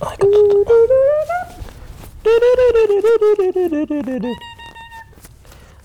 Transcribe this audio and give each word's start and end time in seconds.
Aika 0.00 0.26
tuttu. 0.26 0.60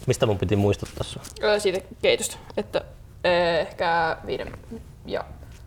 Mistä 0.08 0.26
mun 0.26 0.38
piti 0.38 0.56
muistuttaa 0.56 1.04
sua? 1.04 1.22
Öö, 1.44 1.60
siitä 1.60 1.82
keitosta, 2.02 2.38
että 2.58 2.82
ehkä 3.24 4.18
viiden 4.26 4.52
ja 5.06 5.26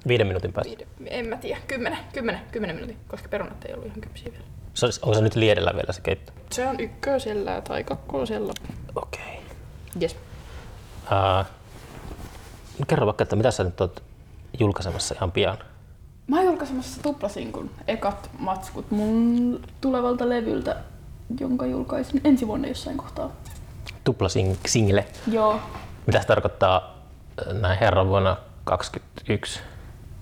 Viiden 0.08 0.26
minuutin 0.26 0.52
päästä. 0.52 0.70
viiden, 0.70 0.88
en 1.06 1.26
mä 1.26 1.36
tiedä, 1.36 1.60
kymmenen, 1.66 1.98
kymmenen, 2.12 2.40
kymmenen 2.52 2.76
minuutin, 2.76 2.96
koska 3.08 3.28
perunat 3.28 3.64
ei 3.64 3.74
ollut 3.74 3.86
ihan 3.86 4.00
kypsiä 4.00 4.32
vielä. 4.32 4.44
Se 4.74 4.86
olisi, 4.86 5.00
onko 5.02 5.14
se 5.14 5.20
nyt 5.20 5.34
liedellä 5.34 5.72
vielä 5.74 5.92
se 5.92 6.00
keitto? 6.00 6.32
Se 6.50 6.66
on 6.66 6.80
ykkösellä 6.80 7.60
tai 7.60 7.84
kakkosella. 7.84 8.52
Okei. 8.94 9.22
Okay. 9.22 10.02
Yes. 10.02 10.16
Uh, 11.02 11.46
kerro 12.86 13.06
vaikka, 13.06 13.22
että 13.22 13.36
mitä 13.36 13.50
sä 13.50 13.64
nyt 13.64 13.80
oot 13.80 14.02
julkaisemassa 14.58 15.14
ihan 15.14 15.32
pian? 15.32 15.58
Mä 16.28 16.36
oon 16.36 16.44
julkaisemassa 16.46 17.02
tuplasinkun 17.02 17.70
ekat 17.88 18.30
matskut 18.38 18.90
mun 18.90 19.60
tulevalta 19.80 20.28
levyltä, 20.28 20.76
jonka 21.40 21.66
julkaisin 21.66 22.20
ensi 22.24 22.46
vuonna 22.46 22.68
jossain 22.68 22.96
kohtaa. 22.96 23.30
Tupla 24.04 24.28
sing- 24.28 24.56
single. 24.66 25.06
Joo. 25.30 25.60
Mitä 26.06 26.20
se 26.20 26.26
tarkoittaa 26.26 26.98
äh, 27.48 27.54
näin 27.60 27.78
herran 27.78 28.08
vuonna 28.08 28.36
2021? 28.64 29.60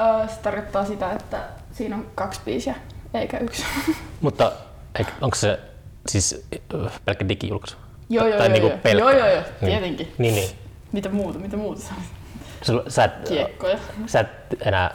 Öö, 0.00 0.28
se 0.28 0.41
tarkoittaa 0.42 0.84
sitä, 0.84 1.12
että 1.12 1.42
siinä 1.73 1.97
on 1.97 2.06
kaksi 2.14 2.41
biisiä, 2.45 2.75
eikä 3.14 3.38
yksi. 3.38 3.64
Mutta 4.20 4.52
onko 5.20 5.34
se 5.36 5.61
siis 6.09 6.47
äh, 6.75 7.00
pelkkä 7.05 7.28
digijulkaisu? 7.28 7.77
joo, 8.09 8.27
joo, 8.27 8.38
tai 8.38 8.47
joo, 8.47 8.52
niinku 8.52 8.69
joo. 8.69 8.78
pelkkä? 8.83 9.02
joo, 9.11 9.11
joo, 9.19 9.28
joo, 9.30 9.42
Niin. 9.61 9.70
tietenkin. 9.70 10.12
Niin, 10.19 10.34
niin. 10.34 10.50
Mitä 10.92 11.09
muuta, 11.09 11.38
mitä 11.38 11.56
muuta? 11.56 11.83
Sulla, 12.62 12.83
sä, 12.88 13.05
et, 13.05 13.28
Kiekkoja. 13.28 13.78
sä 14.06 14.20
et 14.20 14.28
enää 14.66 14.95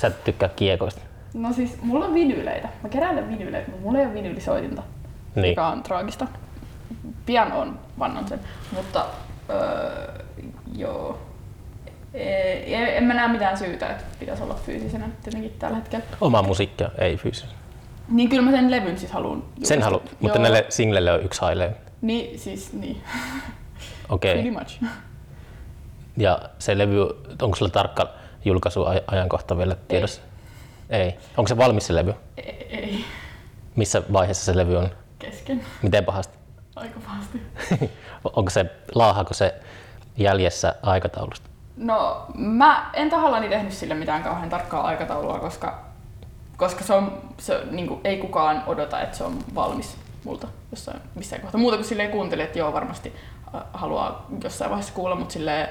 sä 0.00 0.06
et 0.06 0.24
tykkää 0.24 0.48
kiekoista. 0.48 1.00
No 1.34 1.52
siis, 1.52 1.82
mulla 1.82 2.04
on 2.06 2.14
vinyyleitä. 2.14 2.68
Mä 2.82 2.88
keräilen 2.88 3.28
vinyyleitä, 3.28 3.70
mutta 3.70 3.84
mulla 3.86 3.98
ei 3.98 4.06
ole 4.06 4.14
vinyylisoitinta, 4.14 4.82
Niin. 5.34 5.48
joka 5.48 5.68
on 5.68 5.82
traagista. 5.82 6.26
Pian 7.26 7.52
on 7.52 7.78
vannon 7.98 8.28
sen, 8.28 8.40
mutta 8.76 9.06
öö, 9.50 10.12
joo. 10.76 11.18
Ei, 12.14 12.74
en 12.96 13.04
mä 13.04 13.14
näe 13.14 13.28
mitään 13.28 13.58
syytä, 13.58 13.90
että 13.90 14.04
pitäisi 14.20 14.42
olla 14.42 14.54
fyysisenä 14.54 15.08
tietenkin 15.22 15.54
tällä 15.58 15.76
hetkellä. 15.76 16.04
Omaa 16.20 16.42
musiikkia, 16.42 16.90
ei 16.98 17.16
fyysistä. 17.16 17.54
Niin 18.08 18.28
kyllä 18.28 18.42
mä 18.42 18.50
sen 18.50 18.70
levyn 18.70 18.98
siis 18.98 19.12
haluan 19.12 19.44
Sen 19.62 19.82
haluat, 19.82 20.16
mutta 20.20 20.38
näille 20.38 20.66
singlelle 20.68 21.12
on 21.12 21.22
yksi 21.22 21.40
haile. 21.40 21.74
Niin, 22.02 22.38
siis 22.38 22.72
niin. 22.72 23.02
Okei. 24.08 24.32
Pretty 24.34 24.50
much. 24.50 24.82
Ja 26.16 26.38
se 26.58 26.78
levy, 26.78 27.00
onko 27.42 27.56
sulla 27.56 27.70
tarkka 27.70 28.08
julkaisuajankohta 28.44 29.58
vielä 29.58 29.76
tiedossa? 29.88 30.20
Ei. 30.90 31.18
Onko 31.36 31.48
se 31.48 31.56
valmis 31.56 31.86
se 31.86 31.94
levy? 31.94 32.14
Ei, 32.36 32.66
ei. 32.70 33.04
Missä 33.76 34.02
vaiheessa 34.12 34.44
se 34.44 34.56
levy 34.56 34.76
on? 34.76 34.90
Kesken. 35.18 35.64
Miten 35.82 36.04
pahasti? 36.04 36.38
Aika 36.76 37.00
pahasti. 37.00 37.42
onko 38.36 38.50
se, 38.50 38.66
laahaako 38.94 39.34
se 39.34 39.54
jäljessä 40.16 40.74
aikataulusta? 40.82 41.50
No, 41.76 42.26
mä 42.34 42.90
en 42.92 43.10
tahallani 43.10 43.48
tehnyt 43.48 43.72
sille 43.72 43.94
mitään 43.94 44.22
kauhean 44.22 44.50
tarkkaa 44.50 44.82
aikataulua, 44.82 45.38
koska, 45.38 45.84
koska 46.56 46.84
se 46.84 46.92
on, 46.92 47.22
se, 47.38 47.60
niin 47.70 47.86
kuin, 47.86 48.00
ei 48.04 48.16
kukaan 48.16 48.62
odota, 48.66 49.00
että 49.00 49.16
se 49.16 49.24
on 49.24 49.38
valmis 49.54 49.96
multa 50.24 50.48
jossain 50.70 51.00
missään 51.14 51.42
kohtaa. 51.42 51.60
Muuta 51.60 51.76
kuin 51.76 51.86
silleen 51.86 52.10
kuuntelee, 52.10 52.44
että 52.44 52.58
joo, 52.58 52.72
varmasti 52.72 53.14
äh, 53.54 53.62
haluaa 53.72 54.26
jossain 54.44 54.70
vaiheessa 54.70 54.94
kuulla, 54.94 55.14
mutta 55.14 55.32
silleen, 55.32 55.68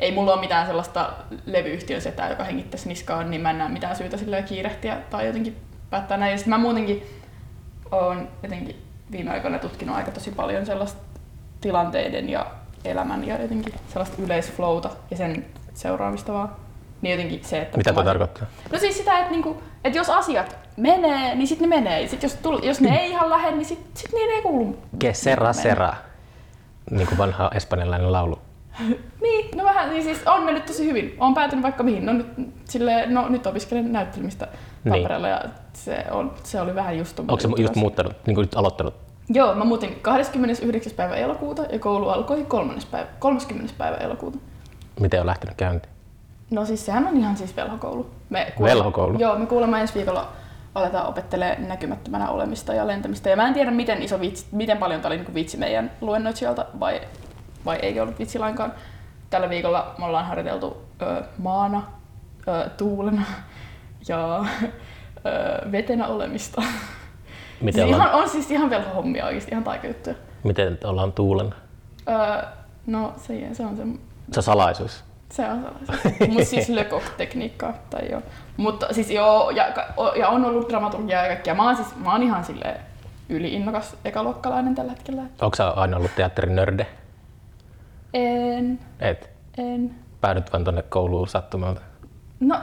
ei 0.00 0.12
mulla 0.12 0.32
ole 0.32 0.40
mitään 0.40 0.66
sellaista 0.66 1.12
levyyhtiön 1.46 2.00
setää, 2.00 2.30
joka 2.30 2.44
hengittäisi 2.44 2.88
niskaan, 2.88 3.30
niin 3.30 3.40
mä 3.40 3.50
en 3.50 3.58
näe 3.58 3.68
mitään 3.68 3.96
syytä 3.96 4.16
silleen 4.16 4.44
kiirehtiä 4.44 4.96
tai 5.10 5.26
jotenkin 5.26 5.56
päättää 5.90 6.16
näin. 6.16 6.32
Ja 6.32 6.38
sitten 6.38 6.50
mä 6.50 6.58
muutenkin 6.58 7.06
oon 7.90 8.28
jotenkin 8.42 8.82
viime 9.12 9.30
aikoina 9.30 9.58
tutkinut 9.58 9.96
aika 9.96 10.10
tosi 10.10 10.30
paljon 10.30 10.66
sellaista 10.66 11.00
tilanteiden 11.60 12.28
ja 12.28 12.46
elämän 12.84 13.24
ja 13.24 13.42
jotenkin 13.42 13.74
sellaista 13.88 14.22
yleisflowta 14.22 14.90
ja 15.10 15.16
sen 15.16 15.46
seuraamista 15.74 16.32
vaan. 16.32 16.56
Niin 17.02 17.10
jotenkin 17.10 17.44
se, 17.44 17.62
että... 17.62 17.76
Mitä 17.76 17.92
tuo 17.92 18.02
tarkoittaa? 18.02 18.46
No 18.72 18.78
siis 18.78 18.98
sitä, 18.98 19.18
että, 19.18 19.30
niinku, 19.30 19.62
että 19.84 19.98
jos 19.98 20.10
asiat 20.10 20.56
menee, 20.76 21.34
niin 21.34 21.48
sitten 21.48 21.70
ne 21.70 21.76
menee. 21.76 22.08
Sitten 22.08 22.28
jos, 22.28 22.38
tull, 22.42 22.58
jos 22.62 22.80
ne 22.80 22.96
ei 22.96 23.10
ihan 23.10 23.30
lähde, 23.30 23.50
niin 23.50 23.64
sitten 23.64 23.90
sit 23.94 24.12
niin 24.12 24.30
ei 24.30 24.42
kuulu. 24.42 24.78
Que 25.04 25.14
sera 25.14 25.46
mennä. 25.46 25.62
sera. 25.62 25.94
Niin 26.90 27.06
kuin 27.06 27.18
vanha 27.18 27.50
espanjalainen 27.54 28.12
laulu. 28.12 28.38
Niin, 29.22 29.56
no 29.56 29.64
vähän, 29.64 29.90
niin 29.90 30.02
siis 30.02 30.22
on 30.26 30.44
mennyt 30.44 30.66
tosi 30.66 30.86
hyvin. 30.86 31.16
Olen 31.18 31.34
päätynyt 31.34 31.62
vaikka 31.62 31.82
mihin. 31.82 32.06
No 32.06 32.12
nyt, 32.12 32.26
sille, 32.64 33.06
no, 33.06 33.28
nyt 33.28 33.46
opiskelen 33.46 33.92
näyttelemistä 33.92 34.48
Niin. 34.84 34.92
Tampereella 34.92 35.28
ja 35.28 35.44
se, 35.72 36.04
on, 36.10 36.34
se 36.42 36.60
oli 36.60 36.74
vähän 36.74 36.98
just 36.98 37.18
Onko 37.18 37.40
se 37.40 37.48
just 37.58 37.76
muuttanut, 37.76 38.12
niin 38.26 38.34
kuin 38.34 38.42
nyt 38.42 38.54
aloittanut? 38.54 38.94
Joo, 39.28 39.54
mä 39.54 39.64
muutin 39.64 39.98
29. 40.02 40.92
päivä 40.92 41.14
elokuuta 41.14 41.62
ja 41.62 41.78
koulu 41.78 42.08
alkoi 42.08 42.44
30. 42.48 42.90
päivä, 42.90 43.08
30. 43.18 43.74
päivä 43.78 43.96
elokuuta. 43.96 44.38
Miten 45.00 45.20
on 45.20 45.26
lähtenyt 45.26 45.56
käyntiin? 45.56 45.92
No 46.50 46.64
siis 46.64 46.86
sehän 46.86 47.08
on 47.08 47.16
ihan 47.16 47.36
siis 47.36 47.56
velhokoulu. 47.56 48.10
Me 48.30 48.52
Velhokoulu? 48.62 49.18
Joo, 49.18 49.38
me 49.38 49.46
kuulemma 49.46 49.78
ensi 49.78 49.94
viikolla 49.94 50.32
aletaan 50.74 51.06
opettelee 51.06 51.58
näkymättömänä 51.58 52.30
olemista 52.30 52.74
ja 52.74 52.86
lentämistä. 52.86 53.30
Ja 53.30 53.36
mä 53.36 53.48
en 53.48 53.54
tiedä, 53.54 53.70
miten, 53.70 54.02
iso 54.02 54.20
vitsi, 54.20 54.46
miten 54.52 54.78
paljon 54.78 55.00
tämä 55.00 55.14
oli 55.14 55.22
niin 55.22 55.34
vitsi 55.34 55.56
meidän 55.56 55.90
luennoitsijalta 56.00 56.66
vai, 56.80 57.00
vai 57.70 57.78
eikö 57.82 58.02
ollut 58.02 58.18
vitsi 58.18 58.38
lainkaan. 58.38 58.72
Tällä 59.30 59.50
viikolla 59.50 59.94
me 59.98 60.04
ollaan 60.04 60.26
harjoiteltu 60.26 60.82
ö, 61.02 61.22
maana, 61.38 61.82
ö, 62.48 62.68
tuulena 62.76 63.22
ja 64.08 64.38
ö, 64.38 65.72
vetenä 65.72 66.06
olemista. 66.06 66.62
Miten, 67.60 67.84
Siis 67.84 67.94
ollaan, 67.94 68.08
ihan, 68.10 68.22
on 68.22 68.28
siis 68.28 68.50
ihan 68.50 68.70
velhohommia 68.70 69.26
oikeasti, 69.26 69.50
ihan 69.50 69.64
taikajuttuja. 69.64 70.16
miten 70.44 70.78
ollaan 70.84 71.12
tuulen? 71.12 71.54
Öö, 72.08 72.42
no 72.86 73.12
se, 73.16 73.48
se 73.54 73.66
on 73.66 73.76
se, 73.76 73.82
Se 74.32 74.38
on 74.38 74.42
salaisuus. 74.42 75.04
se 75.28 75.44
on 75.48 75.66
sellaista. 75.86 76.08
Mutta 76.28 76.44
siis 76.44 76.68
Le 76.68 76.84
Coq-tekniikkaa. 76.84 77.72
Tai 77.90 78.10
joo. 78.10 78.22
Mutta 78.56 78.86
siis 78.94 79.10
joo, 79.10 79.50
ja, 79.50 79.64
ja 80.18 80.28
on 80.28 80.44
ollut 80.44 80.68
dramaturgiaa 80.68 81.22
ja 81.22 81.28
kaikkea. 81.28 81.54
Mä 81.54 81.64
oon, 81.64 81.76
siis, 81.76 81.96
mä 81.96 82.12
oon 82.12 82.22
ihan 82.22 82.44
silleen 82.44 82.76
yliinnokas 83.28 83.96
ekaluokkalainen 84.04 84.74
tällä 84.74 84.92
hetkellä. 84.92 85.22
Onko 85.40 85.56
sä 85.56 85.70
aina 85.70 85.96
ollut 85.96 86.10
teatterinörde? 86.16 86.86
En, 88.14 88.78
Et. 89.00 89.30
en. 89.58 89.94
Päädyt 90.20 90.52
vaan 90.52 90.64
tonne 90.64 90.82
kouluun 90.82 91.28
sattumalta. 91.28 91.80
No 92.40 92.60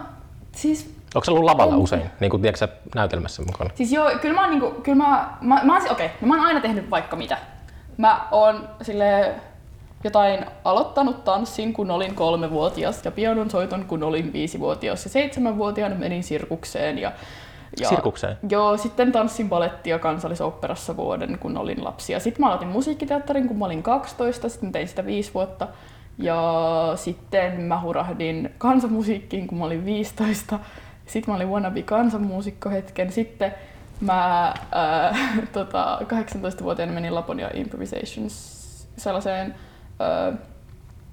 siis, 0.51 0.95
Onko 1.15 1.25
se 1.25 1.31
ollut 1.31 1.45
lavalla 1.45 1.73
En. 1.73 1.79
usein? 1.79 2.11
Niin 2.19 2.31
kuin 2.31 2.41
tiedätkö 2.41 2.57
sä 2.59 2.67
näytelmässä 2.95 3.43
mukana? 3.43 3.69
siis 3.75 3.91
joo, 3.91 4.11
kyllä 4.21 4.35
mä 4.35 4.41
oon, 4.41 4.49
niinku, 4.49 4.81
kyllä 4.81 4.97
mä, 4.97 5.29
mä, 5.41 5.61
mä, 5.63 5.79
okei, 5.89 6.09
no 6.21 6.27
mä 6.27 6.35
oon 6.35 6.45
aina 6.45 6.59
tehnyt 6.61 6.89
vaikka 6.89 7.15
mitä. 7.15 7.37
Mä 7.97 8.27
oon 8.31 8.69
sille 8.81 9.35
jotain 10.03 10.45
aloittanut 10.63 11.23
tanssin, 11.23 11.73
kun 11.73 11.91
olin 11.91 12.15
kolmevuotias 12.15 13.05
ja 13.05 13.11
pianon 13.11 13.49
soiton, 13.49 13.85
kun 13.85 14.03
olin 14.03 14.33
viisivuotias 14.33 15.03
ja 15.03 15.09
seitsemänvuotiaana 15.09 15.95
menin 15.95 16.23
sirkukseen 16.23 16.97
ja 16.97 17.11
ja, 17.79 17.89
Sirkukseen? 17.89 18.37
Joo, 18.49 18.77
sitten 18.77 19.11
tanssin 19.11 19.49
balettia 19.49 19.99
kansallisoopperassa 19.99 20.97
vuoden, 20.97 21.37
kun 21.39 21.57
olin 21.57 21.83
lapsi. 21.83 22.13
Ja 22.13 22.19
sitten 22.19 22.41
mä 22.41 22.47
aloitin 22.47 22.67
musiikkiteatterin, 22.67 23.47
kun 23.47 23.57
mä 23.57 23.65
olin 23.65 23.83
12, 23.83 24.49
sitten 24.49 24.71
tein 24.71 24.87
sitä 24.87 25.05
viisi 25.05 25.33
vuotta. 25.33 25.67
Ja 26.17 26.91
sitten 26.95 27.61
mä 27.61 27.81
hurahdin 27.81 28.53
kansanmusiikkiin, 28.57 29.47
kun 29.47 29.57
mä 29.57 29.65
olin 29.65 29.85
15. 29.85 30.59
Sitten 31.05 31.31
mä 31.31 31.35
olin 31.35 31.49
wannabe 31.49 31.81
kansanmuusikko 31.81 32.69
hetken. 32.69 33.11
Sitten 33.11 33.53
mä 34.01 34.53
äh, 34.75 35.39
tota, 35.53 35.99
18-vuotiaana 36.03 36.93
menin 36.93 37.15
Laponia 37.15 37.49
Improvisations 37.53 38.57
sellaiseen 38.97 39.55
äh, 40.01 40.39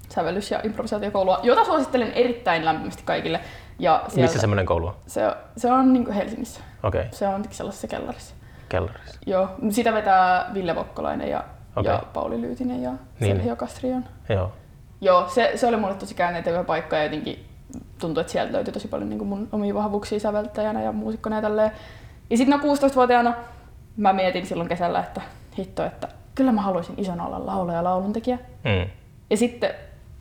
sävellys- 0.09 0.51
ja 0.51 0.59
improvisaatiokoulua, 0.63 1.39
jota 1.43 1.65
suosittelen 1.65 2.11
erittäin 2.11 2.65
lämpimästi 2.65 3.03
kaikille. 3.05 3.39
Ja 3.79 4.01
sieltä, 4.07 4.21
Missä 4.21 4.39
semmoinen 4.39 4.65
koulu 4.65 4.87
on? 4.87 4.95
se, 5.07 5.21
se 5.57 5.71
on 5.71 5.93
niin 5.93 6.11
Helsingissä. 6.11 6.61
Okei, 6.83 7.01
okay. 7.01 7.11
Se 7.13 7.27
on 7.27 7.43
sellaisessa 7.51 7.87
kellarissa. 7.87 8.35
kellarissa. 8.69 9.19
Joo, 9.25 9.49
sitä 9.69 9.93
vetää 9.93 10.51
Ville 10.53 10.75
Vokkolainen 10.75 11.29
ja, 11.29 11.43
Okei. 11.75 11.91
ja 11.91 12.03
Pauli 12.13 12.41
Lyytinen 12.41 12.81
ja 12.81 12.91
Niin. 13.19 13.35
Sergio 13.35 13.55
Castrion. 13.55 14.05
Joo. 14.29 14.51
Joo, 15.01 15.29
se, 15.29 15.51
se 15.55 15.67
oli 15.67 15.77
mulle 15.77 15.93
tosi 15.95 16.15
käännettävä 16.15 16.63
paikka 16.63 16.95
ja 16.95 17.03
jotenkin 17.03 17.45
tuntui, 17.99 18.21
että 18.21 18.31
sieltä 18.33 18.53
löytyi 18.53 18.73
tosi 18.73 18.87
paljon 18.87 19.09
niin 19.09 19.25
mun 19.27 19.47
omia 19.51 19.73
vahvuuksia 19.73 20.19
säveltäjänä 20.19 20.81
ja 20.83 20.91
muusikkona 20.91 21.35
ja 21.35 21.41
tälleen. 21.41 21.71
Ja 22.29 22.37
sitten 22.37 22.59
no 22.59 22.73
16-vuotiaana 22.75 23.33
mä 23.97 24.13
mietin 24.13 24.45
silloin 24.45 24.69
kesällä, 24.69 24.99
että 24.99 25.21
hitto, 25.57 25.85
että 25.85 26.07
kyllä 26.35 26.51
mä 26.51 26.61
haluaisin 26.61 26.95
isona 26.97 27.25
olla 27.25 27.45
laulaja 27.45 27.77
ja 27.77 27.83
lauluntekijä. 27.83 28.37
Mm. 28.63 28.89
Ja 29.29 29.37
sitten 29.37 29.69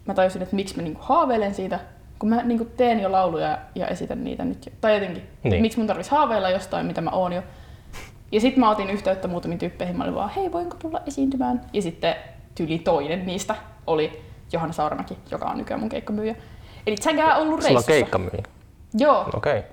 mä 0.06 0.14
tajusin, 0.14 0.42
että 0.42 0.56
miksi 0.56 0.76
mä 0.76 0.82
niinku 0.82 1.00
haaveilen 1.04 1.54
siitä, 1.54 1.80
kun 2.24 2.28
mä 2.30 2.42
niinku 2.42 2.64
teen 2.64 3.00
jo 3.00 3.12
lauluja 3.12 3.58
ja 3.74 3.88
esitän 3.88 4.24
niitä 4.24 4.44
nyt 4.44 4.66
jo. 4.66 4.72
Tai 4.80 4.94
jotenkin, 4.94 5.22
Niin. 5.42 5.50
niin. 5.50 5.62
miksi 5.62 5.78
mun 5.78 5.86
tarvitsisi 5.86 6.14
haaveilla 6.14 6.50
jostain, 6.50 6.86
mitä 6.86 7.00
mä 7.00 7.10
oon 7.10 7.32
jo. 7.32 7.42
Ja 8.32 8.40
sitten 8.40 8.60
mä 8.60 8.70
otin 8.70 8.90
yhteyttä 8.90 9.28
muutamiin 9.28 9.58
tyyppeihin, 9.58 9.96
mä 9.96 10.04
olin 10.04 10.14
vaan, 10.14 10.30
hei 10.30 10.52
voinko 10.52 10.76
tulla 10.78 11.00
esiintymään? 11.06 11.60
Ja 11.72 11.82
sitten 11.82 12.14
tyyli 12.54 12.78
toinen 12.78 13.26
niistä 13.26 13.54
oli 13.86 14.22
Johanna 14.52 14.72
Sauramäki, 14.72 15.18
joka 15.30 15.46
on 15.46 15.58
nykyään 15.58 15.80
mun 15.80 15.88
keikkamyyjä. 15.88 16.34
Eli 16.86 16.96
tsägää 16.96 17.36
ollut 17.36 17.46
Sulla 17.46 17.54
on 17.56 17.62
reissussa. 17.62 17.86
keikkamyyjä. 17.92 18.42
Joo, 18.94 19.30
Okei. 19.34 19.58
Okay. 19.58 19.70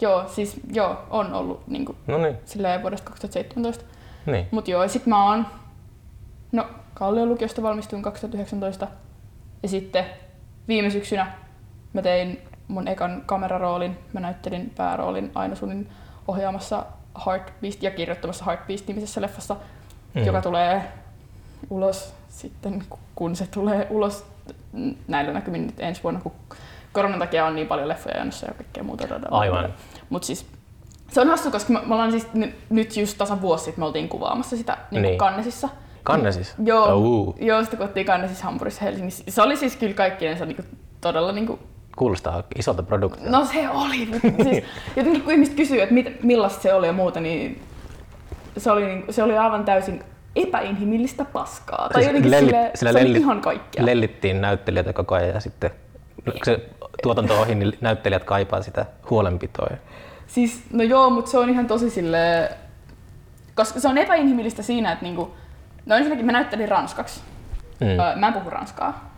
Joo, 0.00 0.24
siis 0.28 0.60
joo, 0.72 0.96
on 1.10 1.34
ollut 1.34 1.68
niin 1.68 1.84
kuin, 1.84 1.98
No 2.06 2.18
niin, 2.18 2.36
silleen 2.44 2.82
vuodesta 2.82 3.10
2017. 3.10 3.84
niin. 4.26 4.46
Mut 4.50 4.68
joo, 4.68 4.82
ja 4.82 4.88
sit 4.88 5.06
mä 5.06 5.24
oon, 5.30 5.46
no 6.52 6.66
Kallion 6.94 7.28
lukiosta 7.28 7.62
valmistuin 7.62 8.02
2019. 8.02 8.86
Ja 9.62 9.68
sitten 9.68 10.04
viime 10.68 10.90
syksynä 10.90 11.32
mä 11.92 12.02
tein 12.02 12.42
mun 12.68 12.88
ekan 12.88 13.22
kameraroolin. 13.26 13.98
Mä 14.12 14.20
näyttelin 14.20 14.72
pääroolin 14.76 15.30
Aino 15.34 15.54
Sunin 15.56 15.88
ohjaamassa 16.28 16.86
Heartbeast 17.26 17.82
ja 17.82 17.90
kirjoittamassa 17.90 18.44
Heartbeast-nimisessä 18.44 19.20
leffassa, 19.20 19.56
Mm. 20.14 20.24
joka 20.24 20.42
tulee 20.42 20.84
ulos 21.70 22.14
sitten, 22.28 22.84
kun 23.14 23.36
se 23.36 23.46
tulee 23.46 23.86
ulos 23.90 24.26
näillä 25.08 25.32
näkymin 25.32 25.66
nyt 25.66 25.80
ensi 25.80 26.02
vuonna, 26.02 26.20
kun 26.20 26.32
koronan 26.92 27.18
takia 27.18 27.46
on 27.46 27.54
niin 27.54 27.66
paljon 27.66 27.88
leffoja 27.88 28.18
jonossa 28.18 28.46
ja 28.46 28.54
kaikkea 28.54 28.82
muuta. 28.82 29.04
Aivan. 29.30 29.74
Mutta 30.10 30.26
siis 30.26 30.46
se 31.10 31.20
on 31.20 31.28
hassu, 31.28 31.50
koska 31.50 31.72
me, 31.72 31.80
me 31.86 31.94
ollaan 31.94 32.10
siis 32.10 32.26
nyt 32.70 32.96
just 32.96 33.18
tasan 33.18 33.40
vuosi 33.40 33.64
sitten 33.64 33.82
me 33.82 33.86
oltiin 33.86 34.08
kuvaamassa 34.08 34.56
sitä 34.56 34.72
niin 34.72 34.86
Niin. 34.90 35.02
niin. 35.02 35.18
Kannesissa. 35.18 35.68
Kannesis? 36.02 36.54
Joo, 36.64 36.84
Oh, 36.86 37.02
uh. 37.02 37.34
joo, 37.40 37.64
sitä 37.64 37.76
kun 37.76 37.88
Kannesissa 38.06 38.44
Hampurissa 38.44 38.84
Helsingissä. 38.84 39.24
Se 39.28 39.42
oli 39.42 39.56
siis 39.56 39.76
kyllä 39.76 39.94
kaikkinensa 39.94 40.46
niin 40.46 40.64
todella 41.00 41.32
niin 41.32 41.46
kuin, 41.46 41.60
Kuulostaa 41.98 42.42
isolta 42.56 42.82
produktiolta. 42.82 43.30
No 43.38 43.44
se 43.44 43.68
oli, 43.70 44.08
siis 44.42 44.64
jotenkin 44.96 45.22
kun 45.22 45.32
ihmiset 45.32 45.54
kysyy, 45.54 45.80
että 45.82 45.94
mit, 45.94 46.22
millaista 46.22 46.62
se 46.62 46.74
oli 46.74 46.86
ja 46.86 46.92
muuta, 46.92 47.20
niin 47.20 47.62
se 48.56 48.70
oli, 48.70 48.86
niin, 48.86 49.04
se 49.10 49.22
oli 49.22 49.38
aivan 49.38 49.64
täysin 49.64 50.04
epäinhimillistä 50.36 51.24
paskaa. 51.24 51.88
Tai 51.92 52.02
Siis 52.02 52.06
jotenkin 52.06 52.30
lelli- 52.30 52.44
sille, 52.46 52.70
sillä 52.74 52.92
se 52.92 52.98
oli 52.98 53.04
lelli- 53.08 53.18
ihan 53.18 53.40
kaikkea. 53.40 53.86
Lellittiin 53.86 54.40
näyttelijöitä 54.40 54.92
koko 54.92 55.14
ajan 55.14 55.28
ja 55.34 55.40
sitten 55.40 55.70
kun 56.24 56.32
se 56.44 56.60
tuotanto 57.02 57.40
ohi, 57.40 57.54
niin 57.54 57.72
näyttelijät 57.80 58.24
kaipaa 58.24 58.62
sitä 58.62 58.86
huolenpitoa. 59.10 59.70
Siis, 60.26 60.62
no 60.72 60.82
joo, 60.82 61.10
mutta 61.10 61.30
se 61.30 61.38
on 61.38 61.50
ihan 61.50 61.66
tosi 61.66 61.90
sille 61.90 62.50
koska 63.54 63.80
se 63.80 63.88
on 63.88 63.98
epäinhimillistä 63.98 64.62
siinä, 64.62 64.92
että 64.92 65.04
niinku, 65.04 65.34
no 65.86 65.96
ensinnäkin 65.96 66.26
mä 66.26 66.32
näyttelin 66.32 66.68
ranskaksi. 66.68 67.20
Mm. 67.80 67.86
Öö, 67.86 68.16
mä 68.16 68.26
en 68.26 68.32
puhu 68.32 68.50
ranskaa. 68.50 69.10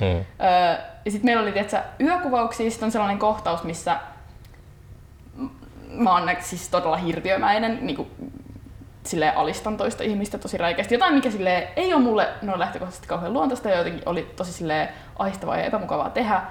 Mm. 0.00 0.06
Öö, 0.06 0.91
ja 1.04 1.10
sitten 1.10 1.28
meillä 1.28 1.42
oli 1.42 1.52
tiedätkö, 1.52 1.82
yökuvauksia, 2.00 2.70
sit 2.70 2.82
on 2.82 2.92
sellainen 2.92 3.18
kohtaus, 3.18 3.62
missä 3.62 4.00
mä 5.88 6.12
oon 6.12 6.30
siis 6.40 6.68
todella 6.68 6.96
hirviömäinen, 6.96 7.78
niinku, 7.80 8.06
silleen 9.04 9.36
alistan 9.36 9.76
toista 9.76 10.02
ihmistä 10.02 10.38
tosi 10.38 10.58
räikeästi. 10.58 10.94
Jotain, 10.94 11.14
mikä 11.14 11.30
silleen, 11.30 11.68
ei 11.76 11.94
ole 11.94 12.02
mulle 12.02 12.28
no 12.42 12.58
lähtökohtaisesti 12.58 13.08
kauhean 13.08 13.32
luontaista 13.32 13.68
ja 13.68 13.78
jotenkin 13.78 14.02
oli 14.06 14.32
tosi 14.36 14.52
silleen 14.52 14.88
ahistavaa 15.18 15.56
ja 15.56 15.64
epämukavaa 15.64 16.10
tehdä. 16.10 16.42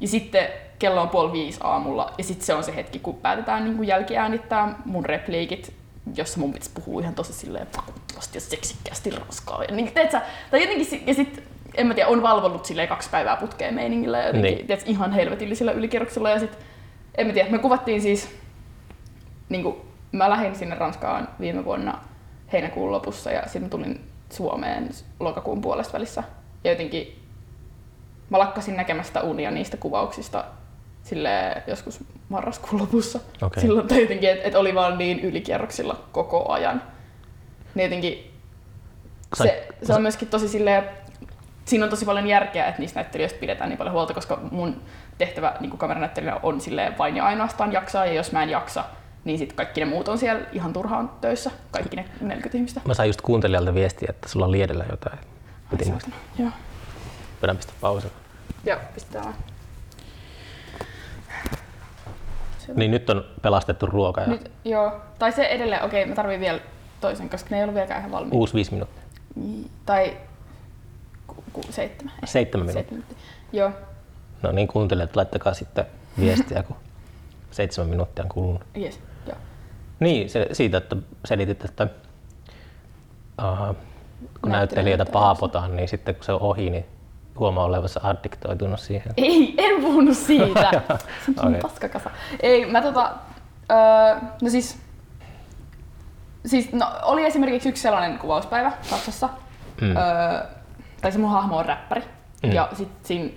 Ja 0.00 0.08
sitten 0.08 0.48
kello 0.78 1.02
on 1.02 1.08
puoli 1.08 1.32
viisi 1.32 1.60
aamulla 1.62 2.14
ja 2.18 2.24
sitten 2.24 2.46
se 2.46 2.54
on 2.54 2.64
se 2.64 2.76
hetki, 2.76 2.98
kun 2.98 3.14
päätetään 3.14 3.64
niin 3.64 3.84
jälkiäänittää 3.84 4.74
mun 4.84 5.06
repliikit, 5.06 5.74
jossa 6.16 6.40
mun 6.40 6.52
pitäisi 6.52 6.70
puhua 6.74 7.00
ihan 7.00 7.14
tosi 7.14 7.32
silleen 7.32 7.66
ja 8.34 8.40
seksikkäästi 8.40 9.10
ranskaa. 9.10 9.64
Ja, 9.64 9.74
niin, 9.74 9.92
teetkö, 9.92 10.20
tai 10.50 10.60
jotenkin, 10.60 11.02
ja 11.06 11.14
sitten 11.14 11.44
en 11.74 11.86
mä 11.86 11.94
tiedä, 11.94 12.08
on 12.08 12.22
valvonnut 12.22 12.64
silleen 12.64 12.88
kaksi 12.88 13.10
päivää 13.10 13.36
putkeen 13.36 13.74
meiningillä 13.74 14.18
ja 14.18 14.26
jotenkin, 14.26 14.54
Niin. 14.54 14.66
tiedätkö, 14.66 14.90
ihan 14.90 15.12
helvetillisellä 15.12 15.72
ylikierroksella. 15.72 16.30
Ja 16.30 16.38
sitten, 16.38 16.60
en 17.18 17.26
mä 17.26 17.32
tiedä, 17.32 17.50
me 17.50 17.58
kuvattiin 17.58 18.00
siis, 18.02 18.28
niin 19.48 19.62
kuin, 19.62 19.76
mä 20.12 20.30
lähdin 20.30 20.54
sinne 20.56 20.74
Ranskaan 20.74 21.28
viime 21.40 21.64
vuonna 21.64 21.98
heinäkuun 22.52 22.92
lopussa 22.92 23.30
ja 23.30 23.42
sitten 23.46 23.70
tulin 23.70 24.00
Suomeen 24.30 24.88
lokakuun 25.20 25.60
puolesta 25.60 25.92
välissä. 25.92 26.22
Ja 26.64 26.70
jotenkin 26.70 27.18
mä 28.30 28.38
lakkasin 28.38 28.76
näkemästä 28.76 29.20
unia 29.20 29.50
niistä 29.50 29.76
kuvauksista 29.76 30.44
sille 31.02 31.62
joskus 31.66 32.00
marraskuun 32.28 32.80
lopussa. 32.82 33.20
Okei. 33.42 33.60
Silloin 33.60 33.88
tai 33.88 34.00
jotenkin, 34.02 34.30
että 34.30 34.48
et 34.48 34.54
oli 34.54 34.74
vaan 34.74 34.98
niin 34.98 35.20
ylikierroksilla 35.20 36.00
koko 36.12 36.52
ajan. 36.52 36.82
Niin 37.74 37.84
jotenkin 37.84 38.30
se, 39.36 39.68
se 39.82 39.94
on 39.94 40.02
myöskin 40.02 40.28
tosi 40.28 40.48
silleen, 40.48 40.84
siinä 41.64 41.84
on 41.84 41.90
tosi 41.90 42.04
paljon 42.04 42.26
järkeä, 42.26 42.66
että 42.66 42.80
niistä 42.80 43.00
näyttelijöistä 43.00 43.40
pidetään 43.40 43.70
niin 43.70 43.78
paljon 43.78 43.94
huolta, 43.94 44.14
koska 44.14 44.40
mun 44.50 44.82
tehtävä 45.18 45.54
niin 45.60 45.78
kameranäyttelijänä 45.78 46.40
on 46.42 46.60
silleen 46.60 46.98
vain 46.98 47.16
ja 47.16 47.24
ainoastaan 47.24 47.72
jaksaa, 47.72 48.06
ja 48.06 48.12
jos 48.12 48.32
mä 48.32 48.42
en 48.42 48.50
jaksa, 48.50 48.84
niin 49.24 49.38
sitten 49.38 49.56
kaikki 49.56 49.80
ne 49.80 49.86
muut 49.86 50.08
on 50.08 50.18
siellä 50.18 50.42
ihan 50.52 50.72
turhaan 50.72 51.10
töissä, 51.20 51.50
kaikki 51.70 51.96
ne 51.96 52.04
40 52.20 52.58
ihmistä. 52.58 52.80
Mä 52.84 52.94
sain 52.94 53.08
just 53.08 53.20
kuuntelijalta 53.20 53.74
viestiä, 53.74 54.06
että 54.10 54.28
sulla 54.28 54.46
on 54.46 54.52
liedellä 54.52 54.84
jotain. 54.90 55.18
Piti. 55.70 55.92
Joo. 56.38 56.50
Pidä 57.40 57.54
pistä 57.54 57.72
pausella. 57.80 58.14
Joo, 58.64 58.78
pistetään 58.94 59.24
vaan. 59.24 59.36
Niin 62.74 62.90
nyt 62.90 63.10
on 63.10 63.24
pelastettu 63.42 63.86
ruoka 63.86 64.20
ja 64.20 64.26
Nyt, 64.26 64.50
joo. 64.64 65.00
Tai 65.18 65.32
se 65.32 65.44
edelleen, 65.44 65.82
okei, 65.82 66.06
mä 66.06 66.14
tarvin 66.14 66.40
vielä 66.40 66.58
toisen, 67.00 67.30
koska 67.30 67.50
ne 67.50 67.56
ei 67.56 67.62
ollut 67.62 67.74
vieläkään 67.74 68.00
ihan 68.00 68.12
valmiita. 68.12 68.36
uusi 68.36 68.54
viisi 68.54 68.72
minuuttia. 68.72 69.02
Tai 69.86 70.16
ku, 71.52 71.62
seitsemän. 71.70 72.14
Seitsemän 72.24 72.66
minuuttia. 72.66 72.90
Minuuttia. 72.90 73.18
Joo. 73.52 73.70
No 74.42 74.52
niin 74.52 74.68
kuuntelijat, 74.68 75.16
laittakaa 75.16 75.54
sitten 75.54 75.84
viestiä, 76.20 76.62
kun 76.62 76.76
seitsemän 77.50 77.90
minuuttia 77.90 78.24
on 78.24 78.28
kulunut. 78.28 78.62
Yes. 78.76 79.00
Joo. 79.26 79.36
Niin, 80.00 80.30
se, 80.30 80.48
siitä, 80.52 80.76
että 80.76 80.96
selitit, 81.24 81.64
että 81.64 81.88
uh, 83.42 83.76
kun 84.42 84.52
näyttelijöitä 84.52 85.04
paapotaan, 85.04 85.76
niin 85.76 85.88
sitten 85.88 86.14
kun 86.14 86.24
se 86.24 86.32
on 86.32 86.40
ohi, 86.40 86.70
niin 86.70 86.86
huomaa 87.38 87.64
olevansa 87.64 88.00
addiktoitunut 88.02 88.80
siihen. 88.80 89.12
Ei, 89.16 89.54
en 89.58 89.80
puhunut 89.80 90.16
siitä. 90.16 90.70
Se 91.24 91.32
on 91.40 91.48
okay. 91.48 91.60
paskakasa. 91.60 92.10
Ei, 92.40 92.66
mä 92.66 92.82
tota, 92.82 93.12
öö, 93.70 94.20
no 94.42 94.50
siis, 94.50 94.78
siis 96.46 96.72
no, 96.72 96.86
oli 97.02 97.24
esimerkiksi 97.24 97.68
yksi 97.68 97.82
sellainen 97.82 98.18
kuvauspäivä 98.18 98.72
Saksassa. 98.82 99.28
Mm. 99.80 99.96
Öö, 99.96 100.61
tai 101.02 101.12
se 101.12 101.18
mun 101.18 101.30
hahmo 101.30 101.56
on 101.56 101.66
räppäri. 101.66 102.02
Mm. 102.42 102.52
Ja 102.52 102.68
sit 102.72 102.88
siinä 103.02 103.30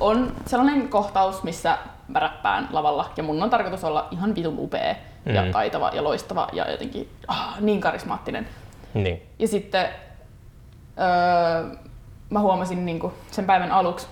on 0.00 0.32
sellainen 0.46 0.88
kohtaus, 0.88 1.42
missä 1.42 1.78
mä 2.08 2.18
räppään 2.18 2.68
lavalla 2.70 3.10
ja 3.16 3.22
mun 3.22 3.42
on 3.42 3.50
tarkoitus 3.50 3.84
olla 3.84 4.08
ihan 4.10 4.34
vitun 4.34 4.58
upea 4.58 4.94
mm. 5.24 5.34
ja 5.34 5.52
taitava 5.52 5.90
ja 5.94 6.04
loistava 6.04 6.48
ja 6.52 6.70
jotenkin 6.70 7.08
ah, 7.28 7.60
niin 7.60 7.80
karismaattinen. 7.80 8.48
Niin. 8.94 9.22
Ja 9.38 9.48
sitten 9.48 9.88
öö, 10.98 11.76
mä 12.30 12.40
huomasin 12.40 12.86
niin 12.86 13.00
kuin 13.00 13.12
sen 13.30 13.44
päivän 13.44 13.72
aluksi, 13.72 14.06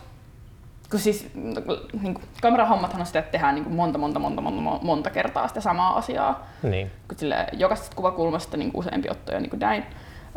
kun 0.91 1.01
siis 1.01 1.31
niin 1.35 2.15
kuin, 2.15 2.29
kamerahommathan 2.43 3.01
on 3.01 3.07
sitä, 3.07 3.19
että 3.19 3.33
tehdään 3.33 3.55
niin 3.55 3.65
kuin 3.65 3.77
monta, 3.77 3.99
monta, 3.99 4.19
monta, 4.19 4.43
monta, 4.43 4.85
monta 4.85 5.11
kertaa 5.11 5.49
sitä 5.49 5.61
samaa 5.61 5.97
asiaa. 5.97 6.47
Niin. 6.63 6.91
Kun 7.09 7.19
sille, 7.19 7.47
jokaisesta 7.53 7.97
kuvakulmasta 7.97 8.57
niin 8.57 8.73
kuin 8.73 8.87
useampi 8.87 9.11
ottoja 9.11 9.41
niin 9.41 9.51
kuin 9.51 9.61
näin. 9.61 9.85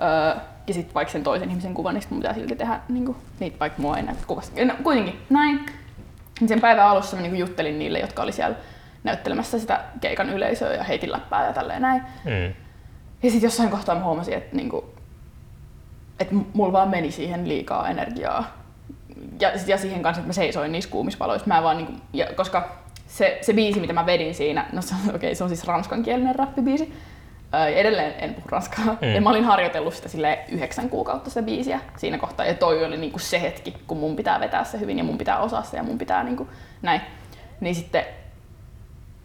Öö, 0.02 0.42
ja 0.68 0.74
sitten 0.74 0.94
vaikka 0.94 1.12
sen 1.12 1.24
toisen 1.24 1.50
ihmisen 1.50 1.74
kuvan, 1.74 1.94
niin 1.94 2.04
mun 2.10 2.20
pitää 2.20 2.34
silti 2.34 2.56
tehdä 2.56 2.80
niin 2.90 3.06
kuin, 3.06 3.18
niitä, 3.40 3.60
vaikka 3.60 3.82
mua 3.82 3.98
ei 3.98 4.04
näytä 4.04 4.22
kuvasta. 4.28 4.66
No, 4.66 4.74
kuitenkin, 4.84 5.20
näin. 5.30 5.66
Niin 6.40 6.50
Sen 6.50 6.62
päivän 6.62 6.86
alussa 6.88 7.16
mä 7.16 7.22
niin 7.22 7.38
juttelin 7.38 7.80
niille, 7.80 8.00
jotka 8.00 8.22
oli 8.24 8.32
siellä 8.32 8.56
näyttelemässä 9.04 9.60
sitä 9.60 9.84
keikan 10.02 10.30
yleisöä 10.30 10.74
ja 10.74 10.84
heitin 10.84 11.12
läppää 11.12 11.48
ja 11.48 11.54
tälleen 11.54 11.82
näin. 11.82 12.02
Mm. 12.26 12.54
Ja 13.24 13.30
sitten 13.32 13.48
jossain 13.48 13.70
kohtaa 13.70 13.96
mä 13.96 14.04
huomasin, 14.04 14.34
että 14.34 14.56
niinku, 14.56 14.94
et 16.20 16.28
mulla 16.54 16.74
vaan 16.74 16.90
meni 16.90 17.12
siihen 17.12 17.48
liikaa 17.50 17.90
energiaa. 17.90 18.58
Ja, 19.40 19.52
ja 19.68 19.78
siihen 19.78 20.04
kanssa, 20.04 20.20
että 20.20 20.30
mä 20.30 20.34
seisoin 20.34 20.72
niissä 20.72 20.90
kuumissa 20.90 21.20
valoissa. 21.20 21.48
Mä 21.48 21.64
vaan 21.64 21.78
niinku, 21.78 21.94
ja 22.14 22.28
koska 22.36 22.70
se, 23.08 23.38
se 23.42 23.54
biisi, 23.54 23.80
mitä 23.80 23.94
mä 23.94 24.06
vedin 24.06 24.36
siinä, 24.36 24.66
no 24.74 24.82
se, 24.82 24.96
on- 25.10 25.16
okei, 25.16 25.36
se 25.36 25.44
on 25.44 25.50
siis 25.50 25.64
ranskankielinen 25.68 26.36
rappibiisi. 26.36 26.94
Edelleen 27.76 28.14
en 28.18 28.34
puhu 28.34 28.48
ranskaa. 28.50 28.98
Mm. 29.02 29.16
Ja 29.16 29.22
mä 29.22 29.30
olin 29.30 29.44
harjoitellut 29.44 29.94
sitä 29.94 30.10
sille 30.10 30.40
yhdeksän 30.50 30.90
kuukautta 30.90 31.30
sitä 31.30 31.42
biisiä 31.42 31.80
siinä 31.98 32.18
kohtaa. 32.18 32.46
Ja 32.46 32.54
toi 32.54 32.86
oli 32.86 32.98
niinku 32.98 33.20
se 33.20 33.42
hetki, 33.42 33.74
kun 33.88 33.98
mun 33.98 34.16
pitää 34.16 34.40
vetää 34.40 34.64
se 34.64 34.80
hyvin 34.80 34.98
ja 34.98 35.04
mun 35.04 35.18
pitää 35.18 35.40
osaa 35.40 35.64
se 35.64 35.78
ja 35.78 35.84
mun 35.84 35.98
pitää 35.98 36.24
niinku, 36.24 36.48
näin. 36.82 37.02
Niin 37.60 37.76
sitten 37.76 38.06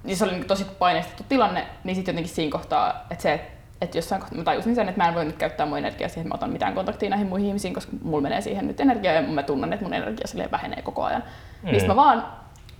niin 0.04 0.16
se 0.16 0.24
oli 0.24 0.32
niin 0.32 0.46
tosi 0.46 0.64
paineistettu 0.78 1.24
tilanne, 1.28 1.66
niin 1.84 1.96
sitten 1.96 2.12
jotenkin 2.12 2.34
siinä 2.34 2.52
kohtaa, 2.52 3.06
että 3.10 3.22
se, 3.22 3.50
että 3.80 3.98
jossain 3.98 4.20
kohtaa 4.20 4.38
mä 4.38 4.44
tajusin 4.44 4.74
sen, 4.74 4.88
että 4.88 5.02
mä 5.02 5.08
en 5.08 5.14
voi 5.14 5.24
nyt 5.24 5.36
käyttää 5.36 5.66
mun 5.66 5.78
energiaa 5.78 6.08
siihen, 6.08 6.22
että 6.22 6.34
mä 6.34 6.34
otan 6.34 6.50
mitään 6.50 6.74
kontaktia 6.74 7.10
näihin 7.10 7.26
muihin 7.26 7.48
ihmisiin, 7.48 7.74
koska 7.74 7.92
mulla 8.02 8.22
menee 8.22 8.40
siihen 8.40 8.66
nyt 8.66 8.80
energiaa 8.80 9.14
ja 9.14 9.22
mä 9.22 9.42
tunnen, 9.42 9.72
että 9.72 9.84
mun 9.84 9.94
energia 9.94 10.26
silleen 10.26 10.50
vähenee 10.50 10.82
koko 10.82 11.04
ajan. 11.04 11.22
Mm. 11.62 11.70
Niin 11.70 11.86
mä 11.86 11.96
vaan 11.96 12.26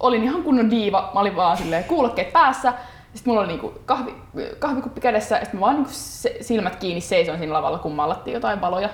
olin 0.01 0.25
ihan 0.25 0.43
kunnon 0.43 0.71
diiva, 0.71 1.11
mä 1.15 1.21
olin 1.21 1.37
vaan 1.37 1.57
silleen 1.57 1.85
kuulokkeet 1.85 2.33
päässä, 2.33 2.73
sitten 3.15 3.31
mulla 3.31 3.41
oli 3.41 3.49
niinku 3.49 3.75
kahvi, 3.87 4.15
kahvikuppi 4.59 5.01
kädessä 5.01 5.35
ja 5.35 5.41
sitten 5.45 5.61
mä 5.61 5.67
vaan 5.67 5.75
niinku 5.75 5.91
se, 5.93 6.37
silmät 6.41 6.77
kiinni 6.77 7.01
seisoin 7.01 7.39
siinä 7.39 7.53
lavalla, 7.53 7.79
kun 7.79 7.93
mallattiin 7.93 8.35
jotain 8.35 8.61
valoja. 8.61 8.89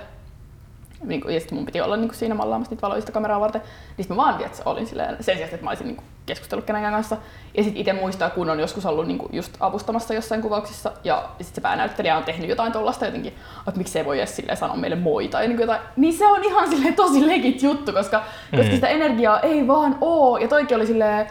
Niinku, 1.05 1.29
ja 1.29 1.41
sitten 1.41 1.59
mun 1.59 1.67
piti 1.67 1.81
olla 1.81 1.97
niinku 1.97 2.15
siinä 2.15 2.35
mallaamassa 2.35 2.71
niitä 2.71 2.83
valoista 2.83 3.13
kameraa 3.13 3.41
varten. 3.41 3.63
Niin 3.97 4.07
mä 4.09 4.17
vaan 4.17 4.35
tiedät, 4.35 4.63
olin 4.65 4.87
silleen, 4.87 5.17
sen 5.21 5.37
sijaan, 5.37 5.55
että 5.55 5.65
mä 5.65 5.71
olisin 5.71 5.87
niinku 5.87 6.03
keskustellut 6.27 6.65
kenenkään 6.65 6.95
kanssa. 6.95 7.17
Ja 7.57 7.63
sitten 7.63 7.81
itse 7.81 7.93
muistaa, 7.93 8.31
kun 8.31 8.51
on 8.51 8.61
joskus 8.61 8.87
ollut 8.87 9.07
niinku 9.07 9.29
just 9.33 9.57
avustamassa 9.61 10.15
jossain 10.15 10.43
kuvauksissa. 10.43 10.93
Ja 11.05 11.29
sitten 11.29 11.55
se 11.55 11.61
päänäyttelijä 11.61 12.17
on 12.17 12.25
tehnyt 12.25 12.49
jotain 12.49 12.73
tuollaista 12.73 13.05
jotenkin, 13.05 13.33
että 13.69 13.79
miksi 13.79 13.99
ei 13.99 14.05
voi 14.05 14.19
edes 14.19 14.37
silleen 14.37 14.57
sanoa 14.57 14.77
meille 14.77 14.97
moi 14.97 15.29
tai 15.29 15.49
niinku 15.49 15.63
jotain. 15.63 15.81
Niin 15.97 16.15
se 16.15 16.27
on 16.27 16.45
ihan 16.45 16.71
silleen 16.71 16.95
tosi 16.95 17.27
legit 17.27 17.63
juttu, 17.63 17.93
koska, 17.93 18.23
mm. 18.53 18.59
koska 18.59 18.75
sitä 18.75 18.89
energiaa 18.89 19.41
ei 19.41 19.67
vaan 19.67 19.99
oo. 20.01 20.39
Ja 20.39 20.49
toikin 20.49 20.77
oli 20.77 20.87
silleen 20.87 21.27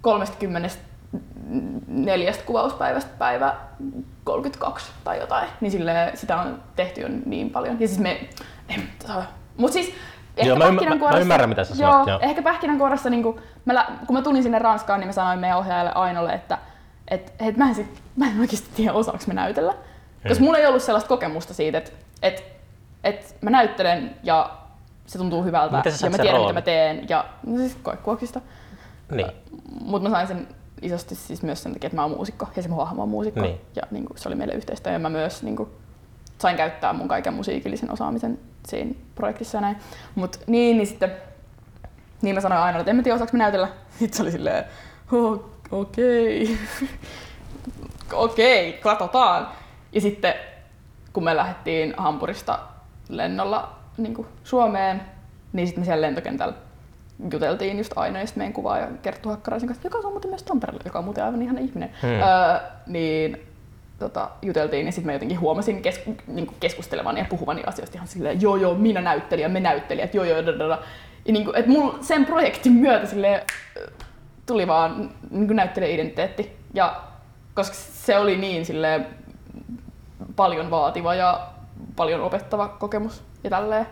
30 0.00 0.68
neljästä 1.86 2.44
kuvauspäivästä 2.44 3.10
päivä 3.18 3.54
32 4.24 4.92
tai 5.04 5.18
jotain, 5.20 5.48
niin 5.60 5.70
sille 5.72 6.10
sitä 6.14 6.36
on 6.36 6.62
tehty 6.76 7.00
jo 7.00 7.08
niin 7.26 7.50
paljon. 7.50 7.80
Ja 7.80 7.88
siis 7.88 8.00
me, 8.00 8.28
en, 8.68 8.82
mut 9.56 9.72
siis 9.72 9.94
ehkä 10.36 10.48
Joo, 10.48 10.58
mä 10.58 10.64
ymmär- 10.64 10.68
pähkinänkuoressa- 10.68 11.12
mä 11.14 11.18
ymmärrän, 11.18 11.48
mitä 11.48 11.64
sä 11.64 11.74
joo, 11.82 11.92
sanot, 11.92 12.08
joo. 12.08 12.18
Ehkä 12.22 12.42
pähkinänkuoressa, 12.42 13.10
niin 13.10 13.22
kun 13.22 13.40
mä, 13.64 13.86
kun 14.06 14.16
mä 14.16 14.22
tulin 14.22 14.42
sinne 14.42 14.58
Ranskaan, 14.58 15.00
niin 15.00 15.08
mä 15.08 15.12
sanoin 15.12 15.38
meidän 15.38 15.58
ohjaajalle 15.58 15.92
Ainolle, 15.94 16.32
että 16.32 16.58
et, 17.08 17.32
et 17.38 17.56
mä, 17.56 17.68
en 17.68 17.74
sit, 17.74 18.02
mä 18.16 18.26
en 18.26 18.40
oikeasti 18.40 18.70
tiedä 18.76 18.92
osaanko 18.92 19.24
mä 19.26 19.34
näytellä. 19.34 19.74
Koska 20.28 20.44
mulla 20.44 20.58
ei 20.58 20.66
ollut 20.66 20.82
sellaista 20.82 21.08
kokemusta 21.08 21.54
siitä, 21.54 21.78
että 21.78 21.90
et, 22.22 22.44
et 23.04 23.36
mä 23.42 23.50
näyttelen 23.50 24.16
ja 24.22 24.50
se 25.06 25.18
tuntuu 25.18 25.44
hyvältä 25.44 25.82
ja 26.02 26.10
mä 26.10 26.18
tiedän 26.18 26.32
roolin? 26.32 26.46
mitä 26.46 26.52
mä 26.52 26.62
teen. 26.62 27.08
Ja 27.08 27.24
no 27.46 27.58
siis 27.58 27.76
koekuoksista. 27.82 28.40
Niin. 29.12 29.26
Mutta 29.80 30.08
mä 30.08 30.14
sain 30.14 30.26
sen 30.26 30.48
isosti 30.82 31.14
siis 31.14 31.42
myös 31.42 31.62
sen 31.62 31.72
takia, 31.72 31.86
että 31.86 31.96
mä 31.96 32.02
oon 32.02 32.10
muusikko 32.10 32.48
ja 32.56 32.62
se 32.62 32.68
mun 32.68 32.78
hahmo 32.78 33.02
on 33.02 33.08
muusikko. 33.08 33.40
Niin. 33.40 33.60
Ja 33.76 33.82
niin 33.90 34.04
kuin, 34.04 34.18
se 34.18 34.28
oli 34.28 34.36
meille 34.36 34.54
yhteistä 34.54 34.90
ja 34.90 34.98
mä 34.98 35.08
myös 35.10 35.42
niin 35.42 35.56
kuin, 35.56 35.68
sain 36.38 36.56
käyttää 36.56 36.92
mun 36.92 37.08
kaiken 37.08 37.34
musiikillisen 37.34 37.92
osaamisen 37.92 38.38
siinä 38.68 38.94
projektissa 39.14 39.56
ja 39.56 39.60
näin. 39.60 39.76
Mut 40.14 40.40
niin, 40.46 40.76
niin 40.76 40.86
sitten 40.86 41.12
niin 42.22 42.34
mä 42.34 42.40
sanoin 42.40 42.60
aina, 42.62 42.78
että 42.78 42.90
en 42.90 42.96
mä 42.96 43.02
tiedä 43.02 43.14
osaanko 43.14 43.36
mä 43.36 43.42
näytellä. 43.42 43.68
Sitten 43.98 44.16
se 44.16 44.22
oli 44.22 44.32
silleen, 44.32 44.64
"Oh, 45.12 45.44
okei, 45.70 46.58
okei, 48.12 48.72
katsotaan. 48.72 49.48
Ja 49.92 50.00
sitten 50.00 50.34
kun 51.12 51.24
me 51.24 51.36
lähdettiin 51.36 51.94
Hampurista 51.96 52.58
lennolla 53.08 53.76
niin 53.96 54.14
kuin 54.14 54.28
Suomeen, 54.44 55.02
niin 55.52 55.66
sitten 55.66 55.82
me 55.82 55.84
siellä 55.84 56.06
lentokentällä 56.06 56.54
juteltiin 57.32 57.78
just 57.78 57.92
ja 57.96 58.26
sitten 58.26 58.40
meidän 58.40 58.52
kuvaaja 58.52 58.88
Kerttu 59.02 59.28
Hakkaraisen 59.28 59.68
kanssa, 59.68 59.86
joka 59.86 59.98
on 59.98 60.12
muuten 60.12 60.30
myös 60.30 60.42
Tampereella, 60.42 60.82
joka 60.84 60.98
on 60.98 61.04
muuten 61.04 61.24
aivan 61.24 61.42
ihana 61.42 61.60
ihminen. 61.60 61.90
Hmm. 62.02 62.10
Öö, 62.10 62.60
niin 62.86 63.46
tota, 63.98 64.30
juteltiin 64.42 64.86
ja 64.86 64.92
sitten 64.92 65.06
mä 65.06 65.12
jotenkin 65.12 65.40
huomasin 65.40 65.82
kes, 65.82 66.02
niin 66.26 66.50
keskustelevani 66.60 67.20
ja 67.20 67.26
puhuvani 67.28 67.62
asioista 67.66 67.96
ihan 67.98 68.08
silleen, 68.08 68.40
joo 68.40 68.56
joo, 68.56 68.74
minä 68.74 69.00
näyttelijä, 69.00 69.48
me 69.48 69.60
näyttelijät, 69.60 70.14
joo 70.14 70.24
joo, 70.24 70.46
dadada. 70.46 70.78
Ja 71.26 71.32
niin 71.32 71.44
kuin, 71.44 71.56
että 71.56 71.70
mulla 71.70 71.98
sen 72.00 72.26
projektin 72.26 72.72
myötä 72.72 73.06
silleen, 73.06 73.40
ö, 73.76 73.90
tuli 74.46 74.66
vaan 74.66 75.10
niin 75.30 75.56
näyttelijä-identiteetti. 75.56 76.56
Ja 76.74 77.00
koska 77.54 77.76
se 77.76 78.18
oli 78.18 78.36
niin 78.36 78.66
silleen, 78.66 79.06
paljon 80.36 80.70
vaativa 80.70 81.14
ja 81.14 81.48
paljon 81.96 82.20
opettava 82.20 82.68
kokemus 82.68 83.22
ja 83.44 83.50
tälleen. 83.50 83.86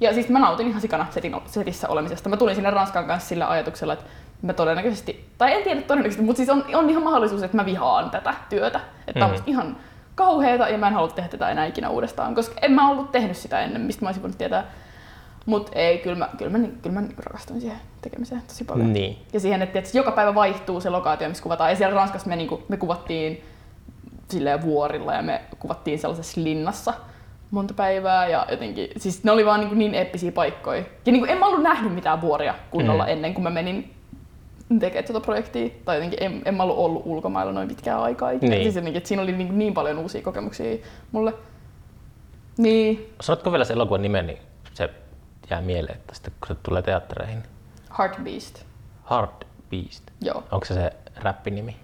Ja 0.00 0.14
siis 0.14 0.28
mä 0.28 0.38
nautin 0.38 0.68
ihan 0.68 0.80
sikana 0.80 1.06
setin, 1.10 1.36
setissä 1.46 1.88
olemisesta. 1.88 2.28
Mä 2.28 2.36
tulin 2.36 2.54
sinne 2.54 2.70
Ranskan 2.70 3.06
kanssa 3.06 3.28
sillä 3.28 3.50
ajatuksella, 3.50 3.92
että 3.92 4.04
mä 4.42 4.52
todennäköisesti, 4.52 5.28
tai 5.38 5.52
en 5.52 5.62
tiedä 5.62 5.80
todennäköisesti, 5.80 6.24
mutta 6.24 6.36
siis 6.36 6.48
on, 6.48 6.64
on 6.74 6.90
ihan 6.90 7.02
mahdollisuus, 7.02 7.42
että 7.42 7.56
mä 7.56 7.64
vihaan 7.66 8.10
tätä 8.10 8.34
työtä. 8.48 8.80
Että 9.06 9.20
mm. 9.20 9.24
on 9.24 9.30
Mhm. 9.30 9.32
musta 9.32 9.50
ihan 9.50 9.76
kauheeta 10.14 10.68
ja 10.68 10.78
mä 10.78 10.88
en 10.88 10.94
halua 10.94 11.08
tehdä 11.08 11.28
tätä 11.28 11.50
enää 11.50 11.66
ikinä 11.66 11.88
uudestaan, 11.88 12.34
koska 12.34 12.54
en 12.62 12.72
mä 12.72 12.90
ollut 12.90 13.12
tehnyt 13.12 13.36
sitä 13.36 13.60
ennen, 13.60 13.82
mistä 13.82 14.04
mä 14.04 14.08
olisin 14.08 14.22
voinut 14.22 14.38
tietää. 14.38 14.64
Mutta 15.46 15.72
ei, 15.74 15.98
kyllä 15.98 16.16
mä, 16.18 16.28
kyllä 16.38 16.58
mä, 16.58 16.66
kyllä 16.82 16.94
mä 16.94 17.00
niinku 17.00 17.22
rakastuin 17.26 17.60
siihen 17.60 17.78
tekemiseen 18.02 18.42
tosi 18.42 18.64
paljon. 18.64 18.92
Niin. 18.92 19.18
Ja 19.32 19.40
siihen, 19.40 19.62
että, 19.62 19.78
että 19.78 19.98
joka 19.98 20.12
päivä 20.12 20.34
vaihtuu 20.34 20.80
se 20.80 20.90
lokaatio, 20.90 21.28
missä 21.28 21.42
kuvataan. 21.42 21.70
Ja 21.70 21.76
siellä 21.76 21.96
Ranskassa 21.96 22.28
me, 22.28 22.36
niinku, 22.36 22.62
me 22.68 22.76
kuvattiin 22.76 23.44
silleen 24.28 24.62
vuorilla 24.62 25.14
ja 25.14 25.22
me 25.22 25.40
kuvattiin 25.58 25.98
sellaisessa 25.98 26.40
linnassa 26.44 26.94
monta 27.50 27.74
päivää 27.74 28.28
ja 28.28 28.46
jotenkin, 28.50 28.88
siis 28.96 29.24
ne 29.24 29.30
oli 29.30 29.46
vaan 29.46 29.60
niin, 29.60 29.78
niin 29.78 29.94
eeppisiä 29.94 30.32
paikkoja. 30.32 30.78
Ja 30.78 31.12
niin 31.12 31.18
kuin, 31.20 31.30
en 31.30 31.38
mä 31.38 31.46
ollut 31.46 31.62
nähnyt 31.62 31.94
mitään 31.94 32.20
vuoria 32.20 32.54
kunnolla 32.70 33.04
Mm. 33.04 33.10
ennen 33.10 33.34
kuin 33.34 33.42
mä 33.42 33.50
menin 33.50 33.94
tekemään 34.80 35.04
tuota 35.04 35.24
projektia. 35.24 35.68
Tai 35.84 35.96
jotenkin 35.96 36.22
en, 36.22 36.42
en 36.44 36.54
mä 36.54 36.62
ollut 36.62 36.78
ollut 36.78 37.02
ulkomailla 37.06 37.52
noin 37.52 37.68
pitkään 37.68 38.00
aikaa. 38.00 38.30
ikinä. 38.30 38.50
Niin. 38.50 38.62
Siis 38.62 38.74
jotenkin, 38.76 38.96
että 38.98 39.08
siinä 39.08 39.22
oli 39.22 39.32
niin, 39.32 39.58
niin 39.58 39.74
paljon 39.74 39.98
uusia 39.98 40.22
kokemuksia 40.22 40.78
mulle. 41.12 41.34
Niin, 42.58 43.12
Sanotko 43.20 43.52
vielä 43.52 43.64
se 43.64 43.72
elokuvan 43.72 44.02
nimen, 44.02 44.26
niin 44.26 44.38
se 44.74 44.90
jää 45.50 45.60
mieleen, 45.60 45.96
että 45.96 46.14
sitten 46.14 46.32
kun 46.40 46.48
se 46.48 46.54
tulee 46.62 46.82
teattereihin. 46.82 47.42
Heartbeast. 47.98 48.62
Heart 49.10 49.44
Beast. 49.70 50.04
Joo. 50.22 50.44
Onko 50.52 50.64
se 50.66 50.74
se 50.74 50.92
räppinimi? 51.16 51.76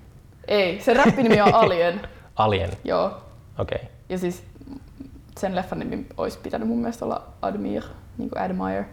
Ei, 0.48 0.80
se 0.80 0.94
räppinimi 0.94 1.40
on 1.40 1.54
Alien. 1.64 2.00
Alien. 2.36 2.70
Joo. 2.84 3.06
Okei. 3.58 3.76
Okay. 3.76 3.88
Ja 4.08 4.18
siis 4.18 4.44
sen 5.38 5.56
leffan 5.56 5.78
nimi 5.78 6.06
olisi 6.16 6.38
pitänyt 6.38 6.68
mun 6.68 6.78
mielestä 6.78 7.04
olla 7.04 7.26
Admire, 7.42 7.86
niin 8.18 8.30
kuin 8.30 8.42
Admire. 8.42 8.86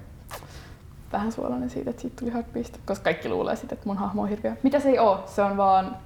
Vähän 1.11 1.31
suolainen 1.31 1.69
siitä, 1.69 1.89
että 1.89 2.01
siitä 2.01 2.15
tuli 2.19 2.33
Heartbeast, 2.33 2.77
koska 2.85 3.03
kaikki 3.03 3.29
luulee 3.29 3.55
sitten, 3.55 3.75
että 3.75 3.89
mun 3.89 3.97
hahmo 3.97 4.21
on 4.21 4.29
hirveä. 4.29 4.57
Mitä 4.63 4.79
se 4.79 4.89
ei 4.89 4.99
oo, 4.99 5.23
se 5.25 5.41
on 5.41 5.57
vaan 5.57 5.97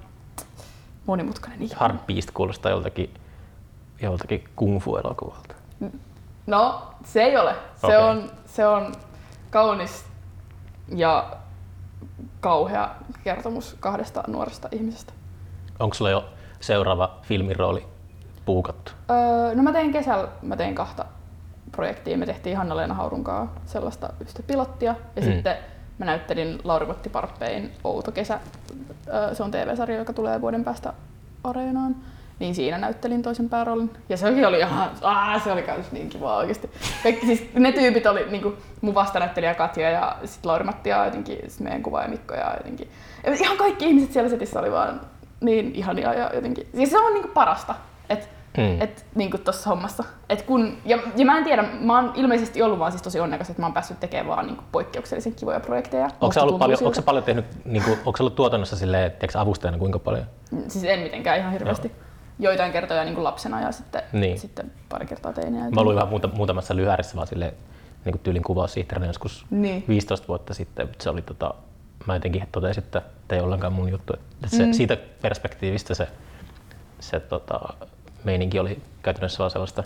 monimutkainen 1.06 1.62
ihminen. 1.62 1.80
Heart 1.80 2.06
Beast 2.06 2.30
kuulostaa 2.30 2.70
joltakin, 2.70 3.14
joltakin 4.02 4.44
kung 4.56 4.80
fu 4.80 4.96
elokuvalta. 4.96 5.54
No, 6.46 6.82
se 7.04 7.22
ei 7.22 7.36
ole. 7.36 7.54
Se, 7.76 7.86
Okei. 7.86 7.98
on, 7.98 8.30
se 8.46 8.66
on 8.66 8.92
kaunis 9.50 10.04
ja 10.94 11.36
kauhea 12.40 12.94
kertomus 13.24 13.76
kahdesta 13.80 14.24
nuoresta 14.26 14.68
ihmisestä. 14.72 15.12
Onko 15.78 15.94
sulla 15.94 16.10
jo 16.10 16.24
seuraava 16.60 17.18
filmirooli 17.22 17.86
puukattu? 18.52 18.92
Öö, 19.10 19.54
no 19.54 19.62
mä 19.62 19.72
tein 19.72 19.92
kesällä, 19.92 20.28
mä 20.42 20.56
tein 20.56 20.74
kahta 20.74 21.04
projektia. 21.72 22.18
Me 22.18 22.26
tehtiin 22.26 22.56
Hanna-Leena 22.56 22.94
Haurunkaa 22.94 23.54
sellaista 23.66 24.08
yhtä 24.20 24.42
pilottia. 24.46 24.94
Ja 25.16 25.22
Mm. 25.22 25.28
sitten 25.32 25.56
mä 25.98 26.04
näyttelin 26.06 26.58
Lauri-Matti 26.64 27.08
Parppein 27.08 27.72
Outo 27.84 28.12
kesä. 28.12 28.40
Öö, 29.14 29.34
se 29.34 29.42
on 29.42 29.50
TV-sarja, 29.50 29.96
joka 29.98 30.12
tulee 30.12 30.40
vuoden 30.40 30.64
päästä 30.64 30.92
Areenaan. 31.44 31.96
Niin 32.38 32.54
siinä 32.54 32.78
näyttelin 32.78 33.22
toisen 33.22 33.48
pääroolin. 33.48 33.90
Ja 34.08 34.16
se 34.16 34.46
oli 34.46 34.58
ihan, 34.58 34.90
aah, 35.02 35.44
se 35.44 35.52
oli 35.52 35.62
kans 35.62 35.92
niin 35.92 36.08
kiva 36.08 36.36
oikeesti. 36.36 36.70
Kaikki, 37.02 37.26
siis 37.26 37.50
ne 37.54 37.72
tyypit 37.72 38.06
oli 38.06 38.26
niinku 38.30 38.54
mun 38.80 38.94
vastanäyttelijä 38.94 39.54
Katja 39.54 39.90
ja 39.90 40.16
sit 40.24 40.44
Lauri-Matti 40.46 40.90
ja 40.90 41.04
jotenkin 41.04 41.38
sit 41.48 41.60
meidän 41.60 41.82
kuvaaja 41.82 42.08
Mikko 42.08 42.34
ja 42.34 42.54
jotenkin. 42.56 42.90
Ihan 43.40 43.56
kaikki 43.56 43.84
ihmiset 43.86 44.12
siellä 44.12 44.30
setissä 44.30 44.60
oli 44.60 44.72
vaan 44.72 45.00
niin 45.40 45.74
ihania 45.74 46.14
ja 46.14 46.30
jotenkin. 46.34 46.68
Siis 46.74 46.90
se 46.90 46.98
on 46.98 47.12
niinku 47.14 47.28
parasta. 47.34 47.74
Et 48.10 48.28
Mm. 48.56 48.80
et, 48.82 49.06
niin 49.14 49.30
kuin 49.30 49.42
tuossa 49.44 49.70
hommassa. 49.70 50.04
Et 50.28 50.42
kun, 50.42 50.78
ja, 50.84 50.98
ja, 51.16 51.24
mä 51.24 51.38
en 51.38 51.44
tiedä, 51.44 51.62
mä 51.80 51.94
oon 52.00 52.12
ilmeisesti 52.14 52.62
ollut 52.62 52.78
vaan 52.78 52.92
siis 52.92 53.02
tosi 53.02 53.20
onnekas, 53.20 53.50
että 53.50 53.62
mä 53.62 53.66
oon 53.66 53.72
päässyt 53.74 54.00
tekemään 54.00 54.26
vaan 54.26 54.46
niin 54.46 54.56
kuin 54.56 54.66
poikkeuksellisen 54.72 55.34
kivoja 55.34 55.60
projekteja. 55.60 56.10
Onko 56.20 56.32
se 56.32 56.40
ollut 56.40 56.58
paljon, 56.58 56.78
onko 56.84 57.02
paljon 57.02 57.24
tehnyt, 57.24 57.44
niin 57.64 57.82
kuin, 57.82 57.98
onko 58.04 58.16
ollut 58.20 58.34
tuotannossa 58.34 58.76
silleen, 58.76 59.10
tiedätkö, 59.10 59.38
avustajana 59.40 59.78
kuinka 59.78 59.98
paljon? 59.98 60.24
Siis 60.68 60.84
en 60.84 61.00
mitenkään 61.00 61.38
ihan 61.38 61.52
hirveästi. 61.52 61.92
Joitain 62.38 62.72
kertoja 62.72 63.04
niin 63.04 63.14
kuin 63.14 63.24
lapsena 63.24 63.60
ja 63.60 63.72
sitten, 63.72 64.02
Niin. 64.12 64.38
sitten 64.38 64.72
pari 64.88 65.06
kertaa 65.06 65.32
teineenä. 65.32 65.70
Mä 65.70 65.82
luin 65.82 65.96
vähän 65.96 66.08
muuta, 66.08 66.28
muutamassa 66.28 66.76
lyhärissä 66.76 67.16
vaan 67.16 67.26
silleen, 67.26 67.52
niin 68.04 68.12
kuin 68.12 68.22
tyylin 68.22 68.42
kuvaussihteerinä 68.42 69.06
joskus 69.06 69.46
Niin. 69.50 69.84
15 69.88 70.28
vuotta 70.28 70.54
sitten, 70.54 70.88
se 71.00 71.10
oli 71.10 71.22
tota, 71.22 71.54
mä 72.06 72.14
jotenkin 72.14 72.48
totesin, 72.52 72.84
että 72.84 73.02
ei 73.30 73.40
ollenkaan 73.40 73.72
mun 73.72 73.88
juttu. 73.88 74.12
Että 74.12 74.56
se, 74.56 74.66
Mm. 74.66 74.72
Siitä 74.72 74.96
perspektiivistä 75.22 75.94
se, 75.94 76.08
se 77.00 77.20
tota, 77.20 77.60
meininki 78.24 78.58
oli 78.58 78.82
käytännössä 79.02 79.38
vaan 79.38 79.50
sellaista 79.50 79.84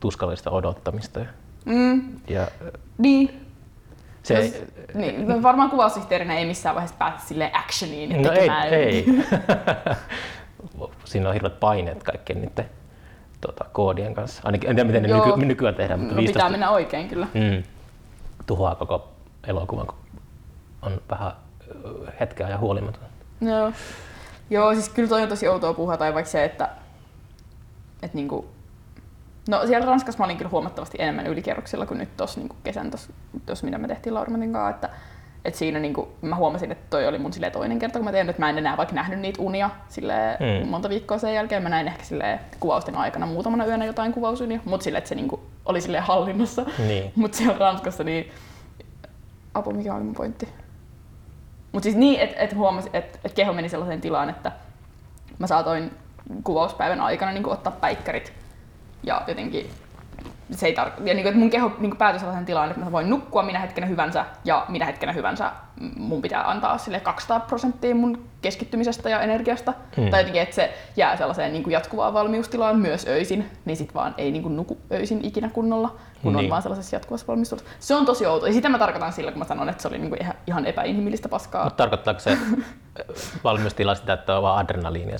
tuskallista 0.00 0.50
odottamista. 0.50 1.20
Ja, 1.20 1.26
Mm, 1.64 2.02
ja 2.28 2.46
niin. 2.98 3.46
se, 4.22 4.34
Jos- 4.44 4.54
niin. 4.94 5.28
No 5.28 5.42
varmaan 5.42 5.70
kuvaussihteerinä 5.70 6.34
ei 6.38 6.46
missään 6.46 6.74
vaiheessa 6.74 6.96
pääse 6.98 7.26
silleen 7.26 7.56
actioniin 7.58 8.22
no 8.22 8.30
ei, 8.32 8.38
tekemään. 8.38 8.68
ei. 8.68 9.06
Siinä 11.04 11.28
on 11.28 11.34
hirveät 11.34 11.60
paineet 11.60 12.02
kaikkien 12.02 12.40
niiden 12.40 12.70
tota, 13.40 13.64
koodien 13.72 14.14
kanssa. 14.14 14.42
Ainakin 14.44 14.70
en 14.70 14.76
tiedä, 14.76 14.86
miten 14.86 15.02
ne 15.02 15.08
Joo. 15.08 15.26
nyky, 15.26 15.46
nykyään 15.46 15.74
tehdään, 15.74 16.00
mutta 16.00 16.14
No, 16.14 16.18
15 16.20 16.38
pitää 16.38 16.50
mennä 16.50 16.70
oikein 16.70 17.08
kyllä. 17.08 17.26
mm, 17.34 17.62
tuhoaa 18.46 18.74
koko 18.74 19.08
elokuvan, 19.46 19.86
kun 19.86 19.96
on 20.82 21.00
vähän 21.10 21.32
hetkeä 22.20 22.48
ja 22.48 22.58
huolimaton. 22.58 23.02
Joo. 23.40 23.72
Joo, 24.50 24.74
siis 24.74 24.88
kyllä 24.88 25.08
toi 25.08 25.22
on 25.22 25.28
tosi 25.28 25.48
outoa 25.48 25.74
puhua, 25.74 25.96
tai 25.96 26.14
vaikka 26.14 26.30
se, 26.30 26.44
että, 26.44 26.68
että 28.02 28.16
niinku, 28.16 28.48
no 29.48 29.66
siellä 29.66 29.86
Ranskassa 29.86 30.18
mä 30.18 30.24
olin 30.24 30.36
kyllä 30.36 30.50
huomattavasti 30.50 30.98
enemmän 31.00 31.26
ylikierroksilla 31.26 31.86
kuin 31.86 31.98
nyt 31.98 32.16
tuossa 32.16 32.40
niinku 32.40 32.56
kesän 32.64 32.90
tossa, 33.46 33.66
mitä 33.66 33.78
me 33.78 33.88
tehtiin 33.88 34.14
Laurimatin 34.14 34.52
kanssa, 34.52 34.70
että, 34.70 34.90
että 35.44 35.58
siinä 35.58 35.78
niinku, 35.78 36.08
mä 36.22 36.36
huomasin, 36.36 36.72
että 36.72 36.84
toi 36.90 37.06
oli 37.06 37.18
mun 37.18 37.32
silleen 37.32 37.52
toinen 37.52 37.78
kerta, 37.78 37.98
kun 37.98 38.04
mä 38.04 38.12
tein, 38.12 38.28
että 38.30 38.42
mä 38.42 38.50
en 38.50 38.58
enää 38.58 38.76
vaikka 38.76 38.94
nähnyt 38.94 39.20
niitä 39.20 39.42
unia 39.42 39.70
silleen 39.88 40.38
Mm. 40.62 40.68
monta 40.68 40.88
viikkoa 40.88 41.18
sen 41.18 41.34
jälkeen. 41.34 41.62
Mä 41.62 41.68
näin 41.68 41.86
ehkä 41.88 42.04
silleen 42.04 42.40
kuvausten 42.60 42.96
aikana 42.96 43.26
muutamana 43.26 43.66
yönä 43.66 43.84
jotain 43.84 44.12
kuvausunia, 44.12 44.60
mutta 44.64 44.84
silleen, 44.84 44.98
että 44.98 45.08
se 45.08 45.14
niinku 45.14 45.40
oli 45.66 45.80
silleen 45.80 46.02
hallinnassa. 46.04 46.66
Niin. 46.78 47.12
Mutta 47.16 47.36
siellä 47.36 47.58
Ranskassa 47.58 48.04
niin... 48.04 48.30
Apu, 49.54 49.72
mikä 49.72 49.94
oli 49.94 50.02
mun 50.04 50.14
pointti? 50.14 50.48
Mutta 51.72 51.84
siis 51.84 51.96
niin, 51.96 52.20
että 52.20 52.36
et 52.40 52.54
huomasin, 52.54 52.90
että 52.96 53.18
et 53.24 53.32
keho 53.32 53.52
meni 53.52 53.68
sellaiseen 53.68 54.00
tilaan, 54.00 54.30
että 54.30 54.52
mä 55.38 55.46
saatoin 55.46 55.90
kuvauspäivän 56.44 57.00
aikana 57.00 57.32
niin 57.32 57.46
ottaa 57.48 57.72
päikkärit 57.80 58.32
ja 59.02 59.22
jotenkin 59.26 59.70
se 60.50 60.66
ei 60.66 60.74
tar- 60.74 60.88
ja 60.98 61.14
niin 61.14 61.16
kuin, 61.16 61.26
että 61.26 61.38
mun 61.38 61.50
keho 61.50 61.68
niin 61.78 61.90
kuin 61.90 61.96
päätyi 61.98 62.18
sellaisen 62.20 62.44
tilaan, 62.46 62.70
että 62.70 62.84
mä 62.84 62.92
voin 62.92 63.10
nukkua 63.10 63.42
minä 63.42 63.58
hetkenä 63.60 63.86
hyvänsä 63.86 64.24
ja 64.44 64.64
minä 64.68 64.84
hetkenä 64.86 65.12
hyvänsä 65.12 65.52
mun 65.96 66.22
pitää 66.22 66.50
antaa 66.50 66.78
sille 66.78 67.00
200 67.00 67.40
prosenttia 67.40 67.94
mun 67.94 68.24
keskittymisestä 68.42 69.10
ja 69.10 69.20
energiasta. 69.20 69.72
Mm. 69.96 70.10
Tai 70.10 70.20
jotenkin, 70.20 70.42
että 70.42 70.54
se 70.54 70.74
jää 70.96 71.16
sellaiseen 71.16 71.52
niin 71.52 71.62
kuin 71.62 71.72
jatkuvaan 71.72 72.14
valmiustilaan 72.14 72.78
myös 72.78 73.06
öisin, 73.06 73.50
niin 73.64 73.76
sit 73.76 73.94
vaan 73.94 74.14
ei 74.18 74.30
niin 74.30 74.42
kuin 74.42 74.56
nuku 74.56 74.78
öisin 74.92 75.24
ikinä 75.24 75.48
kunnolla, 75.48 75.96
kun 76.22 76.36
on 76.36 76.42
Niin. 76.42 76.50
vaan 76.50 76.62
sellaisessa 76.62 76.96
jatkuvassa 76.96 77.26
valmistelassa. 77.26 77.68
Se 77.80 77.94
on 77.94 78.06
tosi 78.06 78.26
outo. 78.26 78.46
Ja 78.46 78.52
sitä 78.52 78.68
mä 78.68 78.78
tarkoitan 78.78 79.12
sillä, 79.12 79.30
kun 79.32 79.38
mä 79.38 79.44
sanon, 79.44 79.68
että 79.68 79.82
se 79.82 79.88
oli 79.88 79.98
niin 79.98 80.08
kuin 80.10 80.22
ihan- 80.22 80.34
ihan 80.46 80.66
epäinhimillistä 80.66 81.28
paskaa. 81.28 81.64
Mutta 81.64 81.76
tarkoittaako 81.76 82.20
se 82.20 82.38
valmiustila 83.44 83.94
sitä, 83.94 84.12
että 84.12 84.36
on 84.36 84.42
vaan 84.42 84.58
adrenaliinia? 84.58 85.16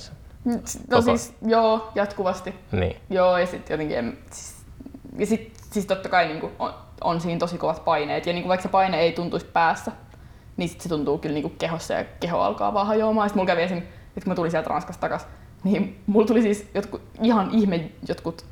Se? 0.65 0.79
No 0.79 0.97
Koko- 0.97 1.01
siis, 1.01 1.33
joo, 1.45 1.91
jatkuvasti. 1.95 2.55
Niin. 2.71 2.95
Joo, 3.09 3.37
ja 3.37 3.45
sitten 3.47 3.73
jotenkin, 3.73 3.97
en- 3.97 4.17
siis, 4.31 4.55
ja 5.17 5.25
sit, 5.25 5.53
siis 5.71 5.85
totta 5.85 6.09
kai 6.09 6.27
niin 6.27 6.39
kuin 6.39 6.51
on, 6.59 6.73
on 7.03 7.21
siinä 7.21 7.39
tosi 7.39 7.57
kovat 7.57 7.85
paineet, 7.85 8.25
ja 8.25 8.33
niin 8.33 8.43
kuin 8.43 8.49
vaikka 8.49 8.63
se 8.63 8.69
paine 8.69 8.99
ei 8.99 9.11
tuntuisi 9.11 9.45
päässä, 9.45 9.91
niin 10.57 10.69
sit 10.69 10.81
se 10.81 10.89
tuntuu 10.89 11.17
kyllä 11.17 11.33
niin 11.33 11.43
kuin 11.43 11.55
kehossa, 11.59 11.93
ja 11.93 12.05
keho 12.19 12.39
alkaa 12.39 12.73
vaan 12.73 12.87
hajoamaan. 12.87 13.29
Sitten 13.29 13.39
mulla 13.39 13.47
kävi 13.51 13.61
esim, 13.61 13.77
että 13.77 14.21
kun 14.23 14.27
mä 14.31 14.35
tulin 14.35 14.51
sieltä 14.51 14.69
Ranskasta 14.69 15.01
takas, 15.01 15.27
niin 15.63 16.03
mulla 16.07 16.27
tuli 16.27 16.41
siis 16.41 16.69
jotkut, 16.73 17.01
ihan 17.21 17.49
ihme 17.51 17.89
jotkut 18.07 18.45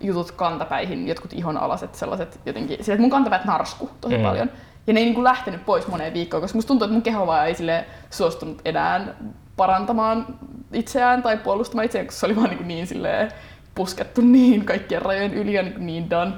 jutut 0.00 0.30
kantapäihin, 0.32 1.08
jotkut 1.08 1.32
ihonalaset 1.32 1.94
sellaiset 1.94 2.40
jotenkin, 2.46 2.84
sillä 2.84 2.94
että 2.94 3.00
mun 3.02 3.10
kantapäät 3.10 3.44
narsku 3.44 3.90
tosi 4.00 4.14
Mm. 4.14 4.20
mm. 4.20 4.26
paljon. 4.28 4.50
Ja 4.86 4.92
ne 4.92 5.00
ei 5.00 5.06
niinku 5.06 5.24
lähtenyt 5.24 5.64
pois 5.66 5.88
moneen 5.88 6.14
viikkoon, 6.14 6.40
koska 6.40 6.56
musta 6.58 6.68
tuntuu, 6.68 6.84
että 6.84 6.92
mun 6.92 7.02
keho 7.02 7.26
vaan 7.26 7.46
ei 7.46 7.54
sille 7.54 7.84
suostunut 8.10 8.60
enää 8.64 9.14
parantamaan 9.60 10.26
itseään 10.72 11.22
tai 11.22 11.36
puolustamaan 11.36 11.84
itseään, 11.84 12.06
koska 12.06 12.20
se 12.20 12.26
oli 12.26 12.36
vaan 12.36 12.50
niin, 12.50 12.68
niin 12.68 12.86
silleen 12.86 13.32
puskettu 13.74 14.20
niin 14.36 14.64
kaikkien 14.64 15.02
rajojen 15.02 15.34
yli 15.34 15.52
ja 15.54 15.62
niin, 15.62 15.86
niin 15.86 16.10
done. 16.10 16.32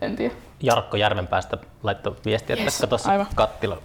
En 0.00 0.16
tiedä. 0.16 0.34
Jarkko 0.62 0.96
Järvenpäästä 0.96 1.58
laittoi 1.82 2.16
viestiä, 2.24 2.56
että 2.56 2.86
Yes, 2.92 3.06
aivan. 3.06 3.26
kattila. 3.34 3.78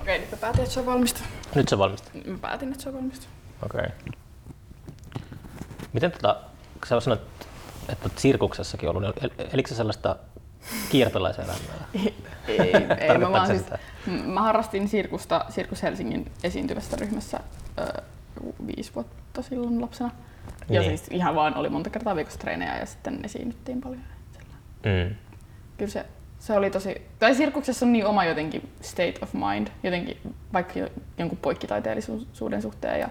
Okei, 0.00 0.18
nyt 0.18 0.30
mä 0.30 0.36
päätin, 0.40 0.60
että 0.62 0.74
se 0.74 0.80
on 0.80 0.86
valmista. 0.86 1.20
Nyt 1.54 1.68
se 1.68 1.78
valmista. 1.78 2.10
Mä 2.26 2.38
päätin, 2.38 2.70
että 2.72 2.82
se 2.82 2.88
on 2.88 2.94
valmista. 2.94 3.26
Okei. 3.64 3.80
Okay. 3.80 3.90
Miten 5.92 6.12
tota, 6.12 6.36
kun 6.72 6.86
sä 6.88 7.00
sanoit, 7.00 7.22
että 7.88 8.04
olet 8.04 8.18
sirkuksessakin 8.18 8.88
ollut, 8.88 9.02
niin 9.02 9.12
el- 9.20 9.46
elikö 9.52 9.68
se 9.68 9.74
sellaista 9.74 10.16
kiertolaiselämää? 10.88 11.58
Ei, 12.48 12.74
ei, 12.98 13.18
mä, 13.18 13.30
vaan 13.32 13.46
siis, 13.46 13.62
sitä? 13.64 13.78
m- 14.06 14.10
mä 14.10 14.42
harrastin 14.42 14.88
sirkusta 14.88 15.44
Sirkus 15.48 15.82
Helsingin 15.82 16.32
esiintyvässä 16.44 16.96
ryhmässä 17.00 17.40
ö, 17.78 18.02
viisi 18.66 18.94
vuotta 18.94 19.42
silloin 19.42 19.80
lapsena. 19.80 20.10
Ja 20.68 20.80
Niin. 20.80 20.98
siis 20.98 21.08
ihan 21.10 21.34
vaan 21.34 21.56
oli 21.56 21.68
monta 21.68 21.90
kertaa 21.90 22.16
viikossa 22.16 22.38
treenejä 22.38 22.78
ja 22.78 22.86
sitten 22.86 23.20
esiinnyttiin 23.24 23.80
paljon. 23.80 24.00
Mm. 24.84 25.14
Kyllä 25.78 25.90
se, 25.90 26.06
se 26.38 26.52
oli 26.52 26.70
tosi... 26.70 27.02
Tai 27.18 27.34
sirkuksessa 27.34 27.86
on 27.86 27.92
niin 27.92 28.06
oma 28.06 28.24
jotenkin 28.24 28.68
state 28.80 29.14
of 29.22 29.32
mind, 29.34 29.68
jotenkin 29.82 30.34
vaikka 30.52 30.78
jo, 30.78 30.88
jonkun 31.18 31.38
poikkitaiteellisuuden 31.38 32.62
suhteen. 32.62 33.00
Ja, 33.00 33.08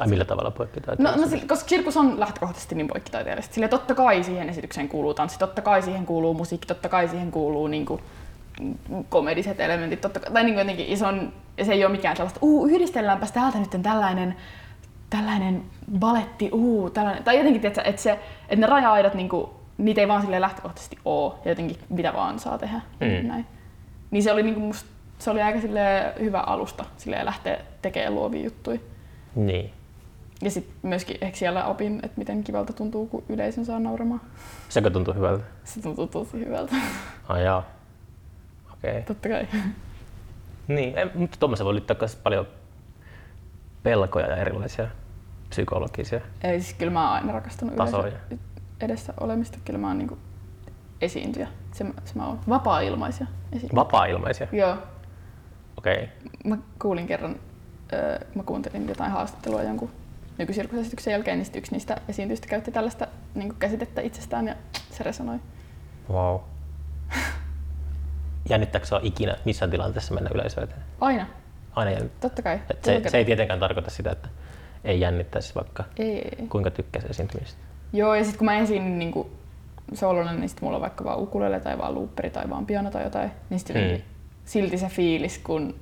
Ai 0.00 0.08
millä 0.08 0.24
tavalla 0.24 0.50
poikki 0.50 0.80
tai 0.80 0.96
no, 0.98 1.10
no, 1.16 1.26
sille- 1.26 1.46
koska 1.46 1.68
sirkus 1.68 1.96
on 1.96 2.20
lähtökohtaisesti 2.20 2.74
niin 2.74 2.88
poikkitaiteellista. 2.88 3.54
Sille 3.54 3.68
totta 3.68 3.94
kai 3.94 4.24
siihen 4.24 4.48
esitykseen 4.48 4.88
kuuluu 4.88 5.14
tanssi, 5.14 5.38
totta 5.38 5.62
kai 5.62 5.82
siihen 5.82 6.06
kuuluu 6.06 6.34
musiikki, 6.34 6.66
totta 6.66 6.88
kai 6.88 7.08
siihen 7.08 7.30
kuuluu 7.30 7.66
niin 7.66 7.86
kuin, 7.86 8.02
komediset 9.08 9.60
elementit, 9.60 10.00
totta 10.00 10.20
kai, 10.20 10.32
tai 10.32 10.44
niin 10.44 10.58
jotenkin, 10.58 10.90
ja 10.90 10.96
se, 10.96 11.06
on, 11.06 11.32
ja 11.56 11.64
se 11.64 11.72
ei 11.72 11.84
ole 11.84 11.92
mikään 11.92 12.16
sellaista, 12.16 12.38
uu, 12.42 12.66
yhdistelläänpäs 12.66 13.32
täältä 13.32 13.58
nyt 13.58 13.82
tällainen, 13.82 14.36
tällainen 15.10 15.62
baletti, 15.98 16.50
uu, 16.52 16.90
tällainen, 16.90 17.24
tai 17.24 17.36
jotenkin, 17.36 17.60
tiedätkö, 17.60 17.82
että, 17.82 18.02
se, 18.02 18.10
että 18.48 18.56
ne 18.56 18.66
raja-aidat, 18.66 19.14
niin 19.14 19.28
kuin, 19.28 19.50
niitä 19.78 20.00
ei 20.00 20.08
vaan 20.08 20.22
silleen 20.22 20.42
lähtökohtaisesti 20.42 20.98
ole, 21.04 21.32
ja 21.44 21.50
jotenkin 21.50 21.76
mitä 21.88 22.12
vaan 22.12 22.38
saa 22.38 22.58
tehdä. 22.58 22.80
Mm. 23.00 23.28
Näin. 23.28 23.46
Niin 24.10 24.22
se 24.22 24.32
oli, 24.32 24.42
niin 24.42 24.54
kuin 24.54 24.64
musta, 24.64 24.90
se 25.18 25.30
oli 25.30 25.42
aika 25.42 25.60
silleen 25.60 26.12
hyvä 26.20 26.40
alusta 26.40 26.84
lähteä 27.22 27.58
tekemään 27.82 28.14
luovia 28.14 28.44
juttuja. 28.44 28.78
Niin. 29.34 29.72
Ja 30.42 30.50
sitten 30.50 30.74
myöskin 30.82 31.16
ehkä 31.20 31.38
siellä 31.38 31.64
opin, 31.64 32.00
että 32.02 32.18
miten 32.18 32.44
kivalta 32.44 32.72
tuntuu, 32.72 33.06
kun 33.06 33.24
yleisön 33.28 33.64
saa 33.64 33.78
nauramaan. 33.78 34.20
Sekö 34.68 34.90
tuntuu 34.90 35.14
hyvältä? 35.14 35.44
Se 35.64 35.82
tuntuu 35.82 36.06
tosi 36.06 36.44
hyvältä, 36.44 36.76
Ai 37.28 37.44
jaa. 37.44 37.66
Okei. 38.72 38.90
Okay. 38.90 39.02
totta 39.02 39.28
kai. 39.28 39.46
Niin, 40.68 40.98
ei, 40.98 41.10
mutta 41.14 41.36
tuommoisen 41.40 41.64
voi 41.64 41.74
liittää 41.74 41.96
myös 42.00 42.16
paljon 42.16 42.46
pelkoja 43.82 44.26
ja 44.26 44.36
erilaisia 44.36 44.88
psykologisia. 45.48 46.20
Eli 46.42 46.60
siis 46.60 46.74
kyllä 46.74 46.92
mä 46.92 47.04
oon 47.04 47.12
aina 47.12 47.32
rakastanut 47.32 47.76
Tasoja. 47.76 48.02
yleisön 48.02 48.38
edessä 48.80 49.14
olemista. 49.20 49.58
Kyllä 49.64 49.78
mä 49.78 49.88
oon 49.88 49.98
niinku 49.98 50.18
esiintyjä. 51.00 51.48
Se, 51.72 51.84
se 52.04 52.14
mä 52.14 52.26
oon 52.26 52.40
vapaa-ilmaisia 52.48 53.26
esiintyjä. 53.52 53.80
Vapaa-ilmaisia. 53.80 54.46
Joo. 54.52 54.76
Okei. 55.76 55.94
Okay. 55.94 56.08
Mä 56.44 56.58
kuulin 56.82 57.06
kerran, 57.06 57.36
öö, 57.92 58.18
mä 58.34 58.42
kuuntelin 58.42 58.88
jotain 58.88 59.10
haastattelua 59.10 59.62
jonkun 59.62 59.90
nykysirkusesityksen 60.38 61.12
jälkeen, 61.12 61.38
niin 61.38 61.50
yksi 61.54 61.72
niistä 61.72 62.00
esiintyjistä 62.08 62.46
käytti 62.48 62.70
tällaista 62.70 63.06
niin 63.34 63.54
käsitettä 63.58 64.00
itsestään 64.00 64.46
ja 64.46 64.54
se 64.90 65.04
resonoi. 65.04 65.38
Wow. 66.10 66.40
Jännittääkö 68.50 68.86
sua 68.86 69.00
ikinä 69.02 69.36
missään 69.44 69.70
tilanteessa 69.70 70.14
mennä 70.14 70.30
yleisöön? 70.34 70.68
Aina, 71.00 71.26
Aina 71.72 71.90
jännittää. 71.90 72.20
totta 72.20 72.42
kai. 72.42 72.60
Et 72.70 72.84
se, 72.84 73.02
se 73.08 73.18
ei 73.18 73.24
tietenkään 73.24 73.60
tarkoita 73.60 73.90
sitä, 73.90 74.10
että 74.10 74.28
ei 74.84 75.00
jännittäisi 75.00 75.54
vaikka 75.54 75.84
ei, 75.98 76.10
ei, 76.10 76.36
ei. 76.40 76.46
kuinka 76.46 76.70
tykkäisi 76.70 77.08
esiintymistä. 77.10 77.58
Joo, 77.92 78.14
ja 78.14 78.24
sitten 78.24 78.38
kun 78.38 78.44
mä 78.44 78.58
esiin 78.58 78.98
niin 78.98 79.14
solona, 79.94 80.32
niin 80.32 80.48
sit 80.48 80.60
mulla 80.60 80.76
on 80.76 80.80
vaikka 80.82 81.04
vaan 81.04 81.18
ukulele 81.18 81.60
tai 81.60 81.78
vaan 81.78 81.94
looperi 81.94 82.30
tai 82.30 82.50
vaan 82.50 82.66
piano 82.66 82.90
tai 82.90 83.04
jotain, 83.04 83.30
niin 83.50 83.60
sitten 83.60 83.76
Mm. 83.84 83.96
mm. 83.96 84.02
silti 84.44 84.78
se 84.78 84.86
fiilis, 84.88 85.38
kun, 85.38 85.74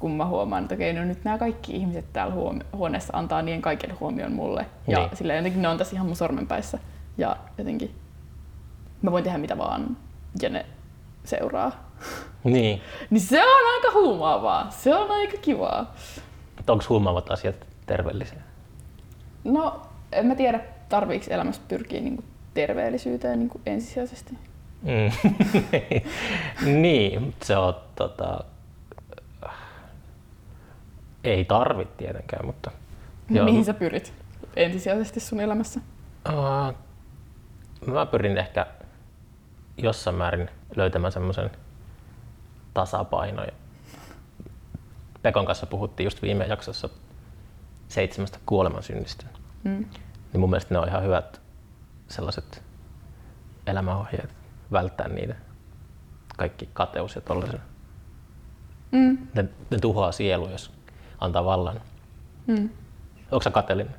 kun 0.00 0.10
mä 0.10 0.26
huomaan, 0.26 0.62
että 0.62 0.74
okei, 0.74 0.92
no 0.92 1.04
nyt 1.04 1.24
nämä 1.24 1.38
kaikki 1.38 1.76
ihmiset 1.76 2.12
täällä 2.12 2.34
huoneessa 2.76 3.16
antaa 3.16 3.42
niin 3.42 3.62
kaiken 3.62 4.00
huomion 4.00 4.32
mulle. 4.32 4.66
Ja 4.88 4.98
Niin. 4.98 5.16
sillä 5.16 5.34
jotenkin 5.34 5.62
ne 5.62 5.68
on 5.68 5.78
tässä 5.78 5.96
ihan 5.96 6.06
mun 6.06 6.16
sormenpäissä. 6.16 6.78
Ja 7.18 7.36
jotenkin 7.58 7.94
mä 9.02 9.12
voin 9.12 9.24
tehdä 9.24 9.38
mitä 9.38 9.58
vaan 9.58 9.96
ja 10.42 10.48
ne 10.48 10.66
seuraa. 11.24 11.72
Niin. 12.44 12.80
Niin 13.10 13.20
se 13.20 13.42
on 13.44 13.74
aika 13.74 13.98
huumaavaa. 13.98 14.70
Se 14.70 14.94
on 14.94 15.10
aika 15.10 15.36
kivaa. 15.36 15.94
Onko 16.68 16.84
huumaavat 16.88 17.30
asiat 17.30 17.56
terveellisiä? 17.86 18.38
No, 19.44 19.82
en 20.12 20.26
mä 20.26 20.34
tiedä, 20.34 20.60
tarviiko 20.88 21.24
elämässä 21.30 21.62
pyrkiä 21.68 22.00
niin 22.00 22.24
terveellisyyteen 22.54 23.38
niin 23.38 23.50
ensisijaisesti. 23.66 24.38
Mm. 24.82 25.30
niin, 26.82 27.34
se 27.42 27.56
on 27.56 27.74
tota, 27.96 28.44
ei 31.24 31.44
tarvitse 31.44 31.94
tietenkään, 31.96 32.46
mutta 32.46 32.70
Joo. 33.30 33.44
Mihin 33.44 33.64
sä 33.64 33.74
pyrit 33.74 34.12
ensisijaisesti 34.56 35.20
sun 35.20 35.40
elämässä? 35.40 35.80
Uh, 36.28 36.74
mä 37.86 38.06
pyrin 38.06 38.38
ehkä 38.38 38.66
jossain 39.76 40.16
määrin 40.16 40.50
löytämään 40.76 41.12
semmoisen 41.12 41.50
tasapainon. 42.74 43.44
Ja 43.46 43.52
Pekon 45.22 45.46
kanssa 45.46 45.66
puhuttiin 45.66 46.04
just 46.04 46.22
viime 46.22 46.44
jaksossa 46.44 46.88
seitsemästä 47.88 48.38
kuolemansynnistä. 48.46 49.26
Mm. 49.64 49.84
Niin 50.32 50.40
mun 50.40 50.50
mielestä 50.50 50.74
ne 50.74 50.78
on 50.78 50.88
ihan 50.88 51.02
hyvät 51.02 51.40
sellaiset 52.08 52.62
elämäohjeet, 53.66 54.34
välttää 54.72 55.08
niitä. 55.08 55.34
Kaikki 56.36 56.68
kateus 56.72 57.14
ja 57.14 57.20
tollaisen. 57.20 57.60
Mm. 58.92 59.18
Ne, 59.34 59.48
ne 59.70 59.78
tuhoaa 59.78 60.12
sielu, 60.12 60.48
jos 60.50 60.72
antaa 61.20 61.44
vallan. 61.44 61.80
Mm. 62.46 62.68
Onko 63.30 63.42
sä 63.42 63.50
kateellinen? 63.50 63.94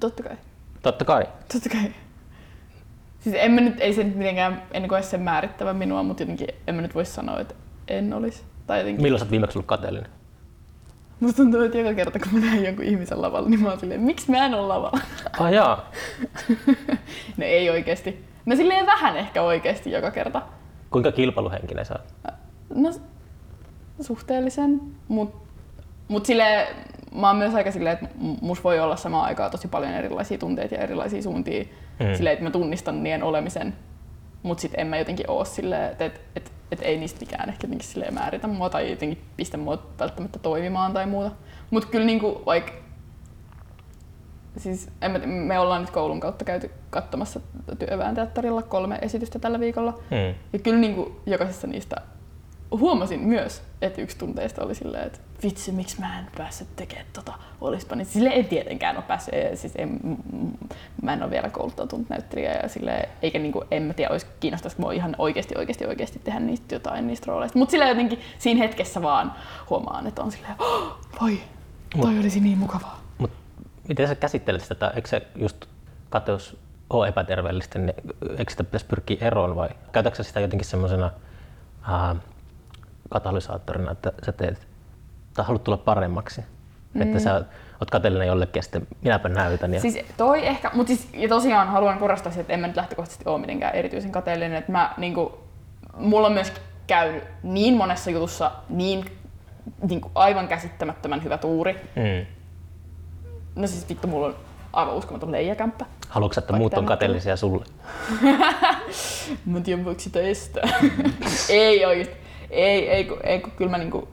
Totta 0.00 0.22
kai. 0.22 0.36
Totta 0.82 1.04
kai. 1.04 1.24
Totta 1.52 1.68
kai. 1.68 1.92
Siis 3.20 3.34
en 3.38 3.50
mä 3.50 3.60
nyt, 3.60 3.80
ei 3.80 3.92
se 3.94 4.04
nyt 4.04 4.16
mitenkään, 4.16 4.62
en 4.72 4.88
koe 4.88 5.02
sen 5.02 5.20
määrittävän 5.20 5.76
minua, 5.76 6.02
mutta 6.02 6.22
jotenkin 6.22 6.48
en 6.66 6.74
mä 6.74 6.82
nyt 6.82 6.94
voi 6.94 7.04
sanoa, 7.04 7.40
että 7.40 7.54
en 7.88 8.12
olisi. 8.14 8.42
Tai 8.66 8.78
jotenkin, 8.78 9.02
Milloin 9.02 9.18
sä 9.18 9.24
oot 9.24 9.30
viimeksi 9.30 9.58
ollut 9.58 9.66
kateellinen? 9.66 10.10
musta 11.20 11.36
tuntuu, 11.36 11.60
että 11.60 11.78
joka 11.78 11.94
kerta 11.94 12.18
kun 12.18 12.28
mä 12.32 12.46
näen 12.46 12.64
jonkun 12.64 12.84
ihmisen 12.84 13.22
lavalla, 13.22 13.48
niin 13.48 13.62
mä 13.62 13.68
oon 13.68 13.80
silleen, 13.80 14.00
miksi 14.00 14.30
mä 14.30 14.46
en 14.46 14.54
ole 14.54 14.66
lavalla? 14.66 15.00
Ah 15.40 15.52
jaa. 15.52 15.90
no 17.36 17.44
ei 17.44 17.70
oikeesti. 17.70 18.24
No 18.46 18.56
silleen 18.56 18.86
vähän 18.86 19.16
ehkä 19.16 19.42
oikeesti 19.42 19.90
joka 19.90 20.10
kerta. 20.10 20.42
Kuinka 20.90 21.12
kilpailuhenkinen 21.12 21.86
sä 21.86 21.94
oot? 21.94 22.34
No 22.74 22.90
suhteellisen, 24.00 24.80
mut, 25.08 25.47
mut 26.08 26.26
silleen, 26.26 26.76
mä 27.14 27.26
oon 27.26 27.36
myös 27.36 27.54
aika 27.54 27.72
silleen, 27.72 27.94
että 27.94 28.08
mus 28.40 28.64
voi 28.64 28.80
olla 28.80 28.96
samaan 28.96 29.24
aikaan 29.24 29.50
tosi 29.50 29.68
paljon 29.68 29.92
erilaisia 29.92 30.38
tunteita 30.38 30.74
ja 30.74 30.80
erilaisia 30.80 31.22
suuntia. 31.22 31.64
Mm. 32.00 32.14
Silleen, 32.14 32.32
että 32.32 32.44
mä 32.44 32.50
tunnistan 32.50 33.02
niiden 33.02 33.22
olemisen, 33.22 33.74
mut 34.42 34.58
sit 34.58 34.72
en 34.76 34.86
mä 34.86 34.96
jotenkin 34.96 35.30
oo 35.30 35.44
silleen, 35.44 35.92
että 35.92 36.04
et, 36.04 36.20
et, 36.36 36.52
et 36.72 36.80
ei 36.82 36.96
niistä 36.96 37.20
mikään 37.20 37.48
ehkä 37.48 37.66
jotenkin 37.66 37.88
silleen 37.88 38.14
määritä 38.14 38.46
mua 38.46 38.70
tai 38.70 38.90
jotenkin 38.90 39.24
pistä 39.36 39.56
mua 39.56 39.82
välttämättä 39.98 40.38
toimimaan 40.38 40.92
tai 40.92 41.06
muuta. 41.06 41.30
Mut 41.70 41.84
kyllä 41.84 42.06
niinku 42.06 42.42
vaikka 42.46 42.72
siis 44.56 44.90
en 45.02 45.10
mä, 45.10 45.18
me 45.18 45.58
ollaan 45.58 45.80
nyt 45.80 45.90
koulun 45.90 46.20
kautta 46.20 46.44
käyty 46.44 46.70
katsomassa 46.90 47.40
työväen 47.78 48.14
teatterilla 48.14 48.62
kolme 48.62 48.98
esitystä 49.02 49.38
tällä 49.38 49.60
viikolla. 49.60 49.98
Mm. 50.10 50.34
Ja 50.52 50.58
kyllä 50.58 50.78
niin 50.78 50.94
kuin 50.94 51.16
jokaisessa 51.26 51.66
niistä 51.66 51.96
huomasin 52.70 53.20
myös, 53.20 53.62
että 53.82 54.02
yksi 54.02 54.18
tunteista 54.18 54.64
oli 54.64 54.74
silleen, 54.74 55.06
että 55.06 55.18
vitsi, 55.42 55.72
miksi 55.72 56.00
mä 56.00 56.18
en 56.18 56.26
päässyt 56.36 56.68
tekemään 56.76 57.06
tota, 57.12 57.32
olispa. 57.60 57.96
Niin 57.96 58.06
sille 58.06 58.28
en 58.28 58.44
tietenkään 58.44 58.96
ole 58.96 59.04
päässyt, 59.04 59.34
siis 59.54 59.72
en, 59.76 59.88
m- 60.02 60.66
mä 61.02 61.12
en 61.12 61.22
ole 61.22 61.30
vielä 61.30 61.50
kouluttautunut 61.50 62.08
näyttelijä 62.08 62.52
ja 62.62 62.68
sille, 62.68 63.08
eikä 63.22 63.38
niinku, 63.38 63.64
en 63.70 63.82
mä 63.82 63.94
tiedä, 63.94 64.10
olisi 64.10 64.26
kiinnostaisi 64.40 64.80
mua 64.80 64.92
ihan 64.92 65.14
oikeasti, 65.18 65.54
oikeasti, 65.58 65.86
oikeasti 65.86 66.18
tehdä 66.24 66.40
niistä 66.40 66.74
jotain 66.74 67.06
niistä 67.06 67.26
rooleista. 67.28 67.58
Mutta 67.58 67.70
sillä 67.70 67.88
jotenkin 67.88 68.20
siinä 68.38 68.58
hetkessä 68.58 69.02
vaan 69.02 69.32
huomaan, 69.70 70.06
että 70.06 70.22
on 70.22 70.32
silleen, 70.32 70.54
oh, 70.58 70.98
voi, 71.20 71.40
toi 72.00 72.14
Mut- 72.14 72.20
olisi 72.20 72.40
niin 72.40 72.58
mukavaa. 72.58 73.00
Mut 73.18 73.30
miten 73.88 74.08
sä 74.08 74.14
käsittelet 74.14 74.62
sitä? 74.62 74.92
Eikö 74.96 75.08
se 75.08 75.26
just 75.36 75.66
kateus 76.10 76.56
ole 76.90 77.08
epäterveellistä, 77.08 77.78
niin 77.78 77.94
eikö 78.38 78.50
sitä 78.50 78.64
pitäisi 78.64 78.86
pyrkiä 78.86 79.16
eroon 79.20 79.56
vai 79.56 79.68
käytätkö 79.92 80.22
sitä 80.22 80.40
jotenkin 80.40 80.68
semmoisena 80.68 81.10
äh, 81.88 82.16
katalysaattorina, 83.08 83.90
että 83.90 84.12
sä 84.26 84.32
teet 84.32 84.66
tai 85.34 85.44
haluat 85.44 85.64
tulla 85.64 85.78
paremmaksi? 85.78 86.40
Mm. 86.94 87.02
Että 87.02 87.18
sä 87.18 87.44
oot 87.80 87.90
kateellinen 87.90 88.28
jollekin 88.28 88.58
ja 88.58 88.62
sitten 88.62 88.86
minäpä 89.02 89.28
näytän. 89.28 89.74
Ja... 89.74 89.80
Siis 89.80 89.98
toi 90.16 90.46
ehkä, 90.46 90.70
mutta 90.74 90.88
siis, 90.88 91.08
ja 91.14 91.28
tosiaan 91.28 91.68
haluan 91.68 91.98
korostaa 91.98 92.32
sitä, 92.32 92.40
että 92.40 92.52
en 92.52 92.60
mä 92.60 92.66
nyt 92.66 92.76
lähtökohtaisesti 92.76 93.28
ole 93.28 93.40
mitenkään 93.40 93.74
erityisen 93.74 94.12
kateellinen, 94.12 94.58
että 94.58 94.72
mä 94.72 94.94
niinku, 94.96 95.38
mulla 95.96 96.26
on 96.26 96.32
myös 96.32 96.52
käynyt 96.86 97.24
niin 97.42 97.76
monessa 97.76 98.10
jutussa 98.10 98.50
niin 98.68 99.04
niinku, 99.88 100.10
aivan 100.14 100.48
käsittämättömän 100.48 101.24
hyvä 101.24 101.38
tuuri. 101.38 101.72
Mm. 101.72 102.26
No 103.54 103.66
siis 103.66 103.88
vittu, 103.88 104.08
mulla 104.08 104.26
on 104.26 104.36
aivan 104.72 104.94
uskomaton 104.94 105.32
leijakämppä. 105.32 105.86
Haluatko 106.08 106.34
sä, 106.34 106.38
että 106.38 106.52
Vaikka 106.52 106.62
muut 106.62 106.74
on 106.74 106.86
kateellisia 106.86 107.36
sulle? 107.36 107.64
Mä 109.46 109.56
en 109.56 109.62
tiedä, 109.62 109.84
voiko 109.84 110.00
sitä 110.00 110.20
estää. 110.20 110.68
ei 111.48 111.86
oikeesti. 111.86 112.27
Ei, 112.50 112.90
ei, 112.90 113.04
kun, 113.04 113.18
ei 113.22 113.40
kun 113.40 113.52
kyllä 113.52 113.70
mä 113.70 113.78
niinku, 113.78 114.08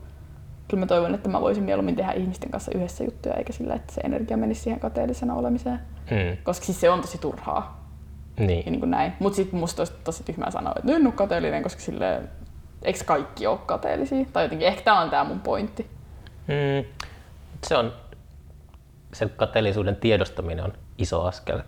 kyllä 0.68 0.82
mä 0.82 0.88
toivon, 0.88 1.16
että 1.16 1.30
mä 1.30 1.42
voisin 1.42 1.64
mieluummin 1.64 1.96
tehdä 1.96 2.12
ihmisten 2.12 2.52
kanssa 2.52 2.72
yhdessä 2.76 3.04
juttuja, 3.04 3.36
eikä 3.36 3.54
sillä, 3.54 3.76
että 3.76 3.94
se 3.94 4.02
energia 4.02 4.38
menisi 4.38 4.62
siihen 4.62 4.80
kateellisena 4.80 5.34
olemiseen. 5.34 5.80
Mm. 6.12 6.38
Koska 6.44 6.66
siis 6.66 6.82
se 6.82 6.90
on 6.90 7.02
tosi 7.02 7.18
turhaa. 7.18 7.86
ja 8.38 8.46
Niin. 8.46 8.66
niin 8.66 8.80
kuin 8.80 8.92
näin. 8.92 9.14
Mutta 9.20 9.36
sitten 9.36 9.60
musta 9.60 9.82
olisi 9.82 9.94
tosi 10.04 10.24
tyhmää 10.24 10.52
sanoa, 10.52 10.74
että 10.76 10.92
nyt 10.92 11.06
ole 11.06 11.14
kateellinen, 11.14 11.64
koska 11.64 11.82
sille 11.82 12.22
eikö 12.82 13.00
kaikki 13.06 13.48
ole 13.48 13.60
kateellisia? 13.66 14.26
Tai 14.34 14.46
jotenkin 14.46 14.68
ehkä 14.68 14.82
tämä 14.84 15.02
on 15.02 15.10
tämä 15.10 15.24
mun 15.24 15.40
pointti. 15.40 15.90
Mm. 16.48 16.86
Se 17.64 17.78
on, 17.78 17.94
sen 19.14 19.30
kateellisuuden 19.30 19.96
tiedostaminen 19.96 20.66
on 20.66 20.74
iso 20.98 21.24
askel 21.24 21.60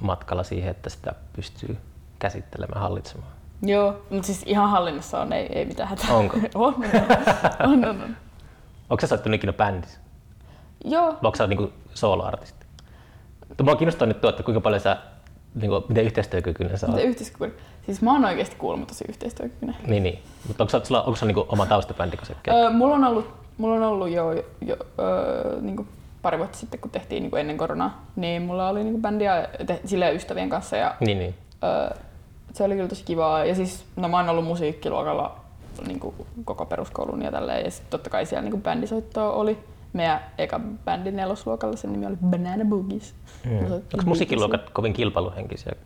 matkalla 0.00 0.42
siihen, 0.42 0.70
että 0.70 0.90
sitä 0.90 1.12
pystyy 1.32 1.76
käsittelemään, 2.18 2.80
hallitsemaan. 2.80 3.37
Joo, 3.62 4.02
mutta 4.10 4.26
siis 4.26 4.42
ihan 4.46 4.70
hallinnassa 4.70 5.20
on, 5.20 5.32
ei, 5.32 5.46
ei 5.52 5.64
mitään 5.64 5.88
hätää. 5.88 6.14
Onko? 6.14 6.36
on, 6.54 6.74
on, 6.74 7.72
on, 7.72 7.84
on, 7.84 8.02
on. 8.02 8.16
Onko 8.90 9.00
sä 9.00 9.06
soittanut 9.06 9.34
ikinä 9.34 9.52
bändissä? 9.52 9.98
Joo, 10.84 11.06
Vai 11.06 11.18
onko 11.22 11.36
sä 11.36 11.46
niinku 11.46 11.72
soloartisti? 11.94 12.66
Mua 13.62 13.76
kiinnostaa 13.76 14.08
nyt 14.08 14.20
tuo, 14.20 14.30
että 14.30 14.42
kuinka 14.42 14.60
paljon 14.60 14.80
sä, 14.80 14.96
niinku, 15.54 15.84
miten 15.88 16.04
yhteistyökykyinen 16.04 16.78
sä 16.78 16.86
oot. 16.86 16.90
mutta 16.94 17.08
yhteiskunnan. 17.08 17.58
Siis 17.86 18.02
mä 18.02 18.12
oon 18.12 18.24
oikeasti 18.24 18.56
kuulemma 18.56 18.86
tosi 18.86 19.04
yhteistyökykyinen. 19.08 19.76
Niin, 19.86 20.02
niin. 20.02 20.18
Mutta 20.48 20.64
onko, 20.64 20.84
sulla, 20.84 21.02
onko 21.02 21.16
sulla 21.16 21.32
niinku 21.32 21.46
oma 21.52 21.66
taustabändi, 21.66 22.16
kun 22.16 22.26
sä 22.26 22.34
käyt? 22.42 22.58
Öö, 22.58 22.70
mulla 22.70 22.94
on 22.94 23.04
ollut, 23.04 23.30
mulla 23.58 23.74
on 23.74 23.82
ollut 23.82 24.10
jo, 24.10 24.32
jo 24.60 24.76
öö, 24.98 25.60
niin 25.60 25.76
kuin 25.76 25.88
pari 26.22 26.38
vuotta 26.38 26.58
sitten, 26.58 26.80
kun 26.80 26.90
tehtiin 26.90 27.22
niin 27.22 27.30
kuin 27.30 27.40
ennen 27.40 27.58
koronaa, 27.58 28.04
niin 28.16 28.42
mulla 28.42 28.68
oli 28.68 28.84
niin 28.84 28.92
kuin 28.92 29.02
bändiä 29.02 29.48
te, 29.66 29.80
silleen 29.84 30.16
ystävien 30.16 30.50
kanssa 30.50 30.76
ja 30.76 30.94
Niin, 31.00 31.18
niin. 31.18 31.34
Öö, 31.64 31.96
se 32.52 32.64
oli 32.64 32.74
kyllä 32.74 32.88
tosi 32.88 33.04
kivaa. 33.04 33.44
Ja 33.44 33.54
siis, 33.54 33.84
no 33.96 34.08
mä 34.08 34.16
oon 34.16 34.28
ollut 34.28 34.44
musiikkiluokalla 34.44 35.36
niin 35.86 36.00
kuin 36.00 36.14
koko 36.44 36.66
peruskoulun 36.66 37.22
ja 37.22 37.30
tälleen. 37.30 37.64
Ja 37.64 37.70
sitten 37.70 37.90
totta 37.90 38.10
kai 38.10 38.26
siellä 38.26 38.42
niin 38.42 38.52
kuin 38.52 38.62
bändisoittoa 38.62 39.32
oli. 39.32 39.58
Meidän 39.92 40.20
eka 40.38 40.60
bändi 40.84 41.10
nelosluokalla, 41.10 41.76
sen 41.76 41.92
nimi 41.92 42.06
oli 42.06 42.16
Banana 42.26 42.64
Boogies. 42.64 43.14
Mm. 43.44 43.72
Onko 43.72 44.04
musiikkiluokat 44.06 44.70
kovin 44.70 44.92
kilpailuhenkisiä? 44.92 45.72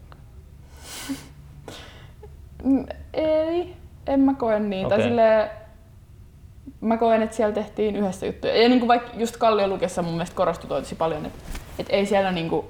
Mm, 2.65 2.87
Ei, 3.15 3.77
en 4.07 4.21
mä 4.21 4.35
koe 4.35 4.61
niin. 4.61 4.87
Okay. 4.87 5.03
Silleen, 5.03 5.51
mä 6.81 6.97
koen, 6.97 7.23
että 7.23 7.37
siellä 7.37 7.55
tehtiin 7.55 7.97
yhdessä 7.97 8.27
juttuja. 8.27 8.63
Ja 8.63 8.69
niin 8.69 8.81
kuin 8.81 8.89
vaikka 8.89 9.11
just 9.17 9.37
Kallion 9.37 9.71
lukessa 9.71 10.03
mun 10.03 10.13
mielestä 10.13 10.37
korostui 10.37 10.69
toi 10.69 10.83
tosi 10.83 10.95
paljon, 10.95 11.27
että, 11.27 11.39
että 11.79 11.93
ei 11.93 12.07
siellä 12.07 12.33
niin 12.33 12.49
kuin, 12.49 12.67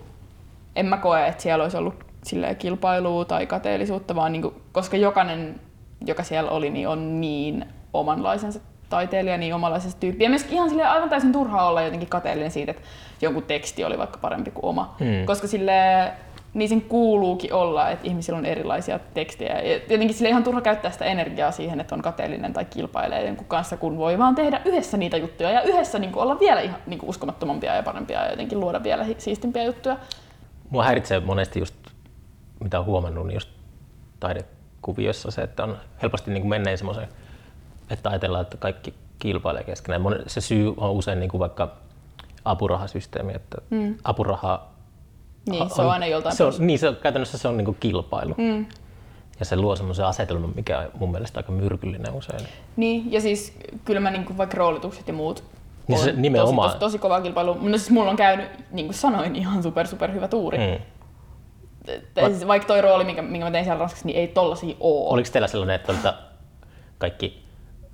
en 0.76 0.86
mä 0.86 0.96
koe, 0.96 1.26
että 1.26 1.42
siellä 1.42 1.62
olisi 1.62 1.76
ollut 1.76 1.94
silleen 2.22 2.56
kilpailua 2.56 3.24
tai 3.24 3.46
kateellisuutta, 3.46 4.14
vaan 4.14 4.32
niin 4.32 4.42
kuin, 4.42 4.54
koska 4.72 4.96
jokainen, 4.96 5.60
joka 6.06 6.22
siellä 6.22 6.50
oli, 6.50 6.70
niin 6.70 6.88
on 6.88 7.20
niin 7.20 7.64
omanlaisensa 7.92 8.60
taiteilija, 8.88 9.38
niin 9.38 9.54
omanlaisensa 9.54 9.98
tyyppi. 10.00 10.24
Ja 10.24 10.30
myös 10.30 10.46
ihan 10.50 10.68
silleen 10.68 10.88
aivan 10.88 11.08
täysin 11.08 11.32
turhaa 11.32 11.68
olla 11.68 11.82
jotenkin 11.82 12.08
kateellinen 12.08 12.50
siitä, 12.50 12.70
että 12.70 12.82
jonkun 13.22 13.42
teksti 13.42 13.84
oli 13.84 13.98
vaikka 13.98 14.18
parempi 14.18 14.50
kuin 14.50 14.64
oma. 14.64 14.96
Hmm. 15.00 15.26
Koska 15.26 15.46
sille 15.46 15.72
niin 16.54 16.68
sen 16.68 16.82
kuuluukin 16.82 17.52
olla, 17.52 17.90
että 17.90 18.06
ihmisillä 18.06 18.38
on 18.38 18.46
erilaisia 18.46 18.98
tekstejä. 19.14 19.60
Ja 19.60 19.72
jotenkin 19.72 20.14
sille 20.14 20.28
ihan 20.28 20.44
turha 20.44 20.60
käyttää 20.60 20.90
sitä 20.90 21.04
energiaa 21.04 21.50
siihen, 21.50 21.80
että 21.80 21.94
on 21.94 22.02
kateellinen 22.02 22.52
tai 22.52 22.64
kilpailee 22.64 23.26
jonkun 23.26 23.46
kanssa, 23.46 23.76
kun 23.76 23.98
voi 23.98 24.18
vaan 24.18 24.34
tehdä 24.34 24.60
yhdessä 24.64 24.96
niitä 24.96 25.16
juttuja 25.16 25.50
ja 25.50 25.62
yhdessä 25.62 25.98
niin 25.98 26.18
olla 26.18 26.40
vielä 26.40 26.60
ihan 26.60 26.80
niin 26.86 27.00
uskomattomampia 27.02 27.74
ja 27.74 27.82
parempia 27.82 28.24
ja 28.24 28.30
jotenkin 28.30 28.60
luoda 28.60 28.82
vielä 28.82 29.06
siistimpiä 29.18 29.64
juttuja. 29.64 29.96
Mua 30.70 30.84
häiritsee 30.84 31.20
monesti 31.20 31.58
just, 31.58 31.74
mitä 32.62 32.78
on 32.78 32.84
huomannut, 32.86 33.26
niin 33.26 33.34
just 33.36 33.48
taidekuvioissa 34.20 35.30
se, 35.30 35.42
että 35.42 35.64
on 35.64 35.76
helposti 36.02 36.30
niin 36.30 36.42
kuin 36.42 36.50
menneen 36.50 36.78
semmoisen, 36.78 37.08
että 37.90 38.10
ajatellaan, 38.10 38.42
että 38.42 38.56
kaikki 38.56 38.94
kilpailee 39.18 39.64
keskenään. 39.64 40.02
Se 40.26 40.40
syy 40.40 40.74
on 40.76 40.90
usein 40.90 41.20
niin 41.20 41.30
kuin 41.30 41.38
vaikka 41.38 41.72
apurahasysteemi, 42.44 43.32
että 43.34 43.58
Mm. 43.70 43.94
apuraha 44.04 44.66
Niin, 45.48 45.70
se 45.70 45.82
on 45.82 45.90
aina 45.90 46.06
joltain 46.06 46.36
se 46.36 46.44
on, 46.44 46.52
niin, 46.58 46.78
se 46.78 46.88
on, 46.88 46.96
käytännössä 46.96 47.38
se 47.38 47.48
on 47.48 47.56
niin 47.56 47.64
kuin 47.64 47.76
kilpailu. 47.80 48.34
Mm. 48.38 48.66
Ja 49.40 49.44
se 49.44 49.56
luo 49.56 49.76
semmoisen 49.76 50.04
asetelman, 50.06 50.52
mikä 50.56 50.78
on 50.78 50.88
mun 50.98 51.10
mielestä 51.12 51.38
aika 51.38 51.52
myrkyllinen 51.52 52.12
usein. 52.14 52.46
Niin, 52.76 53.12
ja 53.12 53.20
siis 53.20 53.58
kyllä 53.84 54.00
mä 54.00 54.10
niin 54.10 54.24
kuin 54.24 54.38
vaikka 54.38 54.56
roolitukset 54.56 55.08
ja 55.08 55.14
muut 55.14 55.44
Niin 55.88 55.98
se 55.98 56.10
on 56.10 56.22
nimenomaan. 56.22 56.68
tosi, 56.68 56.78
tosi, 56.78 56.92
tosi 56.92 56.98
kova 56.98 57.20
kilpailu. 57.20 57.54
No 57.54 57.78
siis 57.78 57.90
mulla 57.90 58.10
on 58.10 58.16
käynyt, 58.16 58.46
niin 58.72 58.86
kuin 58.86 58.94
sanoin, 58.94 59.36
ihan 59.36 59.62
super 59.62 59.86
super 59.86 60.12
hyvä 60.12 60.28
tuuri. 60.28 60.58
Mm. 60.58 60.84
Siis 62.26 62.46
vaikka 62.46 62.66
toi 62.68 62.80
rooli, 62.80 63.04
minkä, 63.04 63.22
minkä 63.22 63.44
mä 63.46 63.50
tein 63.50 63.64
siellä 63.64 63.78
Ranskassa, 63.78 64.06
niin 64.06 64.18
ei 64.18 64.28
tollasia 64.28 64.76
oo. 64.80 65.10
Oliko 65.10 65.28
teillä 65.32 65.48
sellainen, 65.48 65.76
että 65.76 65.92
olta 65.92 66.14
kaikki 66.98 67.44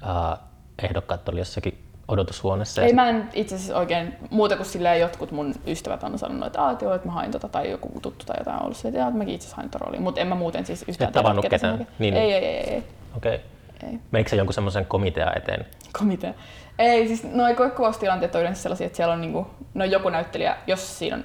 äh, 0.06 0.38
ehdokkaat 0.82 1.28
oli 1.28 1.38
jossakin 1.38 1.84
odotushuoneessa? 2.08 2.82
Ei 2.82 2.92
mä 2.92 3.08
en 3.08 3.28
itse 3.32 3.54
asiassa 3.54 3.76
oikein, 3.78 4.14
muuta 4.30 4.56
kuin 4.56 4.66
silleen 4.66 5.00
jotkut 5.00 5.30
mun 5.32 5.54
ystävät 5.66 6.02
on 6.02 6.18
sanonut, 6.18 6.46
että, 6.46 6.62
Aa, 6.62 6.70
että 6.70 6.84
joo, 6.84 6.94
että 6.94 7.08
mä 7.08 7.12
hain 7.12 7.30
tota, 7.30 7.48
tai 7.48 7.70
joku 7.70 8.00
tuttu 8.02 8.24
tai 8.24 8.36
jotain 8.38 8.56
on 8.56 8.62
ollut 8.62 8.76
se, 8.76 8.88
että, 8.88 8.98
"Jaa, 9.00 9.08
että 9.08 9.18
mäkin 9.18 9.34
itse 9.34 9.44
asiassa 9.44 9.56
hain 9.56 9.70
tota 9.70 9.84
roolia. 9.84 10.00
Mutta 10.00 10.20
en 10.20 10.26
mä 10.26 10.34
muuten 10.34 10.66
siis 10.66 10.84
yhtään 10.88 11.08
Et 11.08 11.14
tavannut 11.14 11.42
ketä 11.42 11.56
ketään? 11.56 11.78
hakee. 11.78 11.86
Niin, 11.98 12.14
ei, 12.16 12.20
niin. 12.26 12.34
ei, 12.34 12.44
ei, 12.44 12.56
ei, 12.56 12.74
ei, 12.74 12.82
Okei. 13.16 13.34
Okay. 13.34 13.88
ei. 13.90 13.98
Menikö 14.10 14.30
se 14.30 14.36
jonkun 14.36 14.54
semmoisen 14.54 14.86
komitean 14.86 15.38
eteen? 15.38 15.66
Komitea. 15.98 16.34
Ei, 16.78 17.06
siis 17.08 17.24
noi 17.24 17.54
koekuvaustilanteet 17.54 18.34
on 18.34 18.40
yleensä 18.40 18.62
sellaisia, 18.62 18.86
että 18.86 18.96
siellä 18.96 19.14
on 19.14 19.20
niinku, 19.20 19.46
no 19.74 19.84
joku 19.84 20.08
näyttelijä, 20.08 20.56
jos 20.66 20.98
siinä 20.98 21.16
on 21.16 21.24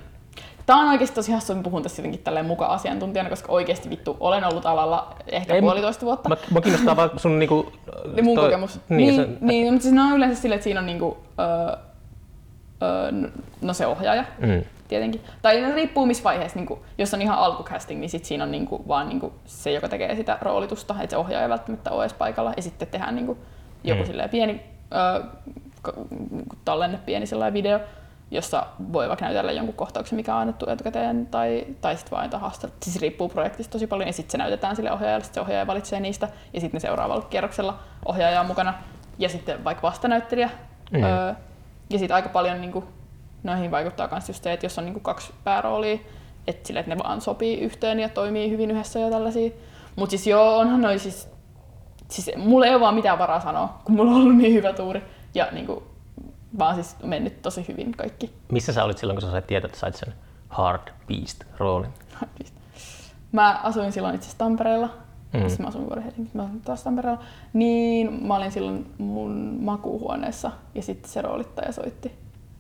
Tämä 0.66 0.80
on 0.82 0.88
oikeasti 0.90 1.16
tosi 1.16 1.32
hassu, 1.32 1.54
että 1.54 1.60
mä 1.60 1.64
puhun 1.64 1.84
tässä 1.84 2.00
jotenkin 2.02 2.24
tälleen 2.24 2.46
mukaan 2.46 2.72
asiantuntijana, 2.72 3.30
koska 3.30 3.52
oikeasti 3.52 3.90
vittu 3.90 4.18
olen 4.20 4.44
ollut 4.46 4.66
alalla 4.66 5.16
ehkä 5.28 5.54
Ei, 5.54 5.62
puolitoista 5.62 6.06
vuotta. 6.06 6.30
Mä, 6.30 6.36
mä 6.52 6.62
kiinnostaa 6.62 6.96
vaan 6.96 7.10
sun 7.18 7.40
niinku... 7.40 7.72
Niin 8.16 8.26
mun 8.26 8.36
toi- 8.36 8.44
kokemus. 8.46 8.80
Niin, 8.90 8.98
Niin, 8.98 9.16
se, 9.16 9.28
niin, 9.42 9.74
mutta 9.74 9.84
siis 9.84 9.96
ne 9.96 10.02
on 10.02 10.14
yleensä 10.16 10.42
silleen, 10.42 10.56
että 10.58 10.64
siinä 10.64 10.80
on 10.80 10.86
niinku, 10.86 11.18
öö, 11.40 11.78
öö, 12.84 13.30
no 13.62 13.74
se 13.74 13.88
ohjaaja 13.88 14.24
Mm. 14.40 14.64
tietenkin. 14.88 15.22
Tai 15.42 15.62
ne 15.62 15.74
riippuu 15.76 16.06
missä 16.06 16.24
vaiheessa, 16.24 16.60
niinku, 16.60 16.86
jos 16.98 17.14
on 17.14 17.22
ihan 17.22 17.38
alkucasting, 17.38 18.00
niin 18.00 18.10
sit 18.10 18.26
siinä 18.26 18.44
on 18.44 18.52
niinku, 18.52 18.84
vaan 18.88 19.10
niinku, 19.10 19.34
se, 19.46 19.72
joka 19.72 19.90
tekee 19.90 20.16
sitä 20.16 20.38
roolitusta, 20.42 20.96
että 21.02 21.10
se 21.14 21.18
ohjaaja 21.18 21.44
ei 21.44 21.50
välttämättä 21.50 21.92
ole 21.92 22.04
edes 22.04 22.14
paikalla. 22.14 22.54
Ja 22.58 22.62
sitten 22.64 22.88
tehdään 22.88 23.16
niinku, 23.16 23.38
joku 23.84 24.02
Mm. 24.02 24.08
silleen 24.08 24.30
pieni 24.30 24.62
öö, 24.96 25.24
tallenne, 26.66 27.00
pieni 27.06 27.26
sellainen 27.26 27.54
video, 27.54 27.80
jossa 28.34 28.66
voi 28.94 29.08
vaikka 29.08 29.26
näytellä 29.26 29.52
jonkun 29.52 29.76
kohtauksen, 29.76 30.16
mikä 30.16 30.36
on 30.36 30.42
annettu 30.42 30.70
etukäteen, 30.70 31.28
tai, 31.28 31.68
tai 31.82 31.98
sitten 31.98 32.24
jotain 32.24 32.42
haastella. 32.42 32.76
Siis 32.84 33.02
riippuu 33.02 33.30
projektista 33.30 33.72
tosi 33.72 33.88
paljon, 33.88 34.08
ja 34.08 34.14
sitten 34.14 34.32
se 34.32 34.38
näytetään 34.38 34.76
sille 34.76 34.92
ohjaajalle, 34.92 35.24
sitten 35.24 35.36
se 35.36 35.46
ohjaaja 35.46 35.68
valitsee 35.68 36.00
niistä, 36.00 36.28
ja 36.54 36.62
sitten 36.62 36.82
seuraavalla 36.82 37.28
kierroksella 37.30 37.80
ohjaaja 38.06 38.40
on 38.40 38.46
mukana, 38.46 38.74
ja 39.20 39.30
sitten 39.30 39.64
vaikka 39.64 39.82
vastanäyttelijä. 39.82 40.50
Mm. 40.92 41.04
Öö, 41.04 41.34
ja 41.90 42.00
sitten 42.00 42.16
aika 42.16 42.30
paljon 42.30 42.62
niin 42.62 42.72
kuin, 42.72 42.86
noihin 43.44 43.72
vaikuttaa 43.72 44.08
myös 44.12 44.28
just 44.28 44.44
se, 44.44 44.54
että 44.54 44.66
jos 44.66 44.78
on 44.78 44.86
niin 44.86 44.94
kuin 44.94 45.04
kaksi 45.04 45.34
pääroolia, 45.44 46.00
että, 46.48 46.68
sille, 46.68 46.80
että 46.80 46.96
ne 46.96 47.04
vaan 47.04 47.22
sopii 47.22 47.60
yhteen 47.60 48.00
ja 48.00 48.10
toimii 48.10 48.50
hyvin 48.50 48.72
yhdessä 48.72 49.00
ja 49.00 49.10
tällaisia. 49.10 49.52
Mutta 49.96 50.10
siis 50.10 50.28
joo, 50.28 50.58
onhan 50.58 50.82
noi 50.82 51.00
siis, 51.00 51.30
siis 52.10 52.32
mulla 52.38 52.66
ei 52.66 52.72
ole 52.72 52.82
vaan 52.82 52.96
mitään 52.96 53.20
varaa 53.20 53.40
sanoa, 53.40 53.80
kun 53.84 53.96
mulla 53.96 54.12
on 54.12 54.18
ollut 54.18 54.36
niin 54.36 54.54
hyvä 54.54 54.74
tuuri. 54.74 55.04
Ja 55.36 55.48
niin 55.52 55.66
kuin, 55.66 55.84
vaan 56.60 56.76
siis 56.76 56.96
mennyt 57.04 57.42
tosi 57.42 57.66
hyvin 57.68 57.92
kaikki. 57.92 58.34
Missä 58.52 58.74
sä 58.74 58.84
olit 58.84 58.98
silloin, 58.98 59.16
kun 59.16 59.22
sä 59.22 59.32
sait 59.32 59.48
tietää, 59.48 59.66
että 59.68 59.80
sait 59.80 59.96
sen 59.96 60.14
Hard 60.50 60.88
Beast-roolin? 61.08 61.90
Mä 63.32 63.60
asuin 63.64 63.92
silloin 63.92 64.16
itse 64.16 64.26
asiassa 64.26 64.38
Tampereella. 64.38 64.90
Mm. 65.34 65.40
Mm. 65.40 65.46
Mä 65.60 65.68
asuin 65.68 65.86
vuoden 65.86 66.04
Helsingissä, 66.04 66.38
mä 66.38 66.44
asuin 66.44 66.62
taas 66.62 66.84
Tampereella. 66.84 67.24
Niin 67.54 68.28
mä 68.28 68.36
olin 68.36 68.52
silloin 68.52 68.94
mun 68.98 69.58
makuuhuoneessa 69.62 70.52
ja 70.76 70.82
sitten 70.82 71.12
se 71.12 71.22
roolittaja 71.22 71.72
soitti. 71.72 72.12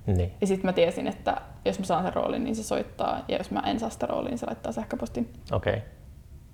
Niin. 0.05 0.31
Ja 0.41 0.47
sitten 0.47 0.65
mä 0.65 0.73
tiesin, 0.73 1.07
että 1.07 1.41
jos 1.65 1.79
mä 1.79 1.85
saan 1.85 2.03
sen 2.03 2.13
roolin, 2.13 2.43
niin 2.43 2.55
se 2.55 2.63
soittaa. 2.63 3.25
Ja 3.27 3.37
jos 3.37 3.51
mä 3.51 3.59
en 3.59 3.79
saa 3.79 3.89
sitä 3.89 4.05
roolia, 4.05 4.29
niin 4.29 4.37
se 4.37 4.45
laittaa 4.45 4.71
sähköpostin. 4.71 5.33
Okei. 5.51 5.73
Okay. 5.73 5.87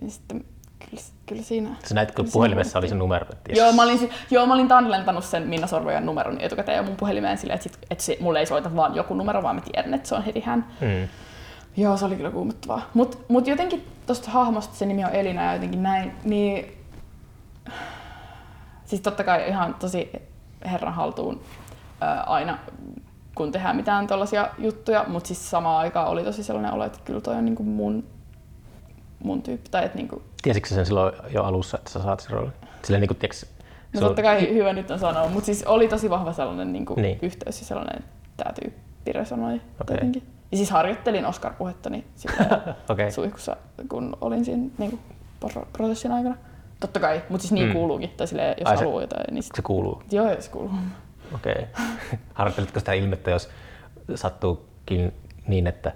Ja 0.02 0.12
sitten 0.12 0.46
kyllä, 0.80 1.04
kyllä 1.26 1.42
siinä... 1.42 1.70
Sä 1.86 1.96
näit, 1.96 2.12
kun 2.12 2.30
puhelimessa 2.34 2.80
oli 2.80 2.90
se 2.90 2.96
numero. 2.96 3.26
että 3.32 3.52
Joo, 3.54 3.66
yes. 3.66 3.76
mä 3.76 3.84
olin, 3.84 4.10
joo, 4.32 4.46
mä 4.46 4.54
olin 4.54 4.68
tallentanut 4.68 5.24
sen 5.24 5.48
Minna 5.48 5.68
Sorvojan 5.68 6.06
numeron 6.06 6.42
etukäteen 6.42 6.78
jo 6.78 6.84
mun 6.84 6.96
puhelimeen 6.96 7.38
silleen, 7.38 7.56
että, 7.56 7.70
sit, 7.70 7.78
että 7.90 8.04
se, 8.04 8.18
mulle 8.20 8.40
ei 8.40 8.46
soita 8.46 8.76
vaan 8.76 8.96
joku 8.96 9.14
numero, 9.14 9.44
vaan 9.44 9.56
mä 9.56 9.62
tiedän, 9.62 9.94
että 9.94 10.10
se 10.10 10.16
on 10.16 10.24
heti 10.24 10.40
hän. 10.40 10.66
Mm. 10.82 11.08
Joo, 11.78 11.98
se 11.98 12.06
oli 12.06 12.16
kyllä 12.16 12.32
kuumottavaa. 12.32 12.82
Mut, 12.94 13.26
mut 13.28 13.48
jotenkin 13.48 13.88
tosta 14.06 14.32
hahmosta 14.32 14.76
se 14.76 14.86
nimi 14.86 15.06
on 15.06 15.12
Elina 15.12 15.44
ja 15.44 15.54
jotenkin 15.54 15.84
näin, 15.84 16.12
niin... 16.24 16.76
Siis 18.86 19.02
totta 19.02 19.24
kai 19.24 19.48
ihan 19.48 19.74
tosi 19.74 20.12
herran 20.66 20.94
haltuun 20.94 21.42
ää, 22.02 22.24
aina, 22.24 22.58
kun 23.36 23.52
tehdään 23.52 23.76
mitään 23.76 24.08
tällaisia 24.08 24.50
juttuja, 24.58 25.06
mutta 25.08 25.28
siis 25.28 25.50
samaan 25.50 25.80
aikaan 25.80 26.08
oli 26.08 26.24
tosi 26.24 26.44
sellainen 26.44 26.74
olo, 26.74 26.86
että 26.86 27.00
kyllä 27.06 27.22
toi 27.22 27.36
on 27.36 27.46
niinku 27.46 27.64
mun, 27.64 28.04
mun 29.24 29.42
tyyppi. 29.42 29.70
Tai 29.70 29.86
että 29.86 29.98
niinku, 29.98 30.22
Tiesitkö 30.42 30.70
sen 30.70 30.86
silloin 30.86 31.14
jo 31.30 31.44
alussa, 31.44 31.78
että 31.78 31.90
sä 31.92 32.02
saat 32.04 32.20
sen 32.20 32.32
roolin? 32.32 32.52
Silleen 32.84 33.02
niin 33.02 33.08
kuin, 33.08 33.18
tiiäks, 33.18 33.46
no 33.94 34.00
totta 34.02 34.22
kai 34.22 34.54
hyvä 34.54 34.74
nyt 34.74 34.92
on 34.92 35.00
sanoa, 35.00 35.30
mutta 35.30 35.46
siis 35.46 35.64
oli 35.64 35.88
tosi 35.88 36.10
vahva 36.10 36.34
sellainen 36.34 36.74
niinku 36.74 36.94
Niin. 36.96 37.04
niin. 37.04 37.20
yhteys 37.22 37.60
ja 37.60 37.66
sellainen, 37.66 37.96
että 38.00 38.10
tämä 38.38 38.54
tyyppi 38.62 39.12
resonoi 39.12 39.62
okay. 39.82 39.96
jotenkin. 39.96 40.24
Ja 40.52 40.58
siis 40.58 40.72
harjoittelin 40.72 41.26
Oscar-puhettani 41.26 41.98
Okei. 42.44 42.74
Okay. 42.90 43.12
suihkussa, 43.12 43.58
kun 43.90 44.18
olin 44.22 44.46
siinä 44.46 44.64
niin 44.78 44.90
kuin, 44.92 45.02
prosessin 45.74 46.12
aikana. 46.12 46.36
Totta 46.80 47.00
kai, 47.00 47.22
mutta 47.30 47.42
siis 47.42 47.52
niin 47.52 47.68
Mm. 47.68 47.74
kuuluukin. 47.74 48.10
Tai 48.10 48.28
silleen, 48.28 48.56
jos 48.60 48.70
Ai 48.70 48.78
se- 48.78 48.84
haluaa 48.84 49.02
jotain, 49.02 49.34
niin 49.34 49.44
sit... 49.44 49.56
Se 49.56 49.62
kuuluu. 49.62 50.04
Joo, 50.12 50.32
joo, 50.32 50.42
se 50.42 50.52
kuuluu. 50.52 50.72
Okei. 51.36 51.54
Okay. 51.56 52.20
Harjoittelitko 52.34 52.80
sitä 52.80 52.94
ilmettä, 52.94 53.32
jos 53.32 53.50
sattuukin 54.16 55.14
niin, 55.48 55.68
että 55.68 55.92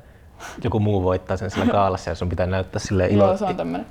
joku 0.64 0.80
muu 0.80 1.04
voittaa 1.04 1.38
sen 1.38 1.52
sillä 1.52 1.66
kaalassa 1.66 2.10
ja 2.10 2.16
sun 2.16 2.30
pitää 2.30 2.46
näyttää 2.46 2.80
sille 2.80 3.08
ilo... 3.08 3.26
Joo, 3.26 3.38
se 3.38 3.46
on 3.46 3.56
tämmönen. 3.56 3.86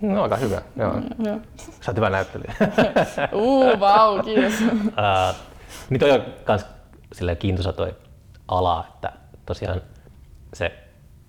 No 0.00 0.22
aika 0.22 0.36
hyvä. 0.36 0.62
Joo. 0.76 0.94
Joo. 1.18 1.40
Sä 1.56 1.90
oot 1.90 1.96
hyvä 1.96 2.10
näyttelijä. 2.10 2.54
Uu, 3.32 3.80
vau, 3.80 4.22
kiitos. 4.22 4.60
uh, 4.62 5.36
niin 5.90 6.00
toi 6.00 6.10
on 6.10 6.22
kans 6.44 6.66
silleen 7.12 7.36
kiintoisa 7.36 7.72
toi 7.72 7.94
ala, 8.48 8.84
että 8.94 9.12
tosiaan 9.46 9.82
se 10.54 10.78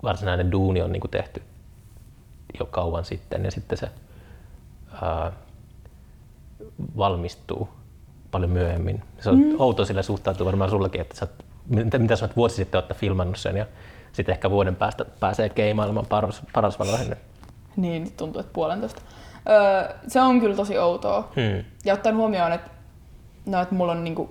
varsinainen 0.04 0.51
duuni 0.51 0.82
on 0.82 0.91
niinku 0.91 1.08
tehty 1.08 1.43
jo 2.60 2.65
kauan 2.65 3.06
sitten 3.06 3.45
ja 3.45 3.51
sitten 3.51 3.77
se 3.77 3.89
uh, 4.93 5.34
valmistuu 6.97 7.69
paljon 8.32 8.51
myöhemmin. 8.51 9.04
Se 9.19 9.30
on 9.30 9.38
mm. 9.38 9.56
outo 9.60 9.86
sillä 9.86 10.01
suhtautuu 10.01 10.45
varmaan 10.45 10.69
sullekin, 10.69 11.01
että 11.01 11.15
sä, 11.15 11.25
oot- 11.25 11.43
mitä, 11.69 12.00
mitä 12.00 12.15
sä 12.15 12.26
oot 12.26 12.36
vuosi 12.36 12.56
sitten 12.56 12.78
olette 12.78 12.93
filmannut 12.93 13.38
sen 13.38 13.58
ja 13.58 13.65
sitten 14.13 14.34
ehkä 14.34 14.50
vuoden 14.50 14.76
päästä 14.76 15.06
pääsee 15.19 15.50
keimailemaan 15.50 16.06
paras, 16.06 16.41
paras 16.54 16.80
valoihin. 16.80 17.15
Niin, 17.76 18.12
tuntuu, 18.12 18.39
että 18.39 18.54
puolentoista. 18.54 19.02
Öö, 19.50 19.95
se 20.08 20.21
on 20.21 20.39
kyllä 20.39 20.56
tosi 20.56 20.78
outoa. 20.78 21.32
Hmm. 21.36 21.63
Ja 21.86 21.93
ottaen 21.93 22.15
huomioon, 22.15 22.52
että, 22.52 22.69
no, 23.45 23.62
että 23.62 23.76
mulla 23.76 23.91
on 23.91 24.04
niinku, 24.04 24.30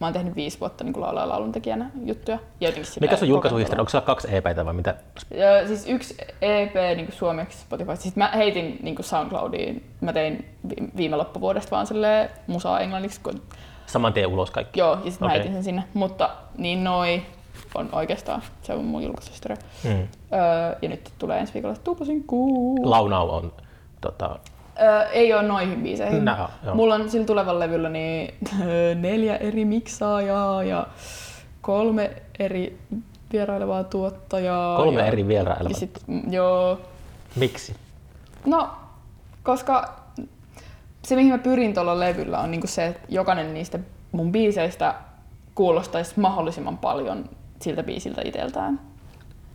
mä 0.00 0.06
oon 0.06 0.12
tehnyt 0.12 0.36
viisi 0.36 0.60
vuotta 0.60 0.84
niin 0.84 1.00
laulaa 1.00 1.22
ja 1.22 1.28
lauluntekijänä 1.28 1.90
juttuja. 2.04 2.38
Ja 2.60 2.72
Mikä 3.00 3.16
sun 3.16 3.28
julkaisuhistoria? 3.28 3.80
Onko 3.80 3.90
sulla 3.90 4.04
kaksi 4.04 4.36
EPtä 4.36 4.64
vai 4.64 4.74
mitä? 4.74 4.94
Ja 5.30 5.66
siis 5.66 5.86
yksi 5.88 6.16
EP 6.42 6.74
niin 6.96 7.12
suomeksi 7.12 7.58
Spotify. 7.58 7.96
Sitten 7.96 8.22
mä 8.22 8.30
heitin 8.34 8.78
niin 8.82 8.96
SoundCloudiin. 9.00 9.90
Mä 10.00 10.12
tein 10.12 10.44
vi- 10.68 10.90
viime 10.96 11.16
loppuvuodesta 11.16 11.70
vaan 11.70 11.86
silleen 11.86 12.30
musaa 12.46 12.80
englanniksi. 12.80 13.20
Kun, 13.20 13.42
Saman 13.88 14.12
tien 14.12 14.26
ulos 14.28 14.50
kaikki? 14.50 14.80
joo, 14.80 14.98
ja 15.04 15.10
sitten 15.10 15.26
Okei. 15.26 15.28
mä 15.28 15.32
heitin 15.32 15.52
sen 15.52 15.64
sinne. 15.64 15.84
Mutta 15.94 16.30
niin 16.58 16.84
noi 16.84 17.22
on 17.74 17.88
oikeastaan, 17.92 18.42
se 18.62 18.72
on 18.72 18.84
mun 18.84 19.02
julkaisuhistoria. 19.02 19.56
Hmm. 19.84 19.90
Öö, 20.32 20.76
ja 20.82 20.88
nyt 20.88 21.12
tulee 21.18 21.38
ensi 21.38 21.54
viikolla 21.54 21.76
tupasinkuu. 21.84 22.90
Launau 22.90 23.30
on 23.30 23.52
tota, 24.00 24.38
Öö, 24.82 25.02
ei 25.02 25.34
ole 25.34 25.42
noihin 25.42 25.82
biiseihin. 25.82 26.22
Joo. 26.64 26.74
Mulla 26.74 26.94
on 26.94 27.10
sillä 27.10 27.26
tulevalla 27.26 27.60
levyllä 27.60 27.88
niin 27.88 28.34
neljä 29.02 29.36
eri 29.36 29.64
miksaajaa 29.64 30.62
ja 30.62 30.86
kolme 31.60 32.10
eri 32.38 32.78
vierailevaa 33.32 33.84
tuottajaa. 33.84 34.76
kolme 34.76 35.00
ja, 35.00 35.06
eri 35.06 35.20
ja 35.22 35.28
vierailevaa. 35.28 35.78
sit, 35.78 36.00
mm, 36.06 36.32
joo, 36.32 36.78
Miksi? 37.36 37.74
No, 38.46 38.70
koska 39.42 39.97
se 41.08 41.16
mihin 41.16 41.32
mä 41.32 41.38
pyrin 41.38 41.74
tuolla 41.74 42.00
levyllä 42.00 42.38
on 42.38 42.50
niinku 42.50 42.66
se, 42.66 42.86
että 42.86 43.00
jokainen 43.08 43.54
niistä 43.54 43.78
mun 44.12 44.32
biiseistä 44.32 44.94
kuulostaisi 45.54 46.20
mahdollisimman 46.20 46.78
paljon 46.78 47.30
siltä 47.60 47.82
biisiltä 47.82 48.22
itseltään. 48.24 48.80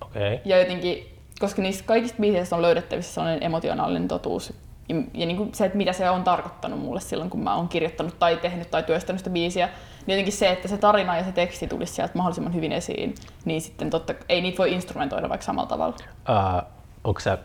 Okay. 0.01 0.39
Ja 0.45 0.59
jotenkin, 0.59 1.17
koska 1.39 1.61
niistä 1.61 1.83
kaikista 1.83 2.17
biiseistä 2.21 2.55
on 2.55 2.61
löydettävissä 2.61 3.13
sellainen 3.13 3.43
emotionaalinen 3.43 4.07
totuus. 4.07 4.53
Ja, 4.89 4.95
ja 5.13 5.25
niin 5.25 5.37
kuin 5.37 5.53
se, 5.53 5.65
että 5.65 5.77
mitä 5.77 5.93
se 5.93 6.09
on 6.09 6.23
tarkoittanut 6.23 6.79
mulle 6.79 7.01
silloin, 7.01 7.29
kun 7.29 7.43
mä 7.43 7.55
oon 7.55 7.67
kirjoittanut 7.67 8.19
tai 8.19 8.37
tehnyt 8.37 8.71
tai 8.71 8.83
työstänyt 8.83 9.19
sitä 9.19 9.29
biisiä, 9.29 9.69
niin 10.05 10.13
jotenkin 10.13 10.33
se, 10.33 10.51
että 10.51 10.67
se 10.67 10.77
tarina 10.77 11.17
ja 11.17 11.23
se 11.23 11.31
teksti 11.31 11.67
tulisi 11.67 11.93
sieltä 11.93 12.13
mahdollisimman 12.15 12.53
hyvin 12.53 12.71
esiin, 12.71 13.15
niin 13.45 13.61
sitten 13.61 13.89
totta, 13.89 14.13
ei 14.29 14.41
niitä 14.41 14.57
voi 14.57 14.73
instrumentoida 14.73 15.29
vaikka 15.29 15.45
samalla 15.45 15.69
tavalla. 15.69 15.95
Uh, 16.29 16.67
onko 17.03 17.19
sä 17.19 17.37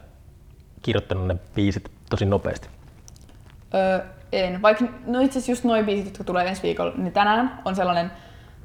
kirjoittanut 0.82 1.26
ne 1.26 1.36
biisit 1.54 1.90
tosi 2.10 2.24
nopeasti? 2.24 2.68
Öö, 3.74 4.00
en. 4.32 4.62
Vaikka, 4.62 4.84
no 5.06 5.20
itse 5.20 5.38
asiassa 5.38 5.52
just 5.52 5.64
noin 5.64 5.86
biisit, 5.86 6.04
jotka 6.06 6.24
tulee 6.24 6.46
ensi 6.48 6.62
viikolla, 6.62 6.92
niin 6.96 7.12
tänään 7.12 7.60
on 7.64 7.76
sellainen, 7.76 8.10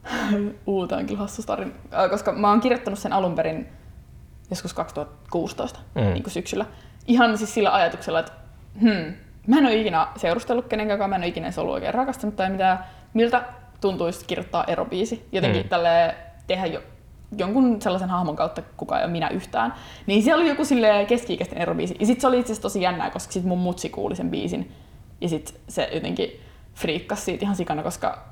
uu, 0.67 0.87
tää 0.87 0.97
on 0.97 1.05
kyllä 1.05 1.19
hassu 1.19 1.43
tarina, 1.43 1.71
Öö, 1.93 2.09
koska 2.09 2.31
mä 2.31 2.49
oon 2.49 2.59
kirjoittanut 2.61 2.99
sen 2.99 3.13
alun 3.13 3.35
perin 3.35 3.67
joskus 4.49 4.73
2016 4.73 5.79
Mm. 5.95 6.01
niin 6.01 6.23
kuin 6.23 6.33
syksyllä. 6.33 6.65
Ihan 7.07 7.37
siis 7.37 7.53
sillä 7.53 7.73
ajatuksella, 7.75 8.19
että 8.19 8.31
hmm, 8.81 9.13
mä 9.47 9.57
en 9.57 9.65
ole 9.65 9.75
ikinä 9.75 10.07
seurustellut 10.15 10.67
kenenkään, 10.67 11.09
mä 11.09 11.15
en 11.15 11.21
ole 11.21 11.27
ikinä 11.27 11.47
edes 11.47 11.57
ollut 11.59 11.73
oikein 11.73 11.93
rakastunut 11.93 12.35
tai 12.35 12.49
mitään. 12.49 12.79
Miltä 13.13 13.43
tuntuisi 13.81 14.25
kirjoittaa 14.25 14.63
erobiisi? 14.67 15.27
Jotenkin 15.31 15.61
Mm. 15.63 15.69
tälle 15.69 16.15
tehdä 16.47 16.65
jo, 16.65 16.81
jonkun 17.37 17.81
sellaisen 17.81 18.09
hahmon 18.09 18.35
kautta, 18.35 18.61
kuka 18.77 18.97
ei 18.99 19.03
ole 19.05 19.11
minä 19.11 19.29
yhtään. 19.29 19.73
Niin 20.05 20.23
siellä 20.23 20.41
oli 20.41 20.49
joku 20.49 20.65
sille 20.65 21.05
keski-ikäisten 21.07 21.57
erobiisi. 21.57 21.95
Ja 21.99 22.05
sit 22.05 22.21
se 22.21 22.27
oli 22.27 22.39
itse 22.39 22.51
asiassa 22.51 22.61
tosi 22.61 22.81
jännää, 22.81 23.09
koska 23.09 23.33
sit 23.33 23.43
mun 23.43 23.59
mutsi 23.59 23.89
kuuli 23.89 24.15
sen 24.15 24.29
biisin. 24.31 24.71
Ja 25.23 25.29
sit 25.29 25.61
se 25.67 25.89
jotenkin 25.93 26.41
friikkasi 26.75 27.21
siitä 27.21 27.45
ihan 27.45 27.55
sikana, 27.55 27.83
koska 27.83 28.23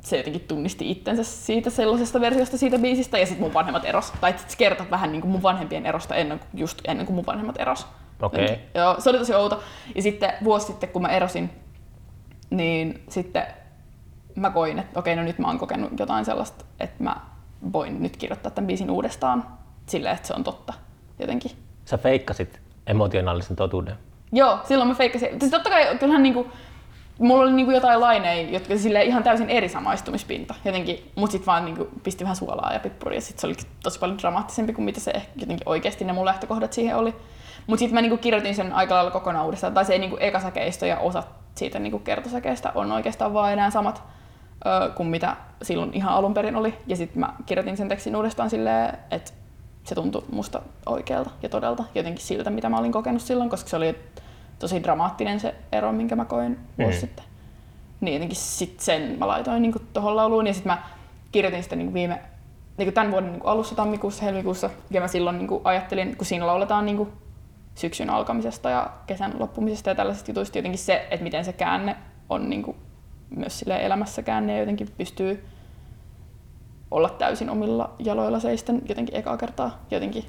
se 0.00 0.16
jotenkin 0.16 0.40
tunnisti 0.40 0.90
itsensä 0.90 1.24
siitä 1.24 1.70
sellaisesta 1.70 2.20
versiosta 2.20 2.58
siitä 2.58 2.78
biisistä 2.78 3.18
ja 3.18 3.26
sitten 3.26 3.44
mun 3.44 3.54
vanhemmat 3.54 3.84
eros. 3.84 4.12
Tai 4.20 4.34
se 4.46 4.56
kertoi 4.56 4.90
vähän 4.90 5.12
niin 5.12 5.20
kuin 5.20 5.30
mun 5.30 5.42
vanhempien 5.42 5.86
erosta 5.86 6.14
ennen, 6.14 6.38
kuin- 6.38 6.60
just 6.60 6.80
ennen 6.84 7.06
kuin 7.06 7.14
mun 7.14 7.26
vanhemmat 7.26 7.60
eros. 7.60 7.86
Okei. 8.22 8.42
Jotenkin. 8.42 8.66
Joo, 8.74 9.00
se 9.00 9.10
oli 9.10 9.18
tosi 9.18 9.34
outo. 9.34 9.62
Ja 9.94 10.02
sitten 10.02 10.32
vuosi 10.44 10.66
sitten, 10.66 10.88
kun 10.88 11.02
mä 11.02 11.08
erosin, 11.08 11.50
niin 12.50 13.02
sitten 13.08 13.46
mä 14.36 14.50
koin, 14.50 14.78
että 14.78 15.00
okei, 15.00 15.16
no 15.16 15.22
nyt 15.22 15.38
mä 15.38 15.46
oon 15.46 15.58
kokenut 15.58 15.98
jotain 15.98 16.24
sellaista, 16.24 16.64
että 16.80 17.04
mä 17.04 17.16
voin 17.72 18.02
nyt 18.02 18.16
kirjoittaa 18.16 18.50
tämän 18.50 18.66
biisin 18.66 18.90
uudestaan 18.90 19.44
silleen, 19.86 20.14
että 20.14 20.28
se 20.28 20.34
on 20.34 20.44
totta 20.44 20.72
jotenkin. 21.18 21.50
Sä 21.84 21.98
feikkasit 21.98 22.60
emotionaalisen 22.86 23.56
totuuden. 23.56 23.96
Joo, 24.32 24.58
silloin 24.64 24.88
mä 24.88 24.94
feikkasin. 24.94 25.40
Siis 25.40 25.50
totta 25.50 25.70
kai 25.70 25.98
kyllähän 25.98 26.22
niinku, 26.22 26.46
mulla 27.18 27.42
oli 27.42 27.52
niinku 27.52 27.72
jotain 27.72 28.00
laineja, 28.00 28.50
jotka 28.50 28.78
sille 28.78 29.02
ihan 29.02 29.22
täysin 29.22 29.50
eri 29.50 29.68
samaistumispinta. 29.68 30.54
Jotenkin, 30.64 31.10
mut 31.16 31.30
sit 31.30 31.46
vaan 31.46 31.64
niinku 31.64 31.88
pisti 32.02 32.24
vähän 32.24 32.36
suolaa 32.36 32.72
ja 32.72 32.80
pippuria 32.80 33.16
ja 33.16 33.20
sit 33.20 33.38
se 33.38 33.46
oli 33.46 33.54
tosi 33.82 33.98
paljon 33.98 34.18
dramaattisempi 34.18 34.72
kuin 34.72 34.84
mitä 34.84 35.00
se 35.00 35.10
ehkä 35.10 35.30
jotenkin 35.36 35.68
oikeasti 35.68 36.04
ne 36.04 36.12
mun 36.12 36.24
lähtökohdat 36.24 36.72
siihen 36.72 36.96
oli. 36.96 37.14
Mut 37.66 37.78
sit 37.78 37.92
mä 37.92 38.02
niinku 38.02 38.16
kirjoitin 38.16 38.54
sen 38.54 38.72
aika 38.72 38.94
lailla 38.94 39.10
kokonaan 39.10 39.44
uudestaan. 39.44 39.74
Tai 39.74 39.84
se 39.84 39.92
ei 39.92 39.98
niinku 39.98 40.16
ekasäkeistö 40.20 40.86
ja 40.86 40.98
osat 40.98 41.28
siitä 41.54 41.78
niinku 41.78 41.98
kertosäkeistä 41.98 42.72
on 42.74 42.92
oikeastaan 42.92 43.34
vaan 43.34 43.52
enää 43.52 43.70
samat 43.70 44.02
kuin 44.94 45.08
mitä 45.08 45.36
silloin 45.62 45.94
ihan 45.94 46.14
alun 46.14 46.34
perin 46.34 46.56
oli. 46.56 46.74
Ja 46.86 46.96
sitten 46.96 47.20
mä 47.20 47.32
kirjoitin 47.46 47.76
sen 47.76 47.88
tekstin 47.88 48.16
uudestaan 48.16 48.50
silleen, 48.50 48.98
että 49.10 49.32
se 49.84 49.94
tuntui 49.94 50.24
musta 50.32 50.62
oikealta 50.86 51.30
ja 51.42 51.48
todelta, 51.48 51.84
jotenkin 51.94 52.24
siltä, 52.24 52.50
mitä 52.50 52.68
mä 52.68 52.78
olin 52.78 52.92
kokenut 52.92 53.22
silloin, 53.22 53.50
koska 53.50 53.70
se 53.70 53.76
oli 53.76 53.98
tosi 54.58 54.82
dramaattinen 54.82 55.40
se 55.40 55.54
ero, 55.72 55.92
minkä 55.92 56.16
mä 56.16 56.24
koin 56.24 56.58
vuosi 56.78 56.96
Mm. 56.96 57.00
sitten. 57.00 57.24
Niin 58.00 58.14
jotenkin 58.14 58.36
sit 58.36 58.80
sen 58.80 59.16
mä 59.18 59.28
laitoin 59.28 59.62
niin 59.62 59.74
tuohon 59.92 60.16
lauluun 60.16 60.46
ja 60.46 60.54
sitten 60.54 60.72
mä 60.72 60.82
kirjoitin 61.32 61.62
sitä 61.62 61.76
niin 61.76 61.94
viime, 61.94 62.20
niin 62.76 62.92
tämän 62.92 63.10
vuoden 63.12 63.32
niin 63.32 63.42
alussa, 63.44 63.74
tammikuussa, 63.74 64.24
helmikuussa 64.24 64.70
ja 64.90 65.00
mä 65.00 65.08
silloin 65.08 65.38
niin 65.38 65.60
ajattelin, 65.64 66.16
kun 66.16 66.26
siinä 66.26 66.46
lauletaan 66.46 66.86
niin 66.86 67.08
syksyn 67.74 68.10
alkamisesta 68.10 68.70
ja 68.70 68.90
kesän 69.06 69.32
loppumisesta 69.38 69.90
ja 69.90 69.94
tällaisista 69.94 70.30
jutuista 70.30 70.58
jotenkin 70.58 70.78
se, 70.78 71.06
että 71.10 71.24
miten 71.24 71.44
se 71.44 71.52
käänne 71.52 71.96
on 72.28 72.50
niin 72.50 72.76
myös 73.36 73.58
sille 73.58 73.86
elämässä 73.86 74.22
käänne 74.22 74.52
ja 74.52 74.58
jotenkin 74.60 74.88
pystyy 74.98 75.44
olla 76.90 77.08
täysin 77.08 77.50
omilla 77.50 77.94
jaloilla 77.98 78.40
seisten 78.40 78.82
jotenkin 78.88 79.16
ekaa 79.16 79.36
kertaa. 79.36 79.84
Jotenkin 79.90 80.24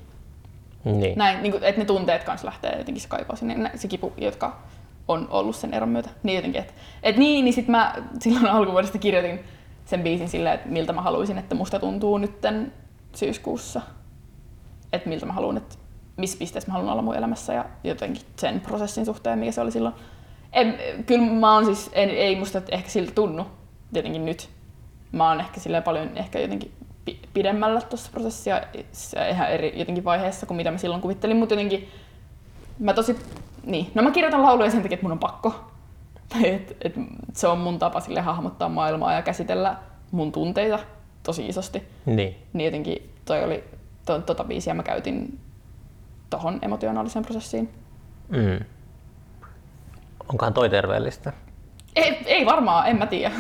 Niin. 0.84 1.17
näin, 1.17 1.43
niin 1.43 1.52
kuin, 1.52 1.63
että 1.63 1.82
ne 1.82 1.86
tunteet 1.86 2.24
kanssa 2.24 2.47
lähtee 2.47 2.78
jotenkin 2.78 3.02
se 3.02 3.08
kaipaa 3.08 3.36
sinne, 3.36 3.71
se 3.76 3.88
kipu, 3.88 4.13
jotka 4.17 4.60
on 5.08 5.28
ollut 5.30 5.56
sen 5.56 5.74
eron 5.74 5.89
myötä. 5.89 6.10
Niin 6.24 6.36
jotenkin, 6.36 6.62
että 6.62 6.74
et 7.04 7.17
niin, 7.17 7.45
niin 7.45 7.54
sit 7.54 7.67
mä 7.67 7.95
silloin 8.19 8.47
alkuvuodesta 8.47 8.97
kirjoitin 8.97 9.39
sen 9.86 10.04
biisin 10.04 10.30
silleen, 10.30 10.56
että 10.56 10.69
miltä 10.69 10.93
mä 10.93 11.02
haluaisin, 11.02 11.38
että 11.38 11.56
musta 11.56 11.80
tuntuu 11.80 12.17
nytten 12.17 12.74
syyskuussa. 13.15 13.82
Että 14.93 15.10
miltä 15.10 15.26
mä 15.26 15.34
haluan, 15.34 15.58
että 15.58 15.76
missä 16.17 16.38
pisteessä 16.38 16.69
mä 16.69 16.74
haluan 16.74 16.91
olla 16.93 17.02
mun 17.02 17.15
elämässä 17.15 17.54
ja 17.54 17.65
jotenkin 17.84 18.24
sen 18.36 18.60
prosessin 18.60 19.06
suhteen, 19.06 19.39
mikä 19.39 19.52
se 19.52 19.62
oli 19.62 19.71
silloin. 19.71 19.95
En, 20.54 20.78
kyllä 21.06 21.32
mä 21.32 21.54
oon 21.54 21.65
siis, 21.65 21.89
en, 21.93 22.10
ei 22.10 22.36
musta 22.36 22.62
ehkä 22.71 22.89
siltä 22.89 23.12
tunnu 23.12 23.45
jotenkin 23.93 24.26
nyt. 24.26 24.50
Mä 25.12 25.30
oon 25.30 25.39
ehkä 25.39 25.60
silleen 25.60 25.84
paljon 25.84 26.17
ehkä 26.17 26.39
jotenkin 26.39 26.71
pi- 27.06 27.19
pidemmällä 27.34 27.82
tuossa 27.82 28.12
prosessia 28.12 28.62
se 28.91 29.30
ihan 29.30 29.50
eri 29.50 29.80
jotenkin 29.80 30.04
vaiheessa 30.04 30.45
kuin 30.45 30.58
mitä 30.58 30.71
mä 30.71 30.78
silloin 30.78 31.02
kuvittelin, 31.02 31.38
mutta 31.38 31.54
jotenkin 31.54 31.89
mä 32.80 32.93
tosi, 32.93 33.15
niin, 33.63 33.91
no 33.95 34.04
mä 34.04 34.12
kirjoitan 34.12 34.43
lauluja 34.43 34.71
sen 34.71 34.82
takia, 34.82 34.93
että 34.95 35.04
mun 35.04 35.12
on 35.12 35.19
pakko. 35.19 35.56
Et, 36.43 36.78
et 36.82 36.93
se 37.34 37.47
on 37.47 37.58
mun 37.58 37.80
tapa 37.80 38.00
sille 38.00 38.21
hahmottaa 38.21 38.69
maailmaa 38.69 39.13
ja 39.13 39.21
käsitellä 39.21 39.78
mun 40.12 40.32
tunteita 40.32 40.80
tosi 41.24 41.47
isosti. 41.47 41.84
Niin. 42.06 42.36
Niin 42.54 42.65
jotenkin 42.65 43.10
toi 43.26 43.43
oli, 43.43 43.63
to, 44.06 44.21
tota 44.21 44.43
biisiä 44.43 44.74
mä 44.74 44.84
käytin 44.84 45.39
tohon 46.30 46.60
emotionaaliseen 46.62 47.26
prosessiin. 47.26 47.69
Mm. 48.30 48.65
Onkohan 50.30 50.54
toi 50.54 50.69
terveellistä? 50.69 51.34
Ei, 51.95 52.17
ei 52.25 52.45
varmaan, 52.45 52.88
en 52.88 52.97
mä 52.97 53.06
tiedä. 53.06 53.34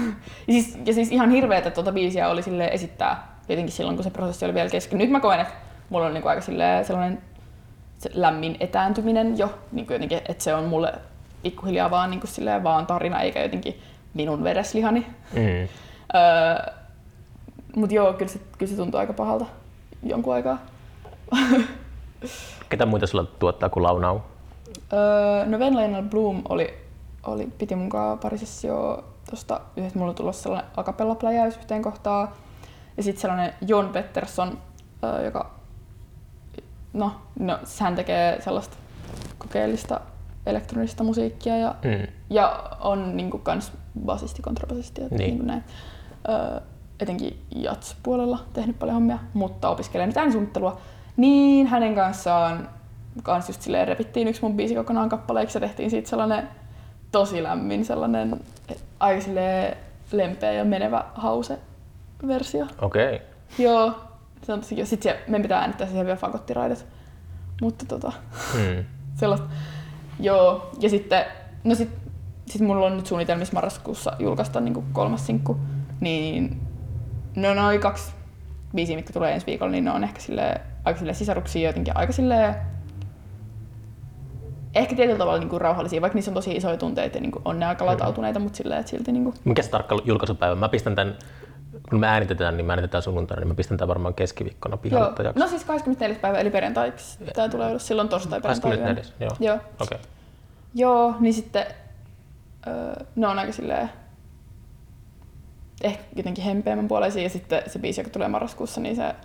Ja 0.47 0.53
siis, 0.53 0.77
ja 0.85 0.93
siis 0.93 1.11
ihan 1.11 1.29
hirveetä, 1.29 1.67
että 1.67 1.75
tuota 1.75 1.91
biisiä 1.91 2.29
oli 2.29 2.43
sille 2.43 2.65
esittää 2.65 3.37
jotenkin 3.49 3.73
silloin, 3.73 3.97
kun 3.97 4.03
se 4.03 4.09
prosessi 4.09 4.45
oli 4.45 4.53
vielä 4.53 4.69
kesken. 4.69 4.97
Nyt 4.99 5.09
mä 5.09 5.19
koen, 5.19 5.39
että 5.39 5.53
mulla 5.89 6.05
on 6.05 6.13
niinku 6.13 6.29
aika 6.29 6.41
sellainen 6.41 7.21
se 7.97 8.09
lämmin 8.13 8.57
etääntyminen 8.59 9.37
jo, 9.37 9.53
niinku 9.71 9.93
jotenkin, 9.93 10.17
että 10.17 10.43
se 10.43 10.53
on 10.53 10.63
mulle 10.63 10.93
pikkuhiljaa 11.43 11.91
vaan, 11.91 12.09
niinku 12.09 12.27
vaan 12.63 12.85
tarina, 12.85 13.21
eikä 13.21 13.43
jotenkin 13.43 13.81
minun 14.13 14.43
vereslihani. 14.43 15.07
Mm. 15.33 15.67
Öö, 16.15 16.73
Mutta 17.75 17.95
joo, 17.95 18.13
kyllä 18.13 18.31
se, 18.31 18.39
kyllä 18.57 18.69
se 18.69 18.75
tuntuu 18.75 18.99
aika 18.99 19.13
pahalta 19.13 19.45
jonkun 20.03 20.33
aikaa. 20.33 20.57
Ketä 22.69 22.85
muita 22.85 23.07
sulla 23.07 23.23
tuottaa 23.23 23.69
kuin 23.69 23.83
Launau? 23.83 24.19
Öö, 24.93 25.45
no 25.45 25.59
Venla 25.59 25.79
Lionel 25.79 26.03
Bloom 26.03 26.41
oli, 26.49 26.73
oli, 27.23 27.47
piti 27.57 27.75
mukaan 27.75 28.19
pari 28.19 28.37
sessioa 28.37 29.03
tuosta 29.29 29.61
yhdessä 29.77 29.99
mulla 29.99 30.09
on 30.09 30.15
tulossa 30.15 30.43
sellainen 30.43 30.71
akapella-pläjäys 30.77 31.57
yhteen 31.57 31.81
kohtaan. 31.81 32.29
Ja 32.97 33.03
sitten 33.03 33.21
sellainen 33.21 33.53
John 33.67 33.87
Pettersson, 33.87 34.57
öö, 35.03 35.21
joka, 35.25 35.51
no, 36.93 37.11
no, 37.39 37.59
hän 37.79 37.95
tekee 37.95 38.41
sellaista 38.41 38.77
kokeellista 39.37 40.01
elektronista 40.45 41.03
musiikkia 41.03 41.57
ja, 41.57 41.75
Mm. 41.83 42.07
ja 42.29 42.63
on 42.79 43.17
niinku 43.17 43.37
kans 43.37 43.71
basisti, 44.05 44.41
kontrabasisti 44.41 45.01
ja 45.01 45.07
Niin. 45.07 45.19
niinku 45.19 45.45
näin. 45.45 45.63
Öö, 46.29 46.59
etenkin 46.99 47.45
jats-puolella 47.55 48.39
tehnyt 48.53 48.79
paljon 48.79 48.93
hommia, 48.95 49.19
mutta 49.33 49.69
opiskelee 49.69 50.07
nyt 50.07 50.17
äänisuunnittelua. 50.17 50.77
Niin 51.17 51.67
hänen 51.67 51.95
kanssaan 51.95 52.69
kans 53.23 53.47
just 53.49 53.61
silleen 53.61 53.87
repittiin 53.87 54.27
yksi 54.27 54.41
mun 54.41 54.57
biisi 54.57 54.75
kokonaan 54.75 55.09
kappaleeksi 55.09 55.57
ja 55.57 55.59
tehtiin 55.61 55.89
siitä 55.89 56.09
sellainen 56.09 56.49
tosi 57.11 57.43
lämmin, 57.43 57.85
sellainen 57.85 58.39
aika 58.99 59.21
silleen 59.21 59.77
lempeä 60.11 60.51
ja 60.51 60.65
menevä 60.65 61.03
hause-versio. 61.15 62.67
Okei. 62.81 63.15
Okay. 63.15 63.27
Joo, 63.57 63.93
se 64.43 64.53
on 64.53 64.59
tosi 64.59 64.75
kiva. 64.75 64.85
Sitten 64.85 65.13
se, 65.13 65.23
meidän 65.27 65.41
pitää 65.41 65.59
äänittää 65.59 65.87
siihen 65.87 66.05
vielä 66.05 66.17
fagottiraidat. 66.17 66.85
Mutta 67.61 67.85
tota, 67.85 68.11
Mm. 68.53 68.85
sellaista. 69.19 69.47
Joo, 70.19 70.71
ja 70.79 70.89
sitten, 70.89 71.25
no 71.63 71.75
sit, 71.75 71.89
sit 72.47 72.61
mulla 72.61 72.85
on 72.85 72.97
nyt 72.97 73.07
suunnitelmissa 73.07 73.53
marraskuussa 73.53 74.13
julkaista 74.19 74.59
niin 74.59 74.83
kolmas 74.93 75.25
sinkku, 75.25 75.57
niin 75.99 76.61
no 77.35 77.53
noin 77.53 77.79
kaksi 77.79 78.11
biisiä, 78.75 78.95
mitkä 78.95 79.13
tulee 79.13 79.33
ensi 79.33 79.45
viikolla, 79.45 79.71
niin 79.71 79.83
ne 79.83 79.91
on 79.91 80.03
ehkä 80.03 80.19
sille 80.19 80.61
aika 80.85 80.99
sille 80.99 81.13
sisaruksia 81.13 81.69
jotenkin 81.69 81.97
aika 81.97 82.13
sille 82.13 82.55
ehkä 84.75 84.95
tietyllä 84.95 85.17
tavalla 85.17 85.39
niin 85.39 85.49
kuin 85.49 85.61
rauhallisia, 85.61 86.01
vaikka 86.01 86.15
niissä 86.15 86.31
on 86.31 86.35
tosi 86.35 86.51
isoja 86.51 86.77
tunteita 86.77 87.17
ja 87.17 87.21
niin 87.21 87.31
kuin 87.31 87.41
on 87.45 87.59
ne 87.59 87.65
aika 87.65 87.85
latautuneita, 87.85 88.39
mutta 88.39 88.57
silleen, 88.57 88.79
että 88.79 88.89
silti 88.89 89.11
niin 89.11 89.23
kuin, 89.23 89.35
Mikä 89.43 89.61
se 89.61 89.69
tarkka 89.69 89.97
julkaisupäivä? 90.05 90.55
Mä 90.55 90.69
pistän 90.69 90.95
tän, 90.95 91.17
kun 91.89 91.99
me 91.99 92.07
äänitetään, 92.07 92.57
niin 92.57 92.65
me 92.65 92.71
äänitetään 92.71 93.01
sunnuntaina, 93.01 93.39
niin 93.39 93.47
mä 93.47 93.55
pistän 93.55 93.77
tän 93.77 93.87
varmaan 93.87 94.13
keskiviikkona 94.13 94.77
pihalle. 94.77 95.23
Joo, 95.23 95.33
no 95.35 95.47
siis 95.47 95.63
24. 95.63 96.19
päivä 96.19 96.39
eli 96.39 96.49
perjantaiksi. 96.49 97.17
Tämä 97.33 97.49
tulee 97.49 97.69
ulos 97.69 97.87
silloin 97.87 98.09
torstai 98.09 98.41
perjantai. 98.41 98.95
24. 98.95 99.03
Joo. 99.19 99.35
Joo. 99.39 99.55
Okei. 99.55 99.95
Okay. 99.95 99.97
Joo, 100.75 101.15
niin 101.19 101.33
sitten 101.33 101.65
öö, 102.67 103.05
ne 103.15 103.27
on 103.27 103.39
aika 103.39 103.51
silleen 103.51 103.89
ehkä 105.83 106.03
jotenkin 106.15 106.43
hempeämmän 106.43 106.87
puoleisia 106.87 107.23
ja 107.23 107.29
sitten 107.29 107.63
se 107.67 107.79
biisi, 107.79 108.01
joka 108.01 108.09
tulee 108.09 108.27
marraskuussa, 108.27 108.81
niin 108.81 108.95
se, 108.95 109.15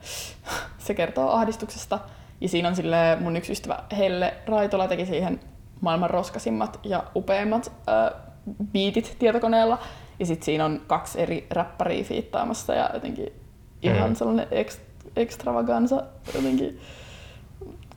se 0.79 0.95
kertoo 0.95 1.31
ahdistuksesta. 1.31 1.99
Ja 2.41 2.49
siinä 2.49 2.69
on 2.69 2.77
sille 2.77 3.17
mun 3.21 3.37
yksi 3.37 3.53
ystävä 3.53 3.79
Helle 3.99 4.35
Raitola 4.47 4.89
teki 4.89 5.07
siihen 5.07 5.41
maailman 5.81 6.11
roskasimmat 6.11 6.81
ja 6.85 7.05
upeimmat 7.17 7.73
öö, 7.89 8.21
biitit 8.73 9.17
tietokoneella. 9.19 9.79
Ja 10.21 10.27
sitten 10.27 10.45
siinä 10.45 10.65
on 10.65 10.81
kaksi 10.87 11.21
eri 11.21 11.47
räppäriä 11.51 12.05
fiittaamassa 12.05 12.75
ja 12.75 12.91
jotenkin 12.95 13.33
ihan 13.83 14.11
Mm. 14.11 14.15
sellainen 14.17 14.47
extravaganza 15.17 16.05
jotenkin 16.35 16.81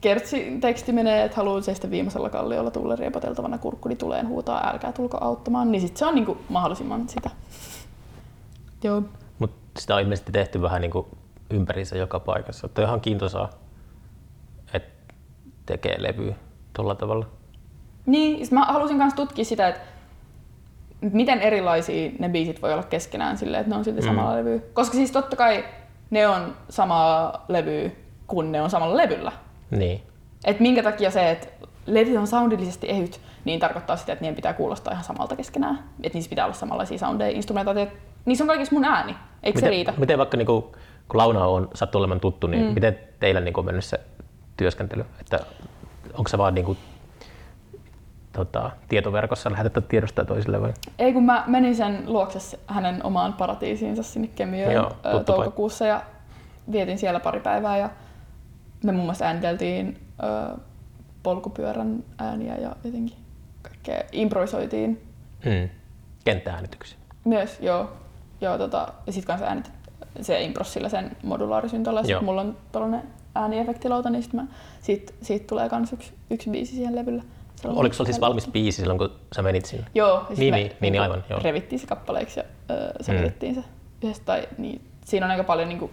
Kertsi 0.01 0.57
teksti 0.61 0.91
menee, 0.91 1.23
että 1.23 1.37
haluan 1.37 1.63
seistä 1.63 1.89
viimeisellä 1.89 2.29
kalliolla 2.29 2.71
tuulen 2.71 2.99
riepoteltavana 2.99 3.57
kurkkuni 3.57 3.95
tuleen 3.95 4.27
huutaa, 4.27 4.69
älkää 4.69 4.91
tulko 4.91 5.17
auttamaan, 5.21 5.71
niin 5.71 5.81
sit 5.81 5.97
se 5.97 6.05
on 6.05 6.15
niinku 6.15 6.37
mahdollisimman 6.49 7.09
sitä. 7.09 7.29
Joo. 8.83 9.03
Mutta 9.39 9.81
sitä 9.81 9.95
on 9.95 10.01
ilmeisesti 10.01 10.31
tehty 10.31 10.61
vähän 10.61 10.81
niin 10.81 10.91
kuin 10.91 11.05
ympäriinsä 11.49 11.97
joka 11.97 12.19
paikassa. 12.19 12.67
Että 12.67 12.81
on 12.81 12.87
ihan 12.87 13.01
kiintoisaa, 13.01 13.45
että 13.45 13.57
tekee 15.73 15.95
levyä 16.03 16.35
tuolla 16.73 16.95
tavalla. 16.95 17.25
Niin, 18.05 18.45
sit 18.45 18.51
mä 18.51 18.65
halusin 18.65 18.97
myös 18.97 19.13
tutkia 19.13 19.45
sitä, 19.45 19.67
että 19.67 19.81
miten 21.01 21.39
erilaisia 21.41 22.11
ne 22.19 22.29
biisit 22.29 22.61
voi 22.61 22.73
olla 22.73 22.83
keskenään 22.83 23.37
silleen, 23.37 23.61
että 23.61 23.69
ne 23.69 23.77
on 23.77 23.83
silti 23.85 24.01
Mm. 24.01 24.07
samalla 24.07 24.35
levyä. 24.35 24.59
Koska 24.73 24.95
siis 24.95 25.11
totta 25.11 25.35
kai 25.35 25.65
ne 26.09 26.27
on 26.27 26.55
samaa 26.69 27.45
levyä, 27.47 27.89
kun 28.27 28.51
ne 28.51 28.61
on 28.61 28.69
samalla 28.69 28.97
levyllä. 28.97 29.31
Niin. 29.71 30.01
Et 30.45 30.59
minkä 30.59 30.83
takia 30.83 31.11
se, 31.11 31.31
että 31.31 31.47
levy 31.85 32.17
on 32.17 32.27
soundillisesti 32.27 32.89
ehyt, 32.89 33.21
niin 33.45 33.59
tarkoittaa 33.59 33.95
sitä, 33.95 34.13
että 34.13 34.21
niiden 34.23 34.35
pitää 34.35 34.53
kuulostaa 34.53 34.93
ihan 34.93 35.03
samalta 35.05 35.35
keskenään. 35.35 35.79
Että 36.03 36.17
niissä 36.17 36.29
pitää 36.29 36.45
olla 36.45 36.55
samanlaisia 36.55 36.97
soundeja, 36.97 37.35
instrumentaatioita. 37.35 37.93
Niissä 38.25 38.43
on 38.43 38.47
kaikissa 38.47 38.75
mun 38.75 38.85
ääni, 38.85 39.15
eikö 39.43 39.57
miten, 39.57 39.67
se 39.67 39.69
riitä? 39.69 39.93
Miten 39.97 40.17
vaikka 40.17 40.37
niinku, 40.37 40.61
kun 41.07 41.17
Launa 41.17 41.45
on 41.45 41.67
sattu 41.73 41.97
olemaan 41.97 42.19
tuttu, 42.19 42.47
niin 42.47 42.65
Mm. 42.65 42.73
miten 42.73 42.99
teillä 43.19 43.41
niinku 43.41 43.59
on 43.59 43.65
mennyt 43.65 43.85
se 43.85 43.99
työskentely? 44.59 45.05
Että 45.21 45.39
onko 46.13 46.27
se 46.27 46.37
vaan 46.37 46.55
niinku, 46.55 46.77
tota, 48.33 48.71
tietoverkossa 48.89 49.51
lähetettä 49.51 49.81
tiedostaa 49.81 50.25
toisille 50.25 50.61
vai? 50.61 50.73
Ei 50.99 51.13
kun 51.13 51.23
mä 51.23 51.43
menin 51.47 51.75
sen 51.75 52.03
luokse 52.05 52.39
se- 52.39 52.59
hänen 52.67 53.05
omaan 53.05 53.33
paratiisiinsa 53.33 54.03
sinne 54.03 54.27
Kemiöön 54.27 54.73
Joo, 54.73 54.91
toukokuussa 55.25 55.85
ja 55.85 56.01
vietin 56.71 56.97
siellä 56.99 57.19
pari 57.19 57.39
päivää 57.39 57.77
ja 57.77 57.89
me 58.83 58.91
muun 58.91 59.05
muassa 59.05 59.25
ääniteltiin 59.25 59.99
ö, 60.23 60.57
polkupyörän 61.23 62.03
ääniä 62.17 62.55
ja 62.55 62.75
jotenkin 62.83 63.17
kaikkea 63.61 64.01
improvisoitiin 64.11 65.01
Mm. 65.45 65.69
Kenttääänityksiä. 66.25 66.97
myös, 67.25 67.57
joo. 67.61 67.89
joo 68.41 68.57
tota, 68.57 68.87
ja 69.07 69.13
sit 69.13 69.25
kanssa 69.25 69.45
äänit 69.45 69.71
se 70.21 70.41
impros 70.41 70.73
sillä 70.73 70.89
sen. 70.89 71.11
Sitten 72.01 72.23
mulla 72.25 72.41
on 72.41 72.57
tällainen 72.71 73.03
ääniefektilauta, 73.41 74.09
niin 74.09 74.23
sit 74.23 74.33
mä, 74.33 74.45
siitä, 74.81 75.13
siitä 75.21 75.45
tulee 75.47 75.69
kans 75.69 75.93
yksi, 75.93 76.13
yksi 76.29 76.49
biisi 76.49 76.75
siihen 76.75 76.95
levyllä. 76.95 77.23
Sellainen- 77.55 77.79
Oliko 77.79 77.93
sulla 77.95 78.05
siis 78.07 78.21
valmis 78.21 78.47
biisi 78.47 78.77
silloin, 78.81 78.99
kun 78.99 79.11
sä 79.35 79.41
menit 79.41 79.65
sinne? 79.65 79.85
Joo, 79.95 80.25
sit 80.29 80.37
Niin, 80.37 80.53
me 80.53 80.57
niin, 80.57 80.71
niin, 80.81 80.91
niin, 80.91 81.01
aivan, 81.01 81.23
joo. 81.29 81.39
revittiin 81.43 81.79
se 81.79 81.87
kappaleeksi 81.87 82.39
ja 82.39 82.43
öö, 82.71 82.91
sovitettiin 83.01 83.55
se 83.55 83.63
yhdessä. 84.03 84.23
Tai, 84.25 84.47
niin, 84.57 84.81
siinä 85.05 85.25
on 85.25 85.31
aika 85.31 85.43
paljon 85.43 85.69
niinku, 85.69 85.91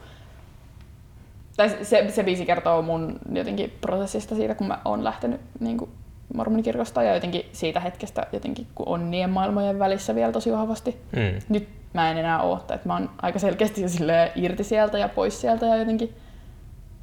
tai 1.57 1.69
se, 1.83 2.11
se 2.11 2.23
biisi 2.25 2.47
kertoo 2.47 2.83
mun 2.83 3.19
jotenkin 3.33 3.73
prosessista 3.81 4.35
siitä, 4.35 4.55
kun 4.55 4.67
mä 4.69 4.79
oon 4.85 5.05
lähtenyt 5.05 5.41
niinku, 5.61 5.89
mormonikirkosta 6.35 7.03
ja 7.03 7.15
jotenkin 7.15 7.43
siitä 7.53 7.81
hetkestä, 7.81 8.27
jotenkin, 8.33 8.67
kun 8.75 8.89
on 8.89 9.11
niiden 9.11 9.31
maailmojen 9.31 9.79
välissä 9.79 10.15
vielä 10.15 10.33
tosi 10.33 10.53
vahvasti. 10.53 10.97
Mm. 11.13 11.39
Nyt 11.49 11.69
mä 11.93 12.11
en 12.11 12.19
enää 12.19 12.43
oo, 12.43 12.57
että 12.57 12.81
mä 12.85 12.93
oon 12.93 13.11
aika 13.23 13.39
selkeästi 13.39 13.83
jo 13.83 13.89
irti 14.37 14.65
sieltä 14.65 14.99
ja 14.99 15.09
pois 15.09 15.41
sieltä 15.41 15.67
ja 15.67 15.77
jotenkin 15.77 16.15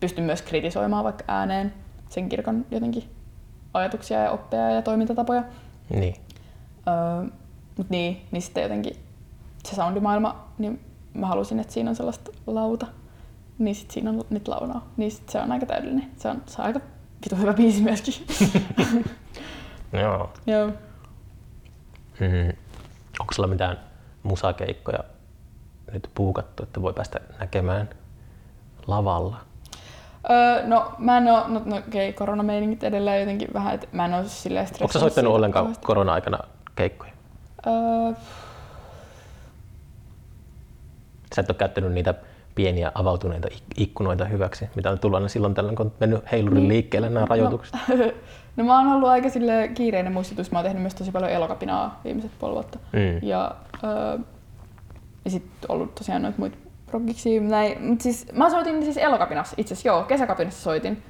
pystyn 0.03 0.23
myös 0.23 0.41
kritisoimaan 0.41 1.03
vaikka 1.03 1.23
ääneen 1.27 1.73
sen 2.09 2.29
kirkon 2.29 2.65
jotenkin 2.71 3.03
ajatuksia 3.73 4.19
ja 4.19 4.31
oppeja 4.31 4.69
ja 4.69 4.81
toimintatapoja. 4.81 5.43
Niin. 5.89 6.15
Öö, 6.87 7.29
mut 7.77 7.89
niin, 7.89 8.21
niin 8.31 8.41
sitten 8.41 8.63
jotenkin 8.63 8.95
se 9.65 9.75
soundimaailma, 9.75 10.47
niin 10.57 10.79
mä 11.13 11.27
halusin, 11.27 11.59
että 11.59 11.73
siinä 11.73 11.89
on 11.89 11.95
sellaista 11.95 12.31
lauta 12.47 12.87
niin 13.57 13.75
sit 13.75 13.91
siinä 13.91 14.09
on 14.09 14.25
nyt 14.29 14.47
launaa. 14.47 14.87
Niin 14.97 15.11
sit 15.11 15.29
se 15.29 15.39
on 15.39 15.51
aika 15.51 15.65
täydellinen. 15.65 16.11
Se 16.17 16.29
on, 16.29 16.41
se 16.45 16.61
on 16.61 16.67
aika 16.67 16.79
vitu 17.25 17.35
hyvä 17.35 17.53
biisi 17.53 17.81
myöskin. 17.81 18.13
Joo. 20.01 20.33
Joo. 20.47 20.67
Mm. 22.19 22.53
Onko 23.19 23.33
sulla 23.33 23.47
mitään 23.47 23.79
musakeikkoja 24.23 24.99
nyt 25.93 26.09
puukattu, 26.15 26.63
että 26.63 26.81
voi 26.81 26.93
päästä 26.93 27.19
näkemään 27.39 27.89
lavalla? 28.87 29.37
Öö, 30.29 30.67
no 30.67 30.91
mä 30.97 31.17
en 31.17 31.27
oo, 31.27 31.47
no, 31.47 31.61
no 31.65 31.75
okei, 31.77 32.09
okay, 32.09 32.13
koronameiningit 32.13 32.83
edelleen 32.83 33.19
jotenkin 33.19 33.47
vähän, 33.53 33.73
että 33.75 33.87
mä 33.91 34.05
en 34.05 34.13
oo 34.13 34.23
silleen 34.25 34.67
stressannut. 34.67 34.81
Onko 34.89 34.93
sä 34.93 34.99
soittanut 34.99 35.33
ollenkaan 35.33 35.63
kauheasti. 35.63 35.85
korona-aikana 35.85 36.37
keikkoja? 36.75 37.11
Öö, 37.67 38.13
Sä 41.35 41.41
et 41.41 41.49
ole 41.49 41.57
käyttänyt 41.57 41.91
niitä 41.93 42.13
pieniä 42.55 42.91
avautuneita 42.95 43.47
ik- 43.51 43.73
ikkunoita 43.77 44.25
hyväksi, 44.25 44.69
mitä 44.75 44.89
on 44.91 44.99
tullut 44.99 45.15
aina 45.15 45.27
silloin 45.27 45.53
tällöin, 45.53 45.75
kun 45.75 45.85
on 45.85 45.91
mennyt 45.99 46.31
heilurin 46.31 46.57
Niin. 46.59 46.69
liikkeelle 46.69 47.09
nämä 47.09 47.25
rajoitukset. 47.25 47.75
no 48.57 48.63
mä 48.63 48.77
oon 48.79 48.87
ollut 48.87 49.09
aika 49.09 49.29
sille 49.29 49.67
kiireinen 49.73 50.13
muistutus. 50.13 50.51
Mä 50.51 50.57
oon 50.59 50.63
tehnyt 50.65 50.81
myös 50.81 50.95
tosi 50.95 51.11
paljon 51.11 51.31
elokapinaa 51.31 52.01
viimeiset 52.03 52.31
puoli 52.39 52.53
vuotta. 52.53 52.79
Mm. 52.91 53.27
Ja, 53.27 53.55
öö, 53.83 54.17
ja 55.25 55.31
sitten 55.31 55.71
ollut 55.71 55.95
tosiaan 55.95 56.21
noita 56.21 56.37
muita 56.39 56.57
proggiksi. 56.93 57.39
Näin. 57.39 57.83
Mut 57.83 58.01
siis, 58.01 58.25
mä 58.33 58.49
soitin 58.49 58.83
siis 58.83 58.97
elokapinassa 58.97 59.55
itse 59.57 59.73
asiassa, 59.73 59.87
joo, 59.89 60.03
kesäkapinassa 60.03 60.61
soitin. 60.61 61.03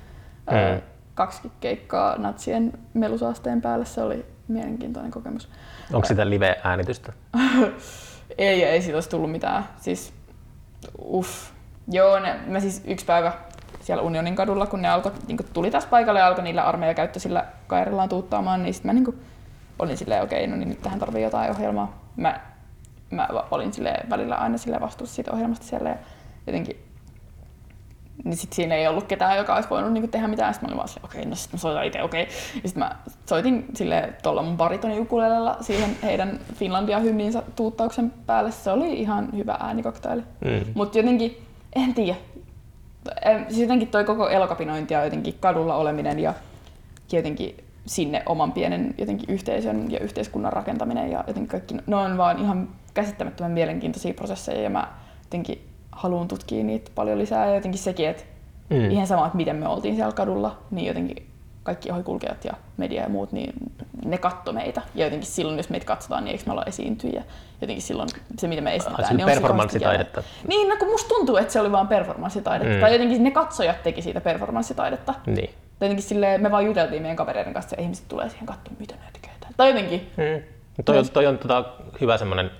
Öö, 0.51 0.75
Mm. 0.75 0.81
kaksi 1.13 1.51
keikkaa 1.59 2.17
natsien 2.17 2.73
melusaasteen 2.93 3.61
päälle, 3.61 3.85
se 3.85 4.01
oli 4.01 4.25
mielenkiintoinen 4.47 5.11
kokemus. 5.11 5.49
Onko 5.93 6.07
sitä 6.07 6.29
live-äänitystä? 6.29 7.13
Ei, 8.37 8.63
ei 8.63 8.81
siitä 8.81 8.97
olisi 8.97 9.09
tullut 9.09 9.31
mitään. 9.31 9.63
Siis, 9.81 10.13
uff. 11.05 11.51
Joo, 11.91 12.19
ne, 12.19 12.35
mä 12.47 12.59
siis 12.59 12.81
yksi 12.87 13.05
päivä 13.05 13.33
siellä 13.81 14.03
Unionin 14.03 14.35
kadulla, 14.35 14.65
kun 14.65 14.81
ne 14.81 14.89
alkoi, 14.89 15.11
niin 15.27 15.37
tuli 15.53 15.71
tässä 15.71 15.89
paikalle 15.89 16.19
ja 16.19 16.27
alkoi 16.27 16.43
niillä 16.43 16.63
armeijakäyttöisillä 16.63 17.45
kairillaan 17.67 18.09
tuuttaamaan, 18.09 18.63
niin 18.63 18.73
sitten 18.73 18.89
mä 18.89 18.93
niin 18.93 19.05
kuin, 19.05 19.19
olin 19.79 19.97
silleen, 19.97 20.23
okei, 20.23 20.47
no 20.47 20.55
niin 20.55 20.69
nyt 20.69 20.81
tähän 20.81 20.99
tarvii 20.99 21.23
jotain 21.23 21.51
ohjelmaa. 21.51 22.03
Mä, 22.15 22.39
mä 23.09 23.27
olin 23.51 23.73
silleen, 23.73 24.09
välillä 24.09 24.35
aina 24.35 24.57
sille 24.57 24.79
vastuussa 24.79 25.15
siitä 25.15 25.31
ohjelmasta 25.31 25.65
siellä 25.65 25.89
ja 25.89 25.95
jotenkin 26.47 26.77
niin 28.23 28.37
sit 28.37 28.53
siinä 28.53 28.75
ei 28.75 28.87
ollut 28.87 29.07
ketään, 29.07 29.37
joka 29.37 29.55
olisi 29.55 29.69
voinut 29.69 29.93
niinku 29.93 30.07
tehdä 30.07 30.27
mitään. 30.27 30.53
Sitten 30.53 30.69
mä 30.69 30.71
olin 30.71 30.77
vaan 30.77 30.87
silleen, 30.87 31.05
okei, 31.05 31.25
no 31.25 31.35
sit 31.35 31.53
mä 31.53 31.59
soitan 31.59 31.85
itse, 31.85 32.03
okei. 32.03 32.27
Ja 32.63 32.69
sitten 32.69 32.83
mä 32.83 32.95
soitin 33.25 33.65
sille 33.73 34.13
tuolla 34.23 34.41
mun 34.41 34.57
baritoni 34.57 34.99
ukulelella 34.99 35.57
siihen 35.61 35.97
heidän 36.03 36.39
Finlandia-hymniinsä 36.55 37.43
tuuttauksen 37.55 38.13
päälle. 38.25 38.51
Se 38.51 38.71
oli 38.71 38.93
ihan 38.93 39.29
hyvä 39.37 39.57
äänikoktaili. 39.59 40.21
Mm. 40.21 40.65
Mutta 40.73 40.97
jotenkin, 40.97 41.37
en 41.75 41.93
tiedä. 41.93 42.15
Siis 43.47 43.61
jotenkin 43.61 43.87
toi 43.87 44.03
koko 44.03 44.29
elokapinointi 44.29 44.93
ja 44.93 45.03
jotenkin 45.03 45.37
kadulla 45.39 45.75
oleminen 45.75 46.19
ja 46.19 46.33
jotenkin 47.11 47.55
sinne 47.85 48.23
oman 48.25 48.51
pienen 48.51 48.95
jotenkin 48.97 49.29
yhteisön 49.29 49.91
ja 49.91 49.99
yhteiskunnan 49.99 50.53
rakentaminen 50.53 51.11
ja 51.11 51.23
jotenkin 51.27 51.47
kaikki, 51.47 51.75
ne 51.87 51.95
on 51.95 52.17
vaan 52.17 52.39
ihan 52.39 52.69
käsittämättömän 52.93 53.51
mielenkiintoisia 53.51 54.13
prosesseja 54.13 54.61
ja 54.61 54.69
mä 54.69 54.87
jotenkin 55.23 55.67
haluan 55.91 56.27
tutkia 56.27 56.63
niitä 56.63 56.91
paljon 56.95 57.17
lisää 57.19 57.47
ja 57.47 57.55
jotenkin 57.55 57.79
sekin, 57.81 58.09
että 58.09 58.23
Mm. 58.69 58.91
ihan 58.91 59.07
sama, 59.07 59.25
että 59.25 59.37
miten 59.37 59.55
me 59.55 59.67
oltiin 59.67 59.95
siellä 59.95 60.11
kadulla, 60.13 60.57
niin 60.71 60.87
jotenkin 60.87 61.27
kaikki 61.63 61.91
ohikulkijat 61.91 62.45
ja 62.45 62.53
media 62.77 63.01
ja 63.01 63.09
muut, 63.09 63.31
niin 63.31 63.53
ne 64.05 64.17
katto 64.17 64.53
meitä. 64.53 64.81
Ja 64.95 65.05
jotenkin 65.05 65.27
silloin, 65.27 65.57
jos 65.57 65.69
meitä 65.69 65.85
katsotaan, 65.85 66.23
niin 66.25 66.31
eikö 66.31 66.43
me 66.45 66.51
olla 66.51 66.63
esiintyjiä. 66.65 67.23
Jotenkin 67.61 67.81
silloin 67.81 68.09
se, 68.39 68.47
mitä 68.47 68.61
me 68.61 68.69
Ai, 68.69 68.75
esitetään, 68.75 69.07
se 69.07 69.13
niin 69.13 69.25
on 69.25 69.31
performanssitaidetta. 69.31 70.23
Niin, 70.47 70.69
no 70.69 70.75
kun 70.79 70.87
musta 70.87 71.07
tuntuu, 71.09 71.37
että 71.37 71.53
se 71.53 71.59
oli 71.59 71.71
vaan 71.71 71.87
performanssitaidetta. 71.87 72.73
Mm. 72.75 72.81
Tai 72.81 72.91
jotenkin 72.93 73.23
ne 73.23 73.31
katsojat 73.31 73.83
teki 73.83 74.01
siitä 74.01 74.21
performanssitaidetta. 74.21 75.13
Niin. 75.25 75.49
Tai 75.79 75.87
jotenkin 75.87 76.03
silleen, 76.03 76.41
me 76.41 76.51
vaan 76.51 76.65
juteltiin 76.65 77.01
meidän 77.01 77.17
kavereiden 77.17 77.53
kanssa 77.53 77.75
ja 77.75 77.81
ihmiset 77.83 78.07
tulee 78.07 78.29
siihen 78.29 78.45
katsomaan, 78.47 78.79
mitä 78.81 78.95
ne 78.95 79.01
tekee. 79.13 79.31
Tai 79.57 79.69
jotenkin, 79.69 80.11
Mm. 80.17 80.43
Toi, 80.85 80.97
on, 80.97 81.09
toi 81.09 81.25
on 81.27 81.37
tota, 81.37 81.65
hyvä 82.01 82.17
semmoinen 82.17 82.51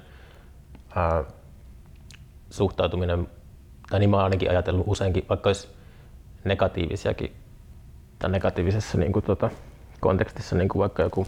äh, 0.98 1.26
suhtautuminen, 2.50 3.28
tai 3.90 4.00
niin 4.00 4.10
mä 4.10 4.18
oon 4.18 4.24
ainakin 4.24 4.50
ajatellut 4.50 4.88
useinkin, 4.88 5.26
vaikka 5.30 5.50
olisi 5.50 5.68
negatiivisiakin, 6.44 7.36
tai 8.20 8.30
negatiivisessa 8.30 8.98
niin 8.98 9.14
kuin, 9.14 9.26
tota, 9.26 9.50
kontekstissa, 10.00 10.56
niin 10.56 10.70
kuin 10.70 10.80
vaikka 10.80 11.04
joku 11.04 11.28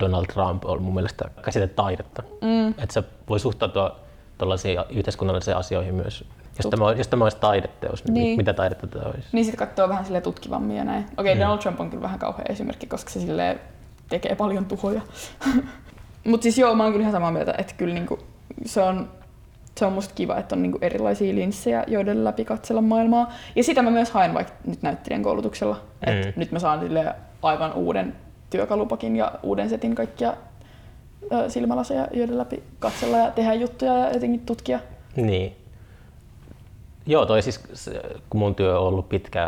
Donald 0.00 0.26
Trump 0.26 0.64
on 0.64 0.82
mun 0.82 0.94
mielestä 0.94 1.30
käsite 1.42 1.66
taidetta. 1.66 2.22
Mm. 2.22 2.68
Että 2.68 2.92
se 2.92 3.04
voi 3.28 3.40
suhtautua 3.40 3.96
tuollaisiin 4.38 4.78
yhteiskunnallisiin 4.90 5.56
asioihin 5.56 5.94
myös. 5.94 6.24
Jos 6.58 6.70
tämä, 6.70 6.92
jos 6.92 7.08
tämä 7.08 7.24
olisi 7.24 7.36
taideteos, 7.36 8.04
niin, 8.04 8.14
niin. 8.14 8.36
Mitä 8.36 8.52
taidetta 8.52 8.86
tämä 8.86 9.04
olisi? 9.04 9.28
niin 9.32 9.44
sitten 9.44 9.68
katsoo 9.68 9.88
vähän 9.88 10.04
sille 10.04 10.20
tutkivammin 10.20 10.76
ja 10.76 10.84
näin. 10.84 11.04
Okei, 11.16 11.32
okay, 11.32 11.44
Donald 11.44 11.58
Trump 11.58 11.80
on 11.80 11.90
kyllä 11.90 12.02
vähän 12.02 12.18
kauhea 12.18 12.44
esimerkki, 12.48 12.86
koska 12.86 13.10
se 13.10 13.20
sille 13.20 13.58
tekee 14.08 14.34
paljon 14.34 14.64
tuhoja. 14.64 15.00
Mutta 16.24 16.42
siis 16.42 16.58
joo, 16.58 16.74
mä 16.74 16.82
oon 16.82 16.92
kyllä 16.92 17.02
ihan 17.02 17.12
samaa 17.12 17.30
mieltä, 17.30 17.54
että 17.58 17.74
kyllä 17.76 17.94
niinku, 17.94 18.18
se 18.66 18.80
on 18.82 19.08
se 19.78 19.84
on 19.86 19.92
musta 19.92 20.14
kiva, 20.14 20.36
että 20.36 20.54
on 20.54 20.62
niinku 20.62 20.78
erilaisia 20.82 21.34
linssejä, 21.34 21.84
joiden 21.86 22.24
läpi 22.24 22.44
katsella 22.44 22.82
maailmaa. 22.82 23.32
Ja 23.56 23.64
sitä 23.64 23.82
mä 23.82 23.90
myös 23.90 24.10
haen 24.10 24.34
vaikka 24.34 24.52
nyt 24.66 24.82
näyttelijän 24.82 25.22
koulutuksella. 25.22 25.80
Mm. 26.06 26.12
Mm. 26.12 26.20
Et 26.28 26.36
nyt 26.36 26.52
mä 26.52 26.58
saan 26.58 26.80
aivan 27.42 27.72
uuden 27.72 28.16
työkalupakin 28.50 29.16
ja 29.16 29.32
uuden 29.42 29.68
setin 29.68 29.94
kaikkia 29.94 30.34
ö, 31.32 31.50
silmälaseja, 31.50 32.08
joiden 32.12 32.38
läpi 32.38 32.62
katsella 32.78 33.16
ja 33.18 33.30
tehdä 33.30 33.54
juttuja 33.54 33.98
ja 33.98 34.12
jotenkin 34.12 34.40
tutkia. 34.40 34.80
Niin. 35.16 35.56
Joo, 37.06 37.26
toi 37.26 37.42
siis, 37.42 37.60
kun 38.30 38.38
mun 38.40 38.54
työ 38.54 38.80
on 38.80 38.86
ollut 38.86 39.08
pitkää 39.08 39.46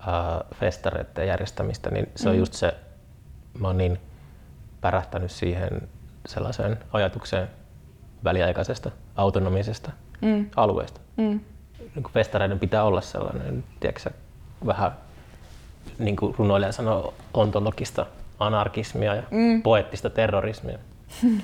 äh, 0.00 0.14
festareiden 0.54 1.26
järjestämistä, 1.28 1.90
niin 1.90 2.08
se 2.16 2.28
on 2.28 2.34
Mm. 2.34 2.38
just 2.38 2.52
se, 2.52 2.74
mä 3.58 3.66
oon 3.66 3.78
niin 3.78 3.98
pärähtänyt 4.80 5.30
siihen 5.30 5.88
sellaiseen 6.26 6.78
ajatukseen 6.92 7.48
väliaikaisesta, 8.24 8.90
autonomisesta 9.16 9.90
Mm. 10.20 10.46
alueesta. 10.56 11.00
Mm. 11.16 11.40
Niin 11.94 12.02
kuin 12.02 12.12
festareiden 12.12 12.58
pitää 12.58 12.84
olla 12.84 13.00
sellainen, 13.00 13.64
tiedätkö, 13.80 14.10
vähän 14.66 14.92
niin 15.98 16.16
kuin 16.16 16.34
runoilija 16.38 16.72
sanoo, 16.72 17.14
ontologista 17.34 18.06
anarkismia 18.38 19.14
ja 19.14 19.22
Mm. 19.30 19.62
poettista 19.62 20.10
terrorismia. 20.10 20.78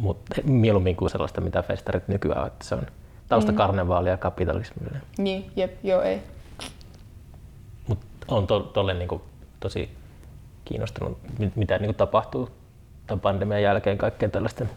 Mutta 0.00 0.36
mieluummin 0.44 0.96
kuin 0.96 1.10
sellaista, 1.10 1.40
mitä 1.40 1.62
festarit 1.62 2.08
nykyään 2.08 2.46
että 2.46 2.64
se 2.64 2.74
on 2.74 2.86
taustakarnevaalia 3.28 4.16
kapitalismille. 4.16 4.98
Niin, 5.18 5.50
jep, 5.56 5.84
joo, 5.84 6.02
ei. 6.02 6.22
Mutta 7.86 8.06
on 8.28 8.46
to, 8.46 8.60
tolle 8.60 8.94
niinku 8.94 9.22
tosi 9.60 9.90
kiinnostunut, 10.64 11.18
mit- 11.38 11.56
mitä 11.56 11.78
niinku 11.78 11.92
tapahtuu 11.94 12.50
tämän 13.06 13.20
pandemian 13.20 13.62
jälkeen 13.62 13.98
kaikkien 13.98 14.30
tällaisten 14.30 14.70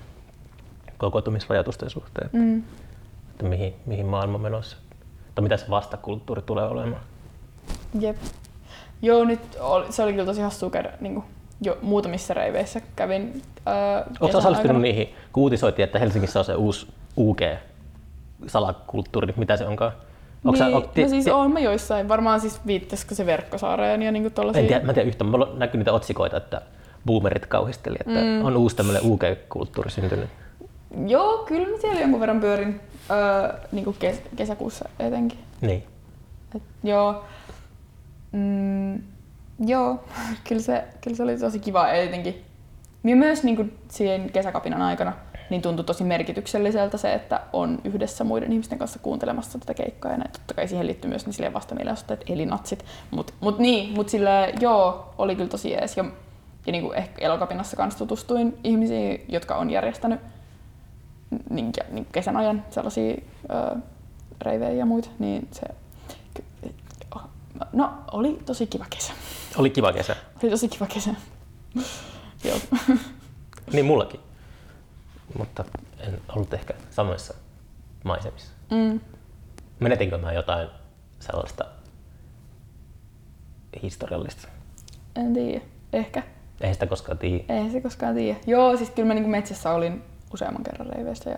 kokoontumisrajoitusten 0.97 1.89
suhteen, 1.89 2.29
mm. 2.33 2.39
Mm. 2.41 2.63
että 3.31 3.45
mihin, 3.45 3.73
mihin 3.85 4.05
maailma 4.05 4.35
on 4.35 4.41
menossa. 4.41 4.77
Tai 5.35 5.43
mitä 5.43 5.57
se 5.57 5.65
vastakulttuuri 5.69 6.41
tulee 6.41 6.65
olemaan. 6.67 7.01
Jep. 7.99 8.17
Joo, 9.01 9.23
nyt 9.23 9.39
oli, 9.59 9.85
se 9.91 10.03
oli 10.03 10.11
kyllä 10.11 10.25
tosi 10.25 10.41
hassua 10.41 10.69
käydä 10.69 10.93
niin 11.01 11.23
jo 11.61 11.77
muutamissa 11.81 12.33
reiveissä. 12.33 12.81
Kävin 12.95 13.41
ää, 13.65 13.97
Oletko 13.97 14.25
osallistunut 14.25 14.57
aikana. 14.57 14.79
niihin, 14.79 15.09
kun 15.33 15.43
uutisoitiin, 15.43 15.83
että 15.83 15.99
Helsingissä 15.99 16.39
on 16.39 16.45
se 16.45 16.55
uusi 16.55 16.87
UG-salakulttuuri, 17.17 19.33
mitä 19.37 19.57
se 19.57 19.67
onkaan? 19.67 19.91
Onko 20.45 20.57
sä- 20.57 20.65
niin, 20.65 20.75
onko- 20.75 20.89
no 21.01 21.07
siis 21.07 21.27
oon 21.27 21.51
mä 21.51 21.59
joissain. 21.59 22.07
Varmaan 22.07 22.39
siis 22.41 22.61
viittaisiko 22.67 23.15
se 23.15 23.25
verkkosaareen 23.25 24.01
ja 24.01 24.11
niinku 24.11 24.29
tollasia. 24.29 24.61
En 24.61 24.67
tiedä, 24.67 24.85
mä 24.85 24.91
en 24.91 24.95
tiedä 24.95 25.07
yhtään. 25.07 25.31
Mulla 25.31 25.45
on 25.45 25.59
näkynyt 25.59 25.79
niitä 25.79 25.93
otsikoita, 25.93 26.37
että 26.37 26.61
boomerit 27.05 27.45
kauhisteli, 27.45 27.95
että 27.99 28.19
mm. 28.21 28.45
on 28.45 28.57
uusi 28.57 28.75
tämmöinen 28.75 29.01
UG-kulttuuri 29.05 29.91
syntynyt. 29.91 30.29
Joo, 31.07 31.37
kyllä 31.47 31.67
mä 31.67 31.77
siellä 31.81 32.01
jonkun 32.01 32.19
verran 32.19 32.39
pyörin. 32.39 32.81
Öö, 33.11 33.59
niinku 33.71 33.93
kes- 33.93 34.21
kesäkuussa 34.35 34.89
etenkin. 34.99 35.39
Niin. 35.61 35.83
Et, 36.55 36.63
joo. 36.83 37.23
Mm, 38.31 39.01
joo, 39.67 40.03
kyllä 40.47 40.61
se, 40.61 40.83
kyllä 41.01 41.17
se 41.17 41.23
oli 41.23 41.37
tosi 41.37 41.59
kiva 41.59 41.93
jotenkin. 41.93 42.43
Ja 43.03 43.15
myös 43.15 43.43
niin 43.43 43.55
kuin 43.55 43.77
siihen 43.89 44.29
kesäkapinan 44.29 44.81
aikana 44.81 45.13
niin 45.49 45.61
tuntui 45.61 45.85
tosi 45.85 46.03
merkitykselliseltä 46.03 46.97
se, 46.97 47.13
että 47.13 47.41
on 47.53 47.79
yhdessä 47.83 48.23
muiden 48.23 48.51
ihmisten 48.51 48.79
kanssa 48.79 48.99
kuuntelemassa 48.99 49.59
tätä 49.59 49.73
keikkaa. 49.73 50.11
Ja 50.11 50.17
näin. 50.17 50.31
totta 50.31 50.53
kai 50.53 50.67
siihen 50.67 50.87
liittyy 50.87 51.09
myös 51.09 51.25
niin 51.27 51.53
vastamielenosoitteet, 51.53 52.23
eli 52.29 52.45
natsit. 52.45 52.85
Mutta 53.11 53.33
mut 53.39 53.59
niin, 53.59 53.93
mut 53.93 54.09
sille 54.09 54.53
joo, 54.59 55.13
oli 55.17 55.35
kyllä 55.35 55.49
tosi 55.49 55.71
jees. 55.71 55.97
Ja, 55.97 56.05
ja 56.65 56.71
niin 56.71 56.83
kuin 56.83 56.97
ehkä 56.97 57.25
elokapinassa 57.25 57.77
kanssa 57.77 57.99
tutustuin 57.99 58.57
ihmisiin, 58.63 59.25
jotka 59.29 59.55
on 59.55 59.69
järjestänyt 59.69 60.19
niin, 61.49 61.71
niin 61.91 62.05
kesän 62.11 62.37
ajan 62.37 62.65
sellaisia 62.69 63.15
ö, 63.15 63.77
reivejä 64.41 64.71
ja 64.73 64.85
muita, 64.85 65.09
niin 65.19 65.47
se 65.51 65.61
No, 67.73 67.93
oli 68.11 68.39
tosi 68.45 68.67
kiva 68.67 68.85
kesä. 68.89 69.13
Oli 69.57 69.69
kiva 69.69 69.93
kesä. 69.93 70.15
Oli 70.43 70.51
tosi 70.51 70.67
kiva 70.67 70.87
kesä. 70.87 71.15
Joo. 72.45 72.57
Niin 73.73 73.85
mullakin. 73.85 74.19
Mutta 75.37 75.65
en 75.99 76.21
ollut 76.35 76.53
ehkä 76.53 76.73
samoissa 76.89 77.33
maisemissa. 78.03 78.51
Mm. 78.71 78.99
Menetinkö 79.79 80.17
mä 80.17 80.33
jotain 80.33 80.69
sellaista 81.19 81.65
historiallista? 83.83 84.47
En 85.15 85.33
tiedä. 85.33 85.61
Ehkä. 85.93 86.23
Ei 86.61 86.73
sitä 86.73 86.87
koskaan 86.87 87.17
tiedä. 87.17 87.43
Ei 87.49 87.69
se 87.71 87.81
koskaan 87.81 88.15
tiedä. 88.15 88.39
Joo, 88.47 88.77
siis 88.77 88.89
kyllä 88.89 89.07
mä 89.07 89.13
niin 89.13 89.29
metsässä 89.29 89.71
olin 89.71 90.03
useamman 90.33 90.63
kerran 90.63 90.87
reiveissä. 90.89 91.29
Ja... 91.29 91.37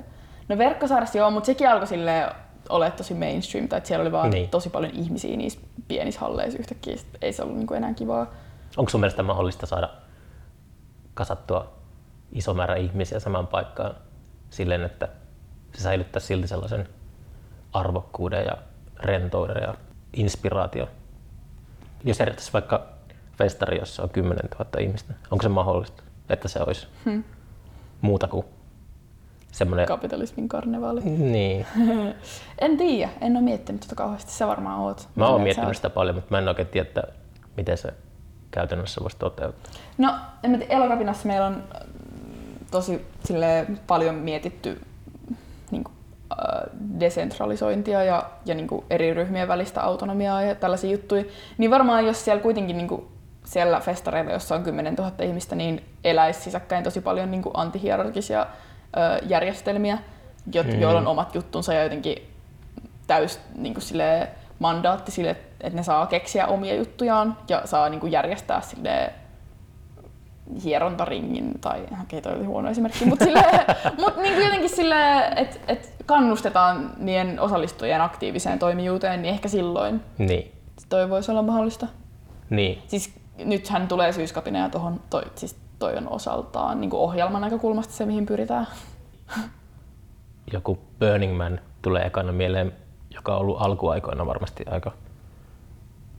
No 0.49 0.57
verkkosaaressa 0.57 1.17
joo, 1.17 1.31
mutta 1.31 1.45
sekin 1.45 1.69
alkoi 1.69 1.87
silleen 1.87 2.31
ole 2.69 2.91
tosi 2.91 3.13
mainstream, 3.13 3.67
tai 3.67 3.77
että 3.77 3.87
siellä 3.87 4.01
oli 4.03 4.11
vaan 4.11 4.29
Niin. 4.29 4.49
tosi 4.49 4.69
paljon 4.69 4.93
ihmisiä 4.93 5.37
niissä 5.37 5.59
pienissä 5.87 6.19
halleissa 6.21 6.59
yhtäkkiä. 6.59 6.97
Sit 6.97 7.07
ei 7.21 7.33
se 7.33 7.43
ollut 7.43 7.57
niin 7.57 7.73
enää 7.75 7.93
kivaa. 7.93 8.27
Onko 8.77 8.89
sun 8.89 8.99
mielestä 9.01 9.23
mahdollista 9.23 9.65
saada 9.65 9.89
kasattua 11.13 11.73
iso 12.31 12.53
määrä 12.53 12.75
ihmisiä 12.75 13.19
samaan 13.19 13.47
paikkaan 13.47 13.95
silleen, 14.49 14.83
että 14.83 15.07
se 15.73 15.81
säilyttää 15.81 16.19
silti 16.19 16.47
sellaisen 16.47 16.89
arvokkuuden 17.73 18.45
ja 18.45 18.57
rentouden 18.99 19.61
ja 19.63 19.73
inspiraation? 20.13 20.87
Jos 22.03 22.19
järjestäisi 22.19 22.53
vaikka 22.53 22.85
festari, 23.37 23.79
jossa 23.79 24.03
on 24.03 24.09
10 24.09 24.49
000 24.59 24.69
ihmistä, 24.79 25.13
onko 25.31 25.41
se 25.43 25.49
mahdollista, 25.49 26.03
että 26.29 26.47
se 26.47 26.59
olisi 26.59 26.87
Hmm. 27.05 27.23
muuta 28.01 28.27
kuin 28.27 28.45
semmoinen... 29.55 29.85
Kapitalismin 29.85 30.49
karnevaali. 30.49 31.01
Niin. 31.01 31.65
En 32.59 32.77
tiedä, 32.77 33.09
en 33.21 33.35
ole 33.35 33.43
miettinyt 33.43 33.81
tota 33.81 33.95
kauheasti. 33.95 34.31
Sä 34.31 34.47
varmaan 34.47 34.79
oot. 34.79 35.07
Mä 35.15 35.27
oon 35.27 35.41
miettinyt 35.41 35.75
sitä 35.75 35.89
paljon, 35.89 36.15
mutta 36.15 36.31
mä 36.31 36.37
en 36.37 36.47
oikein 36.47 36.67
tiedä, 36.67 36.87
että 36.87 37.03
miten 37.57 37.77
se 37.77 37.93
käytännössä 38.51 39.01
voisi 39.01 39.17
toteuttaa. 39.17 39.73
No, 39.97 40.15
en 40.43 40.51
mä 40.51 40.57
tiedä, 40.57 40.73
Elokapinassa 40.73 41.27
meillä 41.27 41.45
on 41.45 41.63
äh, 41.75 41.81
tosi 42.71 43.05
silleen, 43.23 43.79
paljon 43.87 44.15
mietitty 44.15 44.81
niin 45.71 45.83
kuin, 45.83 45.93
äh, 46.31 46.61
desentralisointia 46.99 48.03
ja, 48.03 48.29
ja 48.45 48.55
niin 48.55 48.67
kuin 48.67 48.85
eri 48.89 49.13
ryhmien 49.13 49.47
välistä 49.47 49.81
autonomiaa 49.81 50.41
ja 50.41 50.55
tällaisia 50.55 50.91
juttuja. 50.91 51.23
Niin 51.57 51.71
varmaan 51.71 52.05
jos 52.05 52.25
siellä 52.25 52.41
kuitenkin 52.41 52.77
niin 52.77 52.87
kuin, 52.87 53.07
siellä 53.45 53.79
festareilla, 53.79 54.31
jossa 54.31 54.55
on 54.55 54.63
10 54.63 54.95
000 54.95 55.11
ihmistä, 55.23 55.55
niin 55.55 55.85
eläisi 56.03 56.41
sisäkkäin 56.41 56.83
tosi 56.83 57.01
paljon 57.01 57.31
niin 57.31 57.43
antihierarkisia 57.53 58.45
järjestelmiä, 59.27 59.97
jo, 60.53 60.63
Mm. 60.63 60.79
joilla 60.81 60.99
on 60.99 61.07
omat 61.07 61.35
juttunsa 61.35 61.73
ja 61.73 61.83
jotenkin 61.83 62.17
täys 63.07 63.39
niin 63.55 63.73
kuin 63.73 63.81
silleen, 63.83 64.27
mandaatti 64.59 65.11
sille, 65.11 65.29
että 65.61 65.77
ne 65.77 65.83
saa 65.83 66.05
keksiä 66.07 66.47
omia 66.47 66.75
juttujaan 66.75 67.37
ja 67.49 67.61
saa 67.65 67.89
niin 67.89 67.99
kuin 67.99 68.11
järjestää 68.11 68.61
silleen, 68.61 69.11
hierontaringin, 70.63 71.51
tai 71.61 71.83
okei 72.01 72.21
toi 72.21 72.33
oli 72.35 72.43
huono 72.45 72.69
esimerkki, 72.69 73.05
mutta 73.05 73.25
mut 73.97 74.17
niin 74.21 74.43
jotenkin 74.43 74.69
sille, 74.69 75.27
että 75.35 75.55
et 75.67 75.95
kannustetaan 76.05 76.91
niiden 76.97 77.39
osallistujien 77.39 78.01
aktiiviseen 78.01 78.59
toimijuuteen, 78.59 79.21
niin 79.21 79.33
ehkä 79.33 79.47
silloin 79.47 80.01
Niin. 80.17 80.51
toi 80.89 81.09
voisi 81.09 81.31
olla 81.31 81.41
mahdollista. 81.41 81.87
Niin. 82.49 82.81
Siis 82.87 83.13
nythän 83.45 83.87
tulee 83.87 84.11
syyskapina 84.13 84.59
ja 84.59 84.69
tohon, 84.69 84.99
toi, 85.09 85.23
siis 85.35 85.55
toi 85.79 85.97
on 85.97 86.09
osaltaan 86.09 86.81
niin 86.81 86.93
ohjelman 86.93 87.41
näkökulmasta 87.41 87.93
se, 87.93 88.05
mihin 88.05 88.25
pyritään. 88.25 88.67
joku 90.53 90.79
Burning 90.99 91.37
Man 91.37 91.59
tulee 91.81 92.05
ekana 92.05 92.31
mieleen, 92.31 92.73
joka 93.09 93.33
on 93.33 93.41
ollut 93.41 93.61
alkuaikoina 93.61 94.25
varmasti 94.25 94.63
aika 94.69 94.91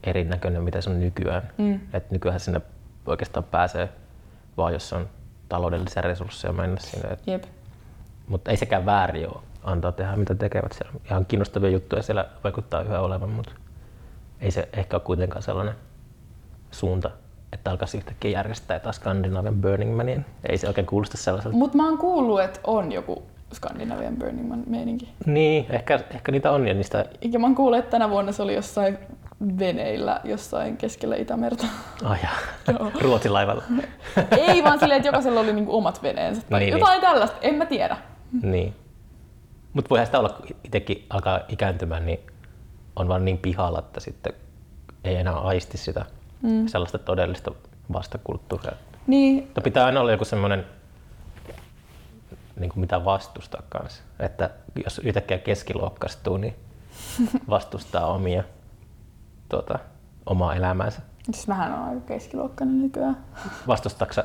erinäköinen, 0.04 0.62
mitä 0.62 0.80
se 0.80 0.90
on 0.90 1.00
nykyään. 1.00 1.50
Mm. 1.58 1.80
Et 1.92 2.10
nykyään 2.10 2.40
sinne 2.40 2.60
oikeastaan 3.06 3.44
pääsee 3.44 3.88
vaan, 4.56 4.72
jos 4.72 4.92
on 4.92 5.08
taloudellisia 5.48 6.02
resursseja 6.02 6.52
mennä 6.52 6.80
sinne. 6.80 7.08
Et, 7.08 7.26
Jep. 7.26 7.44
mutta 8.28 8.50
ei 8.50 8.56
sekään 8.56 8.86
väärin 8.86 9.28
ole 9.28 9.42
antaa 9.62 9.92
tehdä, 9.92 10.16
mitä 10.16 10.34
tekevät 10.34 10.72
siellä. 10.72 10.92
Ihan 11.04 11.26
kiinnostavia 11.26 11.70
juttuja 11.70 12.02
siellä 12.02 12.26
vaikuttaa 12.44 12.82
yhä 12.82 13.00
olevan, 13.00 13.30
mutta 13.30 13.52
ei 14.40 14.50
se 14.50 14.68
ehkä 14.72 14.96
ole 14.96 15.02
kuitenkaan 15.02 15.42
sellainen 15.42 15.74
suunta, 16.70 17.10
että 17.52 17.70
alkaisi 17.70 17.96
yhtäkkiä 17.96 18.30
järjestää 18.30 18.78
taas 18.80 18.96
Skandinavian 18.96 19.54
Burning 19.60 19.96
Manien. 19.96 20.26
Ei 20.48 20.58
se 20.58 20.68
oikein 20.68 20.86
kuulosta 20.86 21.16
sellaiselta. 21.16 21.56
Mutta 21.56 21.76
mä 21.76 21.88
oon 21.88 21.98
kuullut, 21.98 22.40
että 22.40 22.60
on 22.64 22.92
joku 22.92 23.22
Skandinavian 23.52 24.16
Burning 24.16 24.48
Man 24.48 24.62
meininki. 24.66 25.08
Niin, 25.26 25.66
ehkä, 25.70 26.00
ehkä 26.10 26.32
niitä 26.32 26.50
on 26.50 26.68
ja 26.68 26.74
niistä 26.74 27.04
Ja 27.32 27.38
mä 27.38 27.46
oon 27.46 27.54
kuullut, 27.54 27.78
että 27.78 27.90
tänä 27.90 28.10
vuonna 28.10 28.32
se 28.32 28.42
oli 28.42 28.54
jossain 28.54 28.98
veneillä 29.58 30.20
jossain 30.24 30.76
keskellä 30.76 31.16
Itämerta. 31.16 31.64
Oh, 32.04 32.16
ja. 32.22 32.28
Joo. 32.78 32.90
Ruotsin 33.02 33.32
laivalla. 33.32 33.62
Ei 34.48 34.64
vaan 34.64 34.78
silleen, 34.78 34.96
että 34.96 35.08
jokaisella 35.08 35.40
oli 35.40 35.52
niinku 35.52 35.76
omat 35.76 36.02
veneensä. 36.02 36.42
Tai 36.50 36.60
Niin, 36.60 36.72
jotain 36.72 37.00
tällaista, 37.00 37.36
en 37.40 37.54
mä 37.54 37.66
tiedä. 37.66 37.96
niin. 38.42 38.74
Mutta 39.72 39.88
voihan 39.90 40.06
sitä 40.06 40.18
olla, 40.18 40.28
kun 40.28 40.46
itsekin 40.64 41.06
alkaa 41.10 41.40
ikääntymään, 41.48 42.06
niin 42.06 42.20
on 42.96 43.08
vaan 43.08 43.24
niin 43.24 43.38
pihalla, 43.38 43.78
että 43.78 44.00
sitten 44.00 44.32
ei 45.04 45.16
enää 45.16 45.34
aisti 45.38 45.78
sitä 45.78 46.04
Mm. 46.42 46.66
sellaista 46.66 46.98
todellista 46.98 47.52
vastakulttuuria. 47.92 48.72
Niin, 49.06 49.42
Mutta 49.44 49.60
pitää 49.60 49.86
aina 49.86 50.00
olla 50.00 50.12
joku 50.12 50.24
semmoinen, 50.24 50.66
niin 52.60 52.70
kuin 52.70 52.80
mitä 52.80 53.04
vastustaa 53.04 53.62
kanssa. 53.68 54.02
Että 54.20 54.50
jos 54.84 54.98
yhtäkkiä 54.98 55.38
keskiluokkastuu, 55.38 56.36
niin 56.36 56.54
vastustaa 57.50 58.06
omia, 58.06 58.44
tuota, 59.48 59.78
omaa 60.26 60.54
elämäänsä. 60.54 61.00
siis 61.24 61.48
mähän 61.48 61.72
on 61.74 61.88
aika 61.88 62.00
keskiluokkainen 62.00 62.82
nykyään. 62.82 63.16
Vastustaako 63.68 64.12
sä 64.12 64.24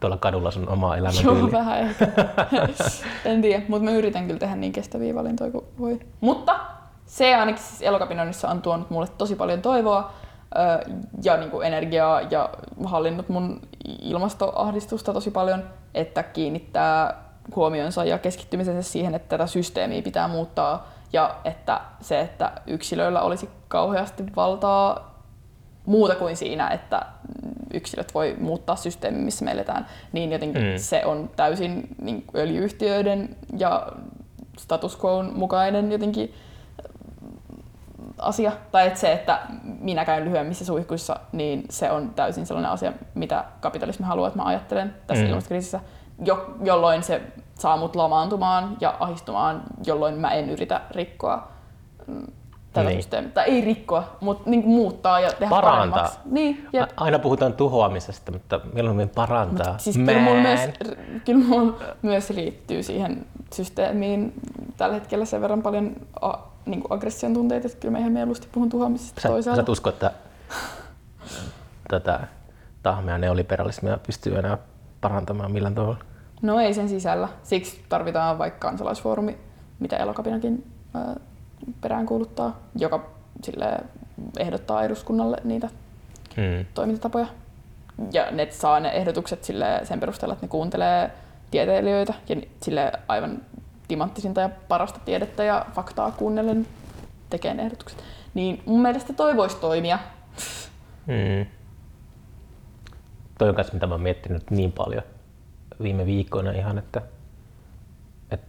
tuolla 0.00 0.16
kadulla 0.16 0.50
sun 0.50 0.68
omaa 0.68 0.96
Joo, 0.96 1.06
elämäntyyliä? 1.06 1.52
vähän 1.52 1.78
ehkä. 1.80 2.06
en 3.24 3.42
tiedä, 3.42 3.64
mutta 3.68 3.84
mä 3.84 3.90
yritän 3.90 4.26
kyllä 4.26 4.38
tehdä 4.40 4.56
niin 4.56 4.72
kestäviä 4.72 5.14
valintoja 5.14 5.50
kuin 5.50 5.64
voi. 5.78 6.00
Mutta 6.20 6.60
se 7.06 7.34
ainakin 7.34 7.62
siis 7.62 7.82
elokapinoinnissa 7.82 8.48
on 8.48 8.62
tuonut 8.62 8.90
mulle 8.90 9.08
tosi 9.18 9.34
paljon 9.36 9.62
toivoa 9.62 10.12
ja 11.22 11.36
niin 11.36 11.50
kuin 11.50 11.66
energiaa 11.66 12.20
ja 12.20 12.50
hallinnut 12.84 13.28
mun 13.28 13.60
ilmastoahdistusta 14.02 15.12
tosi 15.12 15.30
paljon, 15.30 15.64
että 15.94 16.22
kiinnittää 16.22 17.24
huomionsa 17.56 18.04
ja 18.04 18.18
keskittymisensä 18.18 18.90
siihen, 18.90 19.14
että 19.14 19.28
tätä 19.28 19.46
systeemiä 19.46 20.02
pitää 20.02 20.28
muuttaa 20.28 20.90
ja 21.12 21.36
että 21.44 21.80
se, 22.00 22.20
että 22.20 22.52
yksilöillä 22.66 23.22
olisi 23.22 23.48
kauheasti 23.68 24.24
valtaa 24.36 25.16
muuta 25.86 26.14
kuin 26.14 26.36
siinä, 26.36 26.68
että 26.68 27.06
yksilöt 27.74 28.14
voi 28.14 28.36
muuttaa 28.40 28.76
systeemi, 28.76 29.18
missä 29.18 29.44
me 29.44 29.50
eletään, 29.50 29.86
niin 30.12 30.32
jotenkin 30.32 30.62
Mm. 30.62 30.78
se 30.78 31.04
on 31.04 31.30
täysin 31.36 31.88
niin 32.02 32.24
öljyyhtiöiden 32.34 33.36
ja 33.58 33.86
status 34.58 35.04
quoon 35.04 35.32
mukainen 35.34 35.92
jotenkin 35.92 36.34
asia. 38.18 38.52
Tai 38.72 38.86
että 38.86 38.98
se, 39.00 39.12
että 39.12 39.38
minä 39.80 40.04
käyn 40.04 40.24
lyhyemmissä 40.24 40.64
suihkuissa, 40.64 41.16
niin 41.32 41.64
se 41.70 41.90
on 41.90 42.10
täysin 42.14 42.46
sellainen 42.46 42.70
asia, 42.72 42.92
mitä 43.14 43.44
kapitalismi 43.60 44.06
haluaa, 44.06 44.28
että 44.28 44.38
mä 44.38 44.48
ajattelen 44.48 44.94
tässä 45.06 45.24
Mm. 45.24 45.28
ilmastokriisissä, 45.30 45.80
jo, 46.24 46.54
jolloin 46.62 47.02
se 47.02 47.22
saa 47.54 47.76
mut 47.76 47.96
lamaantumaan 47.96 48.76
ja 48.80 48.94
ahistumaan, 49.00 49.62
jolloin 49.86 50.14
mä 50.14 50.30
en 50.30 50.50
yritä 50.50 50.80
rikkoa 50.90 51.48
mm, 52.06 52.26
tätä 52.72 52.88
Niin. 52.88 52.98
systeemiä. 52.98 53.30
Tai 53.30 53.44
ei 53.44 53.60
rikkoa, 53.60 54.16
mutta 54.20 54.50
niin 54.50 54.66
muuttaa 54.68 55.20
ja 55.20 55.28
tehdä 55.32 55.50
Parantaa. 55.50 55.90
paremmaksi. 55.98 56.18
Niin, 56.24 56.68
jep. 56.72 56.90
Aina 56.96 57.18
puhutaan 57.18 57.52
tuhoamisesta, 57.52 58.32
mutta 58.32 58.60
mieluummin 58.72 59.08
parantaa. 59.08 59.78
Siis 59.78 59.96
kyllä 59.96 60.18
mulla, 60.20 60.40
myös, 60.42 60.60
kyllä 61.24 61.44
mulla 61.44 61.74
myös 62.02 62.30
liittyy 62.30 62.82
siihen 62.82 63.26
systeemiin 63.54 64.32
tällä 64.76 64.94
hetkellä 64.94 65.24
sen 65.24 65.40
verran 65.40 65.62
paljon 65.62 65.92
niin 66.66 66.80
kuin 66.80 66.92
aggression 66.92 67.34
tunteita, 67.34 67.66
että 67.66 67.78
kyllä 67.80 67.92
mä 67.92 67.98
ihan 67.98 68.12
mieluusti 68.12 68.48
puhun 68.52 68.68
tuhoamisesta 68.68 69.20
Sä, 69.20 69.28
toisaalta. 69.28 69.66
sä 69.66 69.72
usko, 69.72 69.88
että 69.90 70.10
tätä 71.88 72.20
tahmea 72.82 73.18
neoliberalismia 73.18 73.98
pystyy 74.06 74.38
enää 74.38 74.58
parantamaan 75.00 75.52
millään 75.52 75.74
tavalla? 75.74 75.98
No 76.42 76.60
ei 76.60 76.74
sen 76.74 76.88
sisällä. 76.88 77.28
Siksi 77.42 77.84
tarvitaan 77.88 78.38
vaikka 78.38 78.68
kansalaisfoorumi, 78.68 79.38
mitä 79.80 79.96
Elokapinakin 79.96 80.66
ää, 80.94 81.16
peräänkuuluttaa, 81.80 82.56
joka 82.78 83.06
sille 83.44 83.78
ehdottaa 84.38 84.82
eduskunnalle 84.84 85.36
niitä 85.44 85.68
Hmm. 86.36 86.64
toimintatapoja. 86.74 87.26
Ja 88.12 88.30
ne 88.30 88.48
saa 88.50 88.80
ne 88.80 88.88
ehdotukset 88.88 89.44
sille 89.44 89.80
sen 89.84 90.00
perusteella, 90.00 90.32
että 90.32 90.46
ne 90.46 90.50
kuuntelee 90.50 91.10
tieteilijöitä 91.50 92.14
ja 92.28 92.36
sille 92.62 92.92
aivan 93.08 93.38
timanttisinta 93.88 94.40
ja 94.40 94.50
parasta 94.68 95.00
tiedettä 95.04 95.44
ja 95.44 95.66
faktaa 95.74 96.10
kuunnellen 96.10 96.66
tekee 97.30 97.54
ehdotukset. 97.58 98.02
Niin 98.34 98.62
mun 98.66 98.82
mielestä 98.82 99.12
toi 99.12 99.36
voisi 99.36 99.56
toimia. 99.56 99.98
Hmm. 101.06 101.46
Toi 103.38 103.48
on 103.48 103.54
kanssa, 103.54 103.74
mitä 103.74 103.86
mä 103.86 103.94
oon 103.94 104.02
miettinyt 104.02 104.50
niin 104.50 104.72
paljon 104.72 105.02
viime 105.82 106.06
viikkoina 106.06 106.50
ihan, 106.50 106.78
että, 106.78 107.02
että 108.30 108.46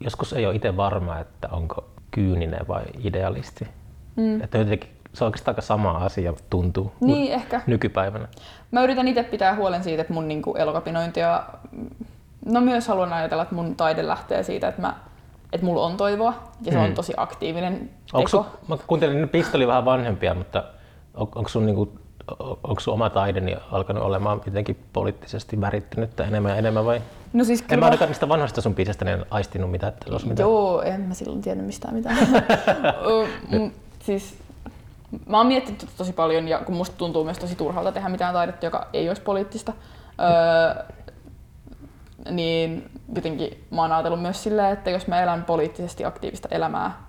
joskus 0.00 0.32
ei 0.32 0.46
ole 0.46 0.54
itse 0.54 0.76
varma, 0.76 1.18
että 1.18 1.48
onko 1.52 1.88
kyyninen 2.10 2.68
vai 2.68 2.84
idealisti. 3.04 3.68
Mm. 4.16 4.40
Että 4.40 4.58
jotenkin 4.58 4.90
se 5.12 5.24
on 5.24 5.26
oikeastaan 5.28 5.52
aika 5.52 5.62
sama 5.62 5.90
asia 5.90 6.34
tuntuu 6.50 6.92
Niin 7.00 7.32
ehkä. 7.32 7.60
nykypäivänä. 7.66 8.28
Mä 8.70 8.82
yritän 8.82 9.08
itse 9.08 9.22
pitää 9.22 9.56
huolen 9.56 9.84
siitä, 9.84 10.00
että 10.00 10.14
mun 10.14 10.28
niinku 10.28 10.54
elokapinointi 10.54 11.20
ja 11.20 11.48
no 12.46 12.60
myös 12.60 12.88
haluan 12.88 13.12
ajatella, 13.12 13.42
että 13.42 13.54
mun 13.54 13.76
taide 13.76 14.06
lähtee 14.06 14.42
siitä, 14.42 14.68
että 14.68 14.80
mä 14.80 14.94
että 15.52 15.64
mulla 15.66 15.86
on 15.86 15.96
toivoa 15.96 16.34
ja 16.62 16.72
se 16.72 16.78
Mm. 16.78 16.84
on 16.84 16.94
tosi 16.94 17.12
aktiivinen 17.16 17.90
teko. 18.12 18.28
sun, 18.28 18.44
mä 18.68 18.76
kuuntelin, 18.86 19.18
että 19.24 19.32
Pistoli 19.32 19.66
vähän 19.66 19.84
vanhempia, 19.84 20.34
mutta 20.34 20.64
on, 21.14 21.28
onko 21.34 21.48
sun, 21.48 21.66
niinku, 21.66 21.92
o- 22.40 22.58
onko 22.64 22.80
sun 22.80 22.94
oma 22.94 23.10
taideni 23.10 23.56
alkanut 23.72 24.02
olemaan 24.02 24.40
jotenkin 24.46 24.84
poliittisesti 24.92 25.60
värittynyttä 25.60 26.24
enemmän 26.24 26.50
ja 26.52 26.56
enemmän 26.56 26.84
vai? 26.84 27.02
No 27.32 27.44
siis 27.44 27.60
En 27.60 27.66
kyllä 27.66 27.80
mä 27.80 27.86
ainakaan 27.86 28.08
niistä 28.08 28.28
vanhoista 28.28 28.60
sun 28.60 28.74
biisestä 28.74 29.04
niin 29.04 29.24
aistinut 29.30 29.70
mitään, 29.70 29.92
että 29.92 30.06
olisi 30.12 30.28
mitään. 30.28 30.48
Joo, 30.48 30.82
en 30.82 31.00
mä 31.00 31.14
silloin 31.14 31.42
tiennyt 31.42 31.66
mistään 31.66 31.94
mitään. 31.94 32.16
Ö, 33.10 33.26
m- 33.58 33.70
siis, 34.00 34.38
mä 35.26 35.36
oon 35.38 35.46
miettinyt 35.46 35.86
tosi 35.96 36.12
paljon 36.12 36.48
ja 36.48 36.58
kun 36.58 36.74
musta 36.76 36.96
tuntuu 36.96 37.24
myös 37.24 37.38
tosi 37.38 37.54
turhalta 37.56 37.92
tehdä 37.92 38.08
mitään 38.08 38.34
taidetta, 38.34 38.66
joka 38.66 38.86
ei 38.92 39.08
olisi 39.08 39.22
poliittista, 39.22 39.72
öö, 40.20 40.84
niin 42.30 42.90
jotenkin 43.14 43.64
mä 43.70 43.82
oon 43.82 43.92
ajatellut 43.92 44.22
myös 44.22 44.42
silleen, 44.42 44.72
että 44.72 44.90
jos 44.90 45.06
mä 45.06 45.22
elän 45.22 45.44
poliittisesti 45.44 46.04
aktiivista 46.04 46.48
elämää 46.50 47.02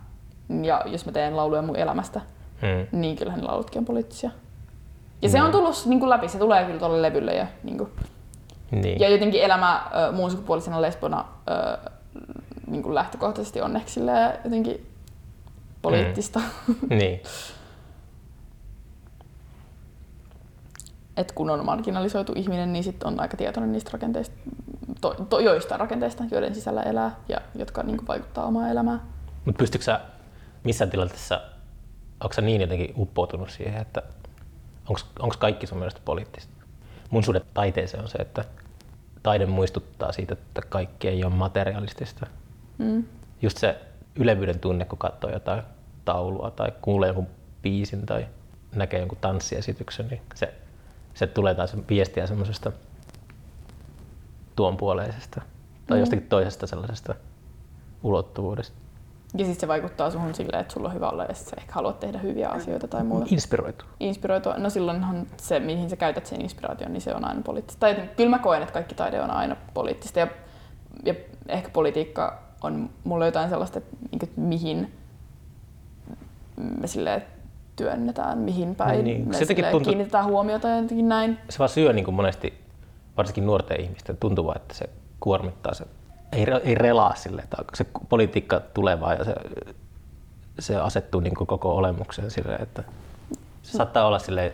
ja 0.64 0.84
jos 0.86 1.06
mä 1.06 1.12
teen 1.12 1.38
lauluja 1.38 1.62
mun 1.62 1.76
elämästä, 1.76 2.22
Hmm. 2.62 3.00
niin 3.00 3.16
kyllähän 3.16 3.42
ne 3.42 3.48
laulutkin 3.48 3.80
on 3.80 3.86
poliittisia. 3.86 4.32
Ja 5.22 5.30
se 5.30 5.42
on 5.42 5.52
tullut 5.52 5.84
niin 5.86 6.00
kuin 6.00 6.10
läpi, 6.10 6.28
se 6.28 6.38
tulee 6.38 6.66
kyllä 6.66 6.80
tuolle 6.80 7.02
levylle 7.02 7.34
ja, 7.34 7.48
niin 7.64 7.78
kuin, 7.78 7.90
Niin. 8.72 9.00
ja 9.00 9.10
jotenkin 9.10 9.42
elämä 9.42 9.84
ö, 10.08 10.12
muun 10.12 10.32
sukupuolisena 10.32 10.82
lesbona 10.82 11.26
ö, 11.50 11.78
niin 12.68 12.84
kuin 12.84 12.96
lähtökohtaisesti 12.96 13.62
on 13.62 13.76
ehkä 13.76 13.90
silleen 13.90 14.34
jotenkin 14.44 14.88
poliittista. 15.82 16.40
Mm. 16.68 16.76
niin. 16.98 17.22
että 21.18 21.34
kun 21.34 21.50
on 21.50 21.66
marginalisoitu 21.66 22.34
ihminen, 22.36 22.74
niin 22.74 22.84
sitten 22.84 23.08
on 23.08 23.20
aika 23.20 23.38
tietoinen 23.38 23.72
niistä 23.72 23.90
rakenteista, 23.94 24.36
to, 25.02 25.16
to, 25.30 25.40
joistain 25.40 25.80
rakenteista, 25.80 26.24
joiden 26.32 26.56
sisällä 26.56 26.82
elää 26.84 27.16
ja 27.30 27.42
jotka 27.56 27.84
niin 27.84 27.98
kuin, 27.98 28.08
vaikuttaa 28.08 28.46
omaan 28.46 28.70
elämään. 28.70 29.02
Mutta 29.46 29.60
pystytkö 29.60 29.86
sä 29.86 30.02
missään 30.64 30.92
tilanteessa, 30.92 31.42
onko 32.24 32.34
sä 32.34 32.42
niin 32.42 32.62
jotenkin 32.62 32.94
uppoutunut 32.98 33.50
siihen, 33.50 33.82
että 33.82 34.02
onko 35.20 35.36
kaikki 35.40 35.68
sun 35.68 35.78
mielestä 35.78 36.02
poliittista? 36.06 36.54
Mun 37.10 37.24
suhde 37.24 37.42
taiteeseen 37.54 38.04
on 38.04 38.10
se, 38.10 38.18
että 38.18 38.46
taide 39.24 39.46
muistuttaa 39.46 40.12
siitä, 40.12 40.34
että 40.34 40.62
kaikki 40.70 41.08
ei 41.08 41.24
ole 41.24 41.34
materialistista. 41.34 42.28
Mm. 42.78 43.04
Just 43.42 43.58
se 43.58 43.82
ylevyyden 44.16 44.60
tunne, 44.60 44.86
kun 44.86 45.00
katsoo 45.00 45.32
jotain 45.32 45.64
taulua 46.06 46.52
tai 46.52 46.72
kuulee 46.82 47.08
jonkun 47.08 47.28
biisin 47.62 48.06
tai 48.06 48.28
näkee 48.76 49.00
jonkun 49.00 49.18
tanssiesityksen, 49.22 50.08
niin 50.08 50.22
se, 50.36 50.54
se 51.14 51.28
tulee 51.28 51.56
taas 51.56 51.78
viestiä 51.90 52.28
semmoisesta 52.28 52.72
tuonpuoleisesta 54.60 55.42
tai 55.88 55.98
Mm. 55.98 56.00
jostakin 56.00 56.28
toisesta 56.28 56.68
sellaisesta 56.68 57.16
ulottuvuudesta. 58.04 58.76
Ja 59.38 59.46
sitten 59.46 59.60
se 59.62 59.68
vaikuttaa 59.68 60.12
suhun 60.12 60.36
silleen, 60.36 60.62
että 60.62 60.74
sulla 60.74 60.88
on 60.88 60.94
hyvä 60.96 61.10
olla 61.10 61.24
ja 61.26 61.34
sä 61.34 61.56
ehkä 61.58 61.74
haluat 61.74 62.00
tehdä 62.00 62.18
hyviä 62.20 62.50
asioita 62.50 62.88
tai 62.88 63.04
muuta. 63.04 63.26
Inspiroitu. 63.32 63.86
Inspiroitua. 64.00 64.54
No 64.58 64.70
silloinhan 64.70 65.28
se, 65.38 65.60
mihin 65.60 65.90
sä 65.90 65.96
käytät 65.96 66.26
sen 66.26 66.42
inspiraation, 66.42 66.94
niin 66.94 67.02
se 67.02 67.16
on 67.16 67.26
aina 67.26 67.42
poliittista. 67.42 67.80
Tai 67.80 68.10
kyllä 68.18 68.30
mä 68.30 68.40
koen, 68.40 68.62
että 68.62 68.74
kaikki 68.74 68.96
taide 68.96 69.22
on 69.22 69.32
aina 69.32 69.56
poliittista. 69.74 70.20
Ja, 70.20 70.28
ja 71.06 71.14
ehkä 71.48 71.70
politiikka 71.70 72.40
on 72.64 72.90
mulle 73.04 73.26
jotain 73.26 73.50
sellaista, 73.50 73.78
että 73.78 73.96
niin 74.12 74.20
kuin, 74.20 74.32
mihin 74.36 74.92
me 76.82 76.88
silleen 76.88 77.22
työnnetään, 77.76 78.38
mihin 78.38 78.76
päin 78.76 79.04
Niin, 79.06 79.28
me 79.28 79.34
se 79.34 79.40
jotenkin 79.40 79.48
silleen 79.56 79.72
tuntuu- 79.72 79.90
kiinnitetään 79.92 80.26
huomiota 80.26 80.70
jotenkin 80.70 81.10
näin. 81.10 81.38
Se 81.50 81.60
vaan 81.60 81.70
syö 81.70 81.94
niin 81.94 82.06
kuin 82.06 82.16
monesti, 82.16 82.59
varsinkin 83.20 83.46
nuorten 83.46 83.82
ihmisten, 83.82 84.18
tuntuu 84.18 84.52
että 84.56 84.74
se 84.74 84.90
kuormittaa 85.20 85.74
se. 85.74 85.86
Ei, 86.32 86.46
ei 86.64 86.76
relaa 86.76 87.16
sille, 87.16 87.42
että 87.42 87.58
se 87.74 87.86
politiikka 88.10 88.60
tulee 88.60 89.00
vaan 89.00 89.18
ja 89.18 89.26
se, 89.26 89.36
se 90.60 90.76
asettuu 90.76 91.22
niin 91.22 91.36
kuin 91.36 91.48
koko 91.48 91.76
olemukseen 91.76 92.32
sille, 92.32 92.56
että 92.56 92.84
se 93.64 93.72
saattaa 93.72 94.08
olla 94.08 94.20
sille 94.20 94.52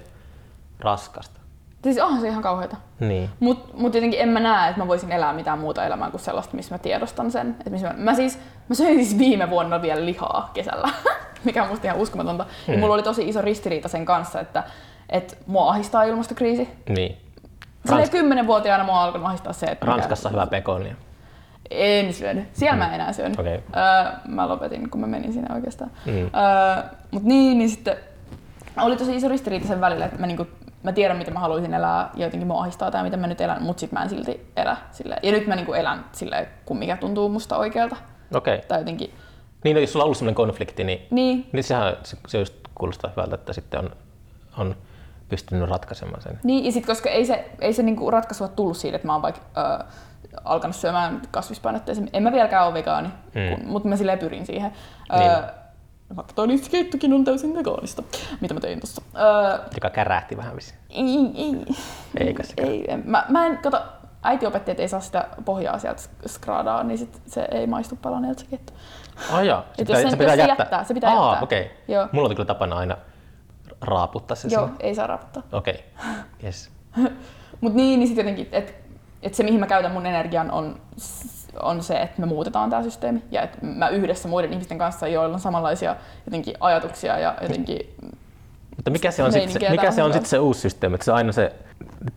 raskasta. 0.80 1.40
Siis 1.84 1.98
onhan 1.98 2.22
se 2.22 2.28
ihan 2.28 2.44
kauheata. 2.44 2.78
Niin. 3.00 3.30
Mutta 3.40 3.78
mut 3.78 3.94
jotenkin 3.94 4.20
en 4.20 4.30
mä 4.30 4.40
näe, 4.40 4.70
että 4.70 4.82
mä 4.82 4.88
voisin 4.88 5.12
elää 5.12 5.34
mitään 5.34 5.60
muuta 5.60 5.86
elämää 5.86 6.12
kuin 6.12 6.22
sellaista, 6.22 6.56
missä 6.56 6.76
mä 6.76 6.80
tiedostan 6.80 7.32
sen. 7.32 7.50
Että 7.50 7.70
missä 7.70 7.88
mä, 7.88 7.94
mä, 7.98 8.14
siis, 8.14 8.40
mä 8.70 8.76
söin 8.76 9.06
siis 9.06 9.18
viime 9.18 9.50
vuonna 9.50 9.82
vielä 9.82 10.06
lihaa 10.06 10.50
kesällä, 10.54 10.90
mikä 11.44 11.64
on 11.64 11.70
musta 11.70 11.88
ihan 11.88 12.00
uskomatonta. 12.00 12.46
Hmm. 12.68 12.74
Ja 12.74 12.80
mulla 12.80 12.94
oli 12.94 13.04
tosi 13.04 13.30
iso 13.30 13.42
ristiriita 13.42 13.88
sen 13.88 14.06
kanssa, 14.06 14.40
että, 14.40 14.64
että 15.10 15.36
mua 15.48 15.70
ahistaa 15.70 16.04
ilmastokriisi. 16.04 16.70
niin. 16.90 17.25
Silleen 17.86 18.08
Rans- 18.08 18.12
kymmenenvuotiaana 18.12 18.84
mua 18.84 18.96
on 19.00 19.04
alkanut 19.06 19.28
ahistaa 19.28 19.54
se, 19.54 19.66
että... 19.66 19.86
mikä- 19.86 19.92
Ranskassa 19.98 20.30
hyvä 20.30 20.48
pekonia. 20.48 20.96
En 21.70 22.14
syönyt. 22.14 22.48
Siellä 22.54 22.78
mä 22.78 22.88
en 22.88 22.94
enää 22.94 23.14
syönyt. 23.14 23.40
Okei. 23.40 23.54
Öö, 23.54 24.12
mä 24.28 24.50
lopetin, 24.50 24.90
kun 24.90 25.02
mä 25.02 25.08
menin 25.08 25.34
sinne 25.34 25.56
oikeastaan. 25.56 25.92
Mm. 26.06 26.12
Öö, 26.22 26.84
mut 27.12 27.24
niin, 27.24 27.58
niin 27.58 27.70
sitten 27.70 27.98
oli 28.82 28.96
tosi 28.98 29.16
iso 29.16 29.28
ristiriita 29.30 29.68
sen 29.68 29.82
välillä, 29.82 30.06
että 30.06 30.18
mä, 30.20 30.28
niinku, 30.28 30.48
mä 30.84 30.92
tiedän, 30.92 31.18
miten 31.18 31.34
mä 31.34 31.40
haluaisin 31.40 31.74
elää 31.74 32.10
ja 32.16 32.26
jotenkin 32.26 32.48
mua 32.48 32.62
ahistaa 32.62 32.92
tämä, 32.92 33.04
miten 33.04 33.20
mä 33.20 33.28
nyt 33.28 33.42
elän, 33.42 33.64
mutta 33.64 33.80
sit 33.80 33.92
mä 33.92 34.04
en 34.04 34.10
silti 34.10 34.48
elä 34.56 34.78
silleen. 34.92 35.20
Ja 35.24 35.32
nyt 35.32 35.48
mä 35.48 35.56
niinku 35.56 35.74
elän 35.74 36.06
silleen, 36.12 36.48
kun 36.66 36.78
mikä 36.78 36.98
tuntuu 36.98 37.30
musta 37.30 37.58
oikealta. 37.58 37.96
Okei. 38.36 38.62
Tai 38.68 38.80
jotenkin, 38.80 39.14
Niin, 39.64 39.74
no, 39.76 39.80
jos 39.82 39.92
sulla 39.92 40.04
on 40.04 40.06
ollut 40.06 40.18
sellainen 40.18 40.36
konflikti, 40.36 40.84
niin, 40.84 41.08
niin, 41.12 41.50
niin 41.52 41.64
sehän 41.64 41.98
se, 42.04 42.18
se 42.28 42.38
just 42.40 42.54
kuulostaa 42.76 43.12
hyvältä, 43.12 43.36
että 43.36 43.54
sitten 43.54 43.80
on, 43.80 43.90
on 44.58 44.76
pystynyt 45.30 45.70
ratkaisemaan 45.70 46.22
sen. 46.22 46.40
niin 46.44 46.66
ja 46.66 46.72
sit 46.72 46.86
koska 46.86 47.10
ei 47.10 47.26
se, 47.26 47.52
ei 47.62 47.74
se 47.74 47.84
niinku 47.84 48.12
ratkaisu 48.12 48.44
ole 48.44 48.52
tullut 48.56 48.78
siitä, 48.78 48.96
että 48.96 49.08
mä 49.08 49.14
oon 49.14 49.22
vaikka 49.22 49.42
öö, 49.58 49.86
alkanut 50.44 50.76
syömään 50.76 51.22
kasvispainotteisen. 51.32 52.10
En 52.14 52.24
mä 52.24 52.32
vieläkään 52.32 52.66
ole 52.66 52.74
vegaani, 52.74 53.08
Mm. 53.08 53.56
kun, 53.56 53.68
mutta 53.68 53.90
mä 53.90 53.96
silleen 53.96 54.20
pyrin 54.20 54.46
siihen. 54.46 54.72
Niin. 55.20 55.30
Öö, 55.32 55.42
vaikka 56.16 56.34
toi 56.34 56.48
keittokin 56.72 57.14
on 57.14 57.24
täysin 57.24 57.56
vegaanista, 57.56 58.04
mitä 58.42 58.54
mä 58.54 58.60
tein 58.60 58.80
tossa. 58.80 59.02
Öö, 59.16 59.60
Joka 59.76 59.90
kärähti 59.90 60.38
vähän 60.38 60.56
vissiin. 60.56 60.80
ei, 60.90 61.32
ei. 61.36 61.66
Eikä 62.28 62.44
sekään. 62.44 62.70
ei, 62.70 62.86
en- 62.92 63.04
mä, 63.06 63.26
mä 63.30 63.46
en, 63.46 63.58
kato, 63.58 63.82
äiti 64.24 64.46
opetti, 64.46 64.72
että 64.72 64.84
ei 64.84 64.90
saa 64.90 65.00
sitä 65.00 65.28
pohjaa 65.46 65.78
sieltä 65.80 66.02
skraadaa, 66.28 66.84
niin 66.84 66.98
sit 66.98 67.22
se 67.26 67.48
ei 67.52 67.68
maistu 67.68 67.96
palaneelta 68.02 68.40
se 68.42 68.46
keitto. 68.50 68.74
Oh, 69.34 69.40
joo. 69.44 69.64
Et 69.78 69.90
jos 69.90 69.98
sen- 70.02 70.20
jos 70.20 70.34
se 70.36 70.46
jättää, 70.48 70.84
se 70.84 70.94
pitää 70.94 71.12
Aa, 71.12 71.30
jättää. 71.32 71.44
okei. 71.44 71.72
Joo. 71.88 72.08
Mulla 72.12 72.30
on 72.30 72.36
kyllä 72.36 72.48
tapana 72.48 72.76
aina 72.78 72.98
raaputtaa 73.82 74.36
se 74.36 74.48
Joo, 74.52 74.66
sinne. 74.68 74.78
ei 74.80 74.96
saa 74.96 75.08
raputtaa. 75.08 75.44
Okei. 75.52 75.84
Yes. 76.44 76.70
Mut 77.62 77.74
niin, 77.74 78.00
niin 78.00 78.08
sit 78.08 78.18
jotenkin, 78.18 78.48
että 78.52 78.74
et 79.24 79.34
se 79.34 79.44
mihin 79.44 79.60
mä 79.60 79.68
käytän 79.68 79.92
mun 79.92 80.06
energian 80.06 80.52
on, 80.52 80.80
on 81.62 81.84
se, 81.84 81.94
että 82.02 82.22
me 82.22 82.26
muutetaan 82.26 82.70
tämä 82.70 82.84
systeemi 82.84 83.24
ja 83.32 83.42
että 83.42 83.58
mä 83.62 83.90
yhdessä 83.90 84.28
muiden 84.28 84.54
ihmisten 84.54 84.78
kanssa, 84.78 85.08
joilla 85.08 85.34
on 85.34 85.40
samanlaisia 85.40 85.96
jotenkin 86.26 86.56
ajatuksia 86.60 87.20
ja 87.20 87.36
jotenkin 87.42 87.96
Mutta 88.76 88.92
mikä 88.92 89.12
se 89.12 89.24
on 89.24 89.32
sitten 89.32 89.52
se, 89.52 89.70
mikä 89.70 89.92
se, 89.92 90.04
on 90.04 90.14
sit 90.14 90.26
se 90.26 90.40
uusi 90.40 90.60
systeemi? 90.60 90.96
Että 90.96 91.06
se 91.06 91.12
on 91.12 91.18
aina 91.18 91.32
se, 91.32 91.54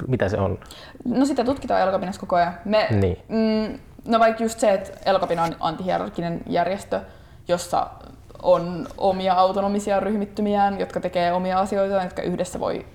mitä 0.06 0.28
se 0.28 0.36
on? 0.38 0.59
No 1.04 1.24
sitä 1.24 1.44
tutkitaan 1.44 1.80
Elokapinassa 1.80 2.20
koko 2.20 2.36
ajan. 2.36 2.54
Me, 2.64 2.86
Niin. 2.90 3.18
mm, 3.28 3.78
no 4.06 4.18
vaikka 4.18 4.42
just 4.42 4.61
se, 4.61 4.72
että 4.72 4.90
Elokapina 5.11 5.42
on 5.42 5.56
antihierarkinen 5.61 6.40
järjestö, 6.46 7.00
jossa 7.48 7.86
on 8.43 8.86
omia 8.99 9.34
autonomisia 9.34 10.01
ryhmittymiään, 10.01 10.80
jotka 10.80 11.01
tekee 11.01 11.32
omia 11.32 11.59
asioita, 11.59 12.03
jotka 12.03 12.22
yhdessä 12.22 12.61
voi 12.61 12.86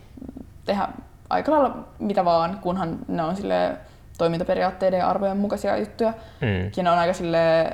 tehdä 0.66 0.88
aika 1.30 1.52
lailla 1.52 1.78
mitä 2.00 2.26
vaan, 2.26 2.60
kunhan 2.62 3.00
ne 3.08 3.24
on 3.24 3.36
sille 3.36 3.78
toimintaperiaatteiden 4.18 5.00
ja 5.00 5.10
arvojen 5.10 5.38
mukaisia 5.38 5.78
juttuja. 5.78 6.14
Mm. 6.42 6.72
Ja 6.78 6.84
ne 6.84 6.92
on 6.92 6.98
aika 6.98 7.14
sille 7.14 7.74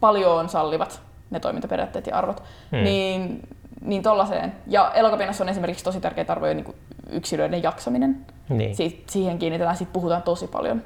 paljon 0.00 0.48
sallivat 0.48 1.00
ne 1.30 1.40
toimintaperiaatteet 1.40 2.06
ja 2.06 2.18
arvot. 2.18 2.42
Hmm. 2.72 2.84
Niin, 2.84 3.48
niin 3.80 4.02
tollaiseen. 4.02 4.52
Ja 4.66 4.92
elokapinassa 4.94 5.44
on 5.44 5.48
esimerkiksi 5.48 5.84
tosi 5.84 6.00
tärkeitä 6.00 6.32
arvoja 6.32 6.54
niin 6.54 6.64
kuin 6.64 6.76
yksilöiden 7.10 7.62
jaksaminen. 7.62 8.26
Niin. 8.48 8.76
Si- 8.76 9.04
siihen 9.10 9.38
kiinnitetään, 9.38 9.76
siitä 9.76 9.92
puhutaan 9.92 10.22
tosi 10.22 10.46
paljon. 10.46 10.82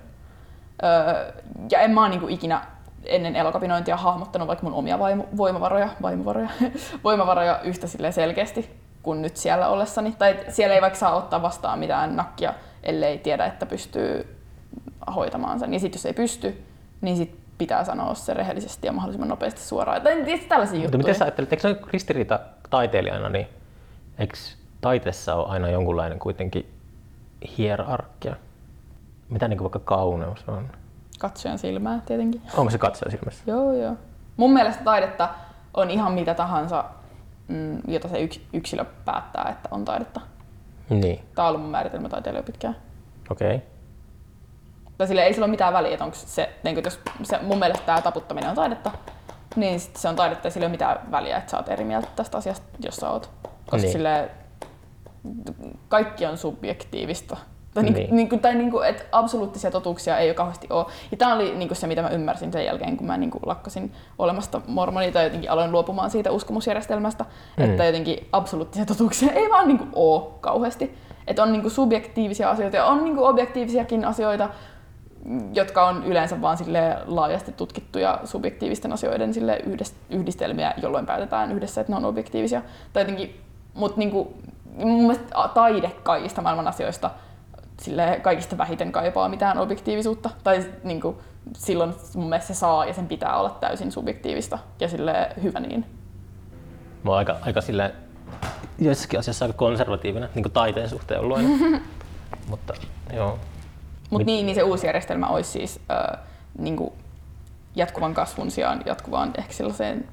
Öö, 0.82 1.32
ja 1.70 1.80
en 1.80 1.90
mä 1.90 2.00
oon 2.00 2.10
niin 2.10 2.20
kuin 2.20 2.34
ikinä 2.34 2.62
ennen 3.04 3.36
elokapinointia 3.36 3.96
hahmottanut 3.96 4.48
vaikka 4.48 4.66
mun 4.66 4.74
omia 4.74 4.96
vaimo- 4.96 5.36
voimavaroja, 5.36 5.88
voimavaroja, 6.02 6.48
voimavaroja 7.04 7.60
yhtä 7.64 7.86
selkeästi 8.10 8.70
kuin 9.02 9.22
nyt 9.22 9.36
siellä 9.36 9.68
ollessani. 9.68 10.14
Tai 10.18 10.36
siellä 10.48 10.74
ei 10.74 10.80
vaikka 10.82 10.98
saa 10.98 11.14
ottaa 11.16 11.42
vastaan 11.42 11.78
mitään 11.78 12.16
nakkia, 12.16 12.54
ellei 12.82 13.18
tiedä, 13.18 13.46
että 13.46 13.66
pystyy 13.66 14.36
hoitamaan 15.14 15.58
sen. 15.60 15.72
Ja 15.72 15.80
sitten 15.80 15.98
jos 15.98 16.06
ei 16.06 16.12
pysty, 16.12 16.62
niin 17.00 17.16
sit 17.16 17.38
pitää 17.58 17.84
sanoa 17.84 18.14
se 18.14 18.34
rehellisesti 18.34 18.86
ja 18.86 18.92
mahdollisimman 18.92 19.28
nopeasti 19.28 19.60
suoraan. 19.60 20.02
Tai 20.02 20.14
tietysti 20.14 20.48
tällaisia 20.48 20.74
Mutta 20.74 20.84
juttuja. 20.84 20.98
miten 20.98 21.14
sä 21.14 21.24
ajattelet, 21.24 21.52
eikö 21.52 21.60
se 21.62 21.68
ole 21.68 21.78
ristiriita 21.92 22.40
taiteilijana, 22.70 23.28
niin 23.28 23.46
eikö 24.18 24.36
taiteessa 24.80 25.34
ole 25.34 25.48
aina 25.48 25.68
jonkunlainen 25.68 26.18
kuitenkin 26.18 26.70
hierarkia? 27.58 28.36
Mitä 29.28 29.48
niin 29.48 29.62
vaikka 29.62 29.78
kauneus 29.78 30.44
on? 30.48 30.68
Katsojan 31.20 31.58
silmää 31.58 32.00
tietenkin. 32.06 32.42
Onko 32.56 32.70
se 32.70 32.78
katsoja 32.78 33.10
silmässä? 33.10 33.44
Joo, 33.46 33.72
joo. 33.72 33.96
Mun 34.36 34.52
mielestä 34.52 34.84
taidetta 34.84 35.28
on 35.74 35.90
ihan 35.90 36.12
mitä 36.12 36.34
tahansa, 36.34 36.84
mm, 37.48 37.78
jota 37.88 38.08
se 38.08 38.20
yks, 38.20 38.40
yksilö 38.52 38.84
päättää, 39.04 39.48
että 39.50 39.68
on 39.72 39.84
taidetta. 39.84 40.20
Niin, 40.90 41.20
Tämä 41.34 41.48
on 41.48 41.48
ollut 41.48 41.62
mun 41.62 41.70
määritelmä 41.70 42.08
taiteilija 42.08 42.42
pitkään. 42.42 42.76
okei. 43.30 43.54
Okay. 43.56 43.68
Tai 44.98 45.06
sille 45.06 45.22
ei 45.22 45.32
sillä 45.32 45.44
ole 45.44 45.50
mitään 45.50 45.72
väliä, 45.72 45.92
että 45.92 46.04
onko 46.04 46.16
se, 46.20 46.54
niin 46.64 46.74
kuin 46.74 46.84
jos 46.84 47.00
se, 47.22 47.38
mun 47.42 47.58
mielestä 47.58 47.86
tämä 47.86 48.02
taputtaminen 48.02 48.50
on 48.50 48.56
taidetta, 48.56 48.90
niin 49.56 49.80
sit 49.80 49.96
se 49.96 50.08
on 50.08 50.16
taidetta 50.16 50.46
ja 50.46 50.50
sillä 50.50 50.64
ei 50.64 50.68
ole 50.68 50.72
mitään 50.72 51.10
väliä, 51.10 51.36
että 51.36 51.50
sä 51.50 51.56
oot 51.56 51.68
eri 51.68 51.84
mieltä 51.84 52.08
tästä 52.16 52.38
asiasta, 52.38 52.66
jos 52.84 52.96
sä 52.96 53.10
oot. 53.10 53.30
Koska 53.42 53.76
niin. 53.76 53.92
sille 53.92 54.30
kaikki 55.88 56.26
on 56.26 56.38
subjektiivista. 56.38 57.36
Tai, 57.74 57.82
niin. 57.82 57.94
Niin. 57.94 58.16
Niin, 58.16 58.28
niin, 58.30 58.40
tai 58.40 58.54
niin 58.54 58.70
kuin, 58.70 58.88
että 58.88 59.04
absoluuttisia 59.12 59.70
totuuksia 59.70 60.18
ei 60.18 60.28
ole 60.28 60.34
kauheasti 60.34 60.66
ole. 60.70 60.86
Ja 61.10 61.16
tämä 61.16 61.34
oli 61.34 61.54
niin 61.54 61.68
kuin 61.68 61.76
se, 61.76 61.86
mitä 61.86 62.02
mä 62.02 62.08
ymmärsin 62.08 62.52
sen 62.52 62.64
jälkeen, 62.64 62.96
kun 62.96 63.06
mä 63.06 63.16
niin 63.16 63.30
kuin 63.30 63.42
lakkasin 63.46 63.92
olemasta 64.18 64.60
mormoni 64.66 65.12
tai 65.12 65.24
jotenkin 65.24 65.50
aloin 65.50 65.72
luopumaan 65.72 66.10
siitä 66.10 66.30
uskomusjärjestelmästä, 66.30 67.24
Mm. 67.56 67.64
että 67.64 67.84
jotenkin 67.84 68.28
absoluuttisia 68.32 68.86
totuuksia 68.86 69.32
ei 69.32 69.50
vaan 69.50 69.68
niin 69.68 69.78
kuin 69.78 69.90
ole 69.94 70.22
kauheasti. 70.40 70.94
Että 71.26 71.42
on 71.42 71.52
niin 71.52 71.62
kuin 71.62 71.72
subjektiivisia 71.72 72.50
asioita 72.50 72.76
ja 72.76 72.84
on 72.84 73.04
niin 73.04 73.16
kuin 73.16 73.28
objektiivisiakin 73.28 74.04
asioita, 74.04 74.48
jotka 75.54 75.86
on 75.86 76.04
yleensä 76.04 76.40
vaan 76.40 76.56
sille 76.56 76.96
laajasti 77.06 77.52
tutkittuja 77.52 78.20
subjektiivisten 78.24 78.92
asioiden 78.92 79.34
sille 79.34 79.62
yhdistelmiä, 80.10 80.74
jolloin 80.82 81.06
päätetään 81.06 81.52
yhdessä, 81.52 81.80
että 81.80 81.92
ne 81.92 81.96
on 81.96 82.04
objektiivisia. 82.04 82.62
Tai 82.92 83.02
jotenkin, 83.02 83.40
mutta 83.74 83.98
niinku, 83.98 84.34
mun 84.76 85.00
mielestä 85.00 85.48
taide 85.54 85.92
kaikista 86.02 86.42
maailman 86.42 86.68
asioista 86.68 87.10
sille 87.80 88.20
kaikista 88.22 88.58
vähiten 88.58 88.92
kaipaa 88.92 89.28
mitään 89.28 89.58
objektiivisuutta. 89.58 90.30
Tai 90.44 90.64
niinku, 90.84 91.22
silloin 91.56 91.94
mun 92.14 92.28
mielestä 92.28 92.54
se 92.54 92.58
saa 92.58 92.86
ja 92.86 92.94
sen 92.94 93.08
pitää 93.08 93.36
olla 93.36 93.50
täysin 93.50 93.92
subjektiivista 93.92 94.58
ja 94.80 94.88
sille 94.88 95.28
hyvä 95.42 95.60
niin. 95.60 95.86
Mä 97.02 97.10
oon 97.10 97.18
aika, 97.18 97.36
aika 97.40 97.60
silleen, 97.60 97.92
joissakin 98.78 99.18
asioissa 99.18 99.44
aika 99.44 99.58
konservatiivinen, 99.58 100.28
niin 100.34 100.42
kuin 100.42 100.52
taiteen 100.52 100.88
suhteen 100.88 101.20
ollut 101.20 101.36
aina. 101.36 101.48
Mutta 102.50 102.74
joo. 103.12 103.38
Mit- 104.10 104.26
niin, 104.26 104.46
niin 104.46 104.54
se 104.54 104.62
uusi 104.62 104.86
järjestelmä 104.86 105.26
olisi 105.26 105.50
siis 105.50 105.80
äh, 105.90 106.18
niinku 106.58 106.92
jatkuvan 107.76 108.14
kasvun 108.14 108.50
sijaan 108.50 108.82
jatkuvaan 108.86 109.32
ehkä 109.38 109.52
sellaiseen 109.52 110.08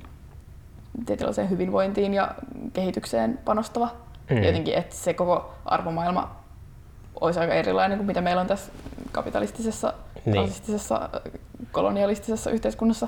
tietynlaiseen 1.05 1.49
hyvinvointiin 1.49 2.13
ja 2.13 2.35
kehitykseen 2.73 3.39
panostava. 3.45 3.89
Mm. 4.29 4.43
Jotenkin, 4.43 4.73
että 4.73 4.95
se 4.95 5.13
koko 5.13 5.53
arvomaailma 5.65 6.35
olisi 7.21 7.39
aika 7.39 7.53
erilainen 7.53 7.97
kuin 7.97 8.07
mitä 8.07 8.21
meillä 8.21 8.41
on 8.41 8.47
tässä 8.47 8.71
kapitalistisessa, 9.11 9.93
Niin. 10.25 10.35
rasistisessa, 10.41 11.09
kolonialistisessa 11.71 12.49
yhteiskunnassa. 12.51 13.07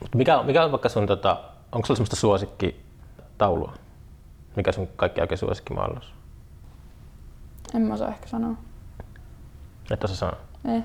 Mut 0.00 0.14
mikä, 0.14 0.42
mikä 0.42 0.64
on 0.64 0.70
vaikka 0.72 0.88
sun, 0.88 1.06
tota, 1.06 1.40
onko 1.72 1.86
sulla 1.86 1.96
semmoista 1.96 2.16
suosikkitaulua? 2.16 3.72
Mikä 4.56 4.72
sun 4.72 4.88
kaikki 4.96 5.20
oikein 5.20 5.38
suosikki 5.38 5.74
maailmassa? 5.74 6.10
En 7.74 7.82
mä 7.82 7.94
osaa 7.94 8.08
ehkä 8.08 8.26
sanoa. 8.28 8.54
Et 9.90 10.04
osaa 10.04 10.16
sanoa. 10.16 10.36
Ei. 10.74 10.82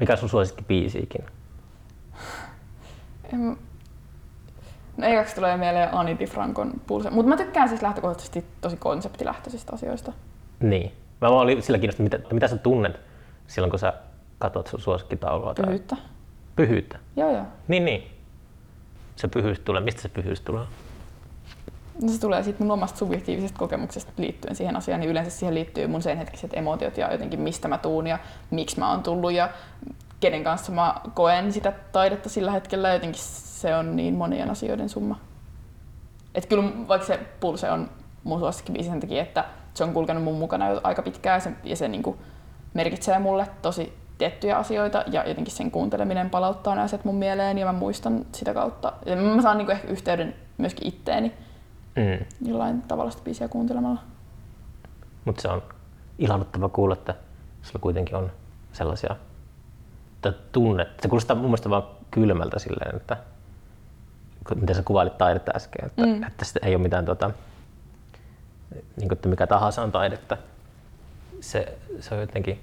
Mikä 0.00 0.12
on 0.12 0.18
sun 0.18 0.28
suosikki 0.28 0.64
biisiikin? 0.64 1.24
En... 3.32 3.58
No 4.96 5.06
ekaksi 5.06 5.34
tulee 5.34 5.56
mieleen 5.56 5.94
Ani 5.94 6.18
DiFrancon 6.18 6.72
pulse. 6.86 7.10
Mutta 7.10 7.28
mä 7.28 7.36
tykkään 7.36 7.68
siis 7.68 7.82
lähtökohtaisesti 7.82 8.44
tosi 8.60 8.76
konseptilähtöisistä 8.76 9.72
asioista. 9.74 10.12
Niin. 10.60 10.92
Mä 11.22 11.30
vaan 11.30 11.42
olin 11.42 11.62
sillä 11.62 11.78
kiinnostunut, 11.78 12.12
mitä, 12.12 12.34
mitä 12.34 12.48
sä 12.48 12.56
tunnet 12.56 13.00
silloin, 13.46 13.70
kun 13.70 13.78
sä 13.78 13.92
katsot 14.38 14.66
sun 14.66 14.80
suosikkitaulua. 14.80 15.54
tai- 15.54 15.64
Pyhyyttä. 15.64 15.96
Pyhyyttä. 16.56 16.98
Joo 17.16 17.30
joo. 17.30 17.44
Niin, 17.68 17.84
niin. 17.84 18.02
Se 19.16 19.28
pyhyys 19.28 19.60
tulee. 19.60 19.80
Mistä 19.80 20.02
se 20.02 20.08
pyhyys 20.08 20.40
tulee? 20.40 20.64
No 22.02 22.08
se 22.08 22.20
tulee 22.20 22.42
siitä 22.42 22.58
mun 22.64 22.70
omasta 22.70 22.98
subjektiivisesta 22.98 23.58
kokemuksesta 23.58 24.12
liittyen 24.16 24.56
siihen 24.56 24.76
asiaan, 24.76 25.00
niin 25.00 25.10
yleensä 25.10 25.30
siihen 25.30 25.54
liittyy 25.54 25.86
mun 25.86 26.02
sen 26.02 26.18
hetkiset 26.18 26.50
emotiot 26.54 26.96
ja 26.98 27.12
jotenkin 27.12 27.40
mistä 27.40 27.68
mä 27.68 27.78
tuun 27.78 28.06
ja 28.06 28.18
miksi 28.50 28.78
mä 28.78 28.90
oon 28.90 29.02
tullut 29.02 29.32
ja 29.32 29.48
kenen 30.20 30.44
kanssa 30.44 30.72
mä 30.72 30.94
koen 31.14 31.52
sitä 31.52 31.72
taidetta 31.92 32.28
sillä 32.28 32.50
hetkellä. 32.52 32.92
Jotenkin 32.92 33.22
se 33.22 33.76
on 33.76 33.96
niin 33.96 34.14
monien 34.14 34.50
asioiden 34.50 34.88
summa. 34.88 35.20
Et 36.34 36.46
kyllä 36.46 36.64
vaikka 36.88 37.06
se 37.06 37.20
pulse 37.40 37.70
on 37.70 37.90
mun 38.24 38.38
suosikkibiisi 38.38 38.88
sen 38.90 39.00
takia, 39.00 39.22
että 39.22 39.44
se 39.74 39.84
on 39.84 39.92
kulkenut 39.92 40.24
mun 40.24 40.38
mukana 40.38 40.68
jo 40.68 40.80
aika 40.84 41.02
pitkään 41.02 41.36
ja 41.36 41.40
se, 41.40 41.52
ja 41.64 41.76
se 41.76 41.88
niinku 41.88 42.16
merkitsee 42.74 43.18
mulle 43.18 43.48
tosi 43.62 43.92
tiettyjä 44.18 44.56
asioita 44.56 45.04
ja 45.06 45.28
jotenkin 45.28 45.54
sen 45.54 45.70
kuunteleminen 45.70 46.30
palauttaa 46.30 46.74
ne 46.74 46.82
asiat 46.82 47.04
mun 47.04 47.14
mieleen 47.14 47.58
ja 47.58 47.66
mä 47.66 47.72
muistan 47.72 48.26
sitä 48.32 48.54
kautta. 48.54 48.92
Ja 49.06 49.16
mä 49.16 49.42
saan 49.42 49.58
niinku 49.58 49.72
ehkä 49.72 49.88
yhteyden 49.88 50.34
myöskin 50.58 50.88
itteeni 50.88 51.32
Mm. 51.96 52.26
jollain 52.48 52.82
tavalla 52.82 53.10
sitä 53.10 53.24
biisiä 53.24 53.48
kuuntelemalla. 53.48 54.00
Mutta 55.24 55.42
se 55.42 55.48
on 55.48 55.62
ilahduttava 56.18 56.68
kuulla, 56.68 56.94
että 56.94 57.14
sulla 57.62 57.78
kuitenkin 57.80 58.16
on 58.16 58.32
sellaisia 58.72 59.16
että 60.14 60.32
tunnet. 60.52 60.88
Se 61.02 61.08
kuulostaa 61.08 61.36
mun 61.36 61.44
mielestä 61.44 61.70
vaan 61.70 61.82
kylmältä 62.10 62.58
silleen, 62.58 62.96
että 62.96 63.16
miten 64.54 64.76
sä 64.76 64.82
kuvailit 64.82 65.18
taidetta 65.18 65.52
äsken, 65.56 65.86
että, 65.86 66.02
mm. 66.02 66.08
Mm. 66.08 66.22
että 66.22 66.44
sitä 66.44 66.60
ei 66.62 66.74
ole 66.74 66.82
mitään 66.82 67.04
tota, 67.04 67.30
niin 68.96 69.08
kuin, 69.08 69.12
että 69.12 69.28
mikä 69.28 69.46
tahansa 69.46 69.82
on 69.82 69.92
taidetta. 69.92 70.36
Se, 71.40 71.78
se 72.00 72.14
on 72.14 72.20
jotenkin 72.20 72.62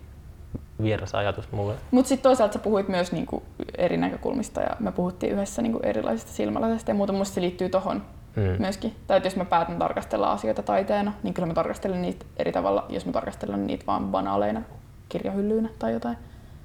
vieras 0.82 1.16
ajatus 1.16 1.52
mulle. 1.52 1.74
Mutta 1.92 2.10
sitten 2.10 2.24
toisaalta 2.24 2.54
sä 2.54 2.60
puhuit 2.60 2.88
myös 2.88 3.12
niinku 3.12 3.44
eri 3.78 3.98
näkökulmista 3.98 4.62
ja 4.62 4.70
me 4.80 4.92
puhuttiin 4.92 5.34
yhdessä 5.34 5.62
niinku 5.62 5.80
erilaisista 5.84 6.32
silmälasista 6.32 6.92
ja 6.92 6.96
muuta. 6.96 7.14
Musta 7.14 7.36
se 7.36 7.42
liittyy 7.42 7.70
tohon 7.70 8.02
Mm. 8.36 8.56
myöskin. 8.60 8.96
Tai 9.08 9.18
että 9.18 9.28
jos 9.28 9.36
mä 9.36 9.46
päätän 9.46 9.80
tarkastella 9.80 10.32
asioita 10.32 10.64
taiteena, 10.64 11.14
niin 11.24 11.34
kyllä 11.34 11.48
mä 11.48 11.54
tarkastelen 11.54 12.02
niitä 12.02 12.26
eri 12.38 12.52
tavalla, 12.52 12.86
jos 12.90 13.06
mä 13.06 13.12
tarkastelen 13.12 13.68
niitä 13.68 13.86
vaan 13.88 14.04
banaaleina 14.06 14.62
kirjahyllyinä 15.10 15.70
tai 15.80 15.94
jotain. 15.94 16.18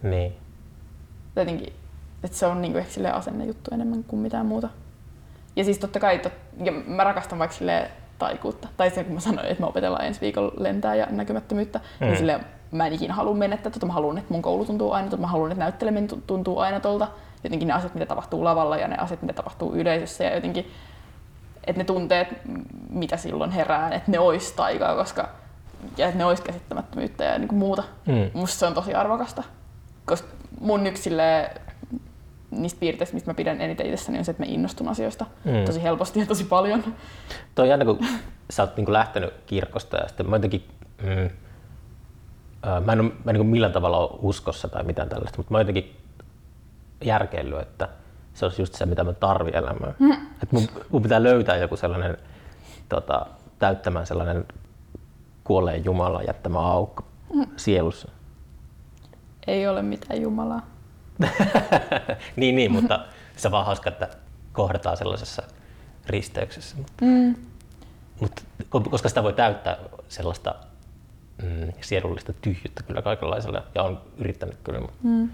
Niin. 0.03 0.37
Jotenkin, 1.37 1.73
että 2.25 2.37
se 2.37 2.47
on 2.47 2.63
niinku 2.63 2.79
ehkä 2.79 3.13
asennejuttu 3.13 3.71
enemmän 3.75 4.05
kuin 4.05 4.23
mitään 4.23 4.47
muuta. 4.47 4.69
Ja 5.57 5.65
siis 5.65 5.79
totta 5.79 6.01
kai, 6.01 6.19
tot, 6.19 6.33
ja 6.65 6.73
mä 6.73 7.05
rakastan 7.05 7.39
vaikka 7.39 7.57
silleen 7.57 7.91
taikuutta. 8.19 8.69
Tai 8.77 8.91
se, 8.91 9.05
kun 9.05 9.15
mä 9.15 9.21
sanoin, 9.21 9.47
että 9.47 9.61
me 9.61 9.67
opetellaan 9.67 10.05
ensi 10.05 10.21
viikolla 10.21 10.53
lentää 10.57 10.95
ja 10.95 11.07
näkymättömyyttä, 11.11 11.79
mm. 11.79 11.85
Mm. 12.01 12.07
niin 12.07 12.17
silleen, 12.19 12.41
mä 12.71 12.87
en 12.87 12.93
ikinä 12.93 13.15
halua 13.15 13.35
menettää 13.35 13.73
tota. 13.73 13.87
Mä 13.87 13.93
haluan, 13.93 14.19
että 14.19 14.33
mun 14.33 14.43
koulu 14.43 14.65
tuntuu 14.65 14.93
aina 14.93 15.09
tolta. 15.09 15.21
Mä 15.21 15.27
haluan, 15.27 15.53
että 15.53 15.65
näytteleminen 15.65 16.09
tu- 16.09 16.23
tuntuu 16.27 16.59
aina 16.59 16.81
tolta. 16.81 17.09
Jotenkin 17.45 17.69
ne 17.69 17.75
asiat, 17.75 17.95
mitä 17.95 18.07
tapahtuu 18.07 18.45
lavalla 18.45 18.77
ja 18.77 18.89
ne 18.89 18.97
asiat, 18.97 19.23
mitä 19.23 19.33
tapahtuu 19.33 19.75
yleisössä 19.75 20.25
ja 20.25 20.35
jotenkin, 20.35 20.71
että 21.67 21.81
ne 21.81 21.85
tunteet, 21.85 22.29
mitä 22.91 23.17
silloin 23.17 23.51
herää, 23.51 23.91
että 23.91 24.11
ne 24.11 24.19
olisi 24.19 24.57
taikaa, 24.57 24.95
koska 24.95 25.29
ja 25.97 26.07
että 26.07 26.19
ne 26.19 26.25
olisi 26.25 26.43
käsittämättömyyttä 26.43 27.25
ja 27.25 27.39
niin 27.39 27.49
kuin 27.49 27.59
muuta. 27.59 27.83
Mm. 28.07 28.31
Musta 28.35 28.59
se 28.59 28.67
on 28.67 28.75
tosi 28.75 28.95
arvokasta. 28.95 29.43
Koska 30.05 30.29
mun 30.61 30.87
yksi 30.87 31.11
niistä 32.63 32.81
piirteistä, 32.81 33.15
mistä 33.15 33.31
mä 33.31 33.35
pidän 33.35 33.61
eniten 33.61 33.87
itsessäni, 33.87 34.19
on 34.19 34.25
se, 34.25 34.31
että 34.31 34.43
mä 34.43 34.51
innostun 34.51 34.89
asioista 34.89 35.27
Mm. 35.45 35.65
tosi 35.67 35.83
helposti 35.83 36.21
ja 36.21 36.27
tosi 36.27 36.45
paljon. 36.45 36.85
Toi 37.55 37.69
jännä, 37.69 37.85
kun 37.85 37.99
sä 38.51 38.63
oot 38.63 38.77
niin 38.77 38.93
lähtenyt 38.93 39.35
kirkosta 39.47 39.97
ja 39.97 40.09
sitten 40.09 40.31
mä 40.31 40.37
jotenkin, 40.37 40.69
mm, 41.03 41.31
ää, 42.63 42.81
mä 42.81 42.93
en, 42.93 43.01
ole, 43.01 43.11
mä 43.25 43.31
en 43.31 43.35
niin 43.35 43.47
millään 43.47 43.73
tavalla 43.73 43.99
ole 43.99 44.19
uskossa 44.23 44.69
tai 44.69 44.85
mitään 44.85 45.09
tällaista, 45.09 45.37
mutta 45.39 45.51
mä 45.53 45.59
oon 45.59 45.67
jotenkin 45.67 45.97
järkeillyt, 47.05 47.61
että 47.61 47.89
se 48.35 48.45
olisi 48.45 48.63
just 48.63 48.75
se, 48.75 48.87
mitä 48.87 49.05
mä 49.05 49.13
tarvitsen 49.13 49.63
elämään. 49.65 49.95
Mm. 49.99 50.13
Et 50.43 50.53
mun, 50.53 50.63
mun, 50.91 51.03
pitää 51.03 51.23
löytää 51.23 51.57
joku 51.57 51.77
sellainen 51.77 52.19
tota, 52.89 53.27
täyttämään 53.59 54.07
sellainen 54.07 54.45
kuolleen 55.45 55.85
Jumalan 55.85 56.27
jättämä 56.27 56.59
aukko 56.59 57.05
mm. 57.35 57.47
sielussa. 57.57 58.09
Ei 59.47 59.69
ole 59.69 59.83
mitään 59.83 60.23
Jumalaa. 60.23 60.74
niin, 62.37 62.57
niin, 62.57 62.73
mutta 62.73 63.01
se 63.37 63.49
on 63.49 63.53
vaan 63.53 63.67
hauska, 63.67 63.89
että 63.91 64.09
kohdataan 64.53 64.97
sellaisessa 64.97 65.43
risteyksessä. 66.07 66.77
Mm. 67.01 67.35
Mutta 68.21 68.43
koska 68.91 69.09
sitä 69.09 69.23
voi 69.23 69.33
täyttää 69.33 69.77
sellaista 70.09 70.55
mm, 71.43 71.73
sielullista 71.81 72.33
tyhjyyttä 72.33 72.83
kyllä 72.83 73.03
kaikenlaisella, 73.03 73.63
ja 73.75 73.83
on 73.83 74.01
yrittänyt 74.19 74.57
kyllä, 74.65 74.81
mutta, 74.81 74.97
Mm. 75.03 75.29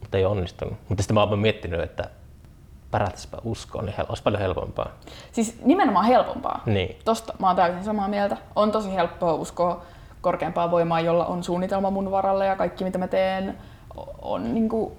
mutta 0.00 0.18
ei 0.18 0.24
onnistunut. 0.24 0.74
Mutta 0.88 1.02
sitten 1.02 1.14
mä 1.14 1.22
oon 1.22 1.38
miettinyt, 1.38 1.80
että 1.80 2.10
pärätäspä 2.90 3.38
uskoon, 3.44 3.86
niin 3.86 3.94
olisi 4.08 4.22
paljon 4.22 4.42
helpompaa. 4.42 4.88
Siis 5.32 5.60
nimenomaan 5.64 6.04
helpompaa. 6.06 6.62
Niin. 6.66 6.96
Tosta 7.04 7.34
mä 7.38 7.46
oon 7.46 7.56
täysin 7.56 7.84
samaa 7.84 8.08
mieltä. 8.08 8.36
On 8.56 8.72
tosi 8.72 8.94
helppoa 8.94 9.34
uskoa 9.34 9.82
korkeampaa 10.20 10.70
voimaa, 10.70 11.00
jolla 11.00 11.26
on 11.26 11.44
suunnitelma 11.44 11.90
mun 11.90 12.10
varalle 12.10 12.46
ja 12.46 12.56
kaikki 12.56 12.84
mitä 12.84 12.98
mä 12.98 13.08
teen 13.08 13.58
on 14.22 14.54
niin 14.54 14.68
kuin 14.68 14.92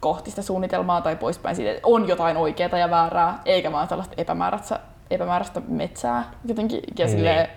kohti 0.00 0.30
sitä 0.30 0.42
suunnitelmaa 0.42 1.00
tai 1.00 1.16
poispäin 1.16 1.56
siitä, 1.56 1.70
että 1.70 1.80
on 1.88 2.08
jotain 2.08 2.36
oikeaa 2.36 2.78
ja 2.78 2.90
väärää, 2.90 3.40
eikä 3.44 3.72
vaan 3.72 3.88
sellaista 3.88 4.14
epämääräistä, 4.18 4.80
epämääräistä 5.10 5.60
metsää 5.68 6.24
jotenkin. 6.44 6.80
Ja 6.98 7.06
Niin. 7.06 7.16
silleen, 7.16 7.48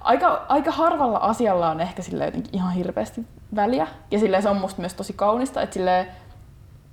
aika, 0.00 0.46
aika 0.48 0.70
harvalla 0.70 1.18
asialla 1.18 1.70
on 1.70 1.80
ehkä 1.80 2.02
silleen 2.02 2.28
jotenkin 2.28 2.54
ihan 2.54 2.72
hirveästi 2.72 3.26
väliä. 3.56 3.86
Ja 4.10 4.18
silleen 4.18 4.42
se 4.42 4.48
on 4.48 4.56
musta 4.56 4.80
myös 4.80 4.94
tosi 4.94 5.12
kaunista, 5.12 5.62
että, 5.62 5.74
silleen, 5.74 6.06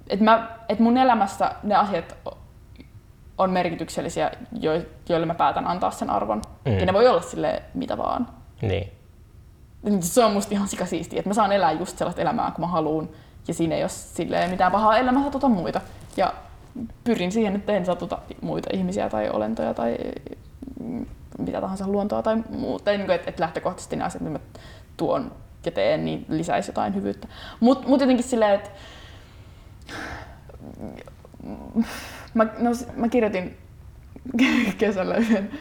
että, 0.08 0.26
mä, 0.26 0.50
että 0.70 0.84
mun 0.84 0.98
elämässä 0.98 1.52
ne 1.64 1.76
asiat 1.76 2.18
on 3.38 3.52
merkityksellisiä, 3.52 4.32
jo- 4.60 4.82
joille 5.10 5.26
mä 5.26 5.34
päätän 5.36 5.68
antaa 5.68 5.92
sen 5.92 6.10
arvon. 6.10 6.42
Mm. 6.66 6.72
Mm. 6.72 6.80
Ja 6.80 6.86
ne 6.86 6.94
voi 6.94 7.08
olla 7.08 7.22
sille 7.22 7.64
mitä 7.74 7.98
vaan. 7.98 8.28
Niin. 8.62 8.92
Niin 9.84 10.04
Se 10.04 10.26
on 10.26 10.34
musta 10.34 10.54
ihan 10.54 10.68
sikasiistiä, 10.68 11.20
että 11.20 11.30
mä 11.30 11.34
saan 11.34 11.52
elää 11.52 11.72
just 11.72 11.98
sellaista 11.98 12.22
elämää, 12.22 12.52
kun 12.52 12.62
mä 12.62 12.68
haluan. 12.68 13.10
Ja 13.50 13.54
siinä 13.54 13.76
ei 13.76 13.84
ole 13.84 13.90
silleen 13.90 14.50
mitään 14.50 14.72
pahaa 14.72 14.98
elämää 14.98 15.24
satuta 15.24 15.50
muita. 15.50 15.82
Ja 16.18 16.34
pyrin 17.04 17.32
siihen, 17.32 17.56
että 17.56 17.74
en 17.74 17.86
satuta 17.86 18.18
muita 18.42 18.70
ihmisiä 18.74 19.10
tai 19.10 19.30
olentoja 19.30 19.74
tai 19.74 19.98
mm, 20.84 21.06
mitä 21.38 21.62
tahansa 21.62 21.88
luontoa 21.88 22.22
tai 22.22 22.38
muuta. 22.50 22.92
Niin 22.92 23.12
että 23.12 23.30
et 23.30 23.40
lähtökohtaisesti 23.40 23.96
ne 23.96 24.04
asiat, 24.04 24.22
mitä 24.22 24.32
mä 24.32 24.40
tuon 24.98 25.32
ja 25.66 25.72
teen, 25.72 26.06
niin 26.06 26.26
lisäisi 26.30 26.70
jotain 26.70 26.96
hyvyyttä. 26.96 27.28
Mutta 27.60 27.88
mut 27.88 28.02
jotenkin 28.02 28.26
silleen, 28.26 28.56
että 28.56 28.70
mä, 32.34 32.48
no, 32.60 32.70
mä 32.96 33.08
kirjoitin 33.08 33.58
kesällä 34.78 35.16
yhden, 35.16 35.52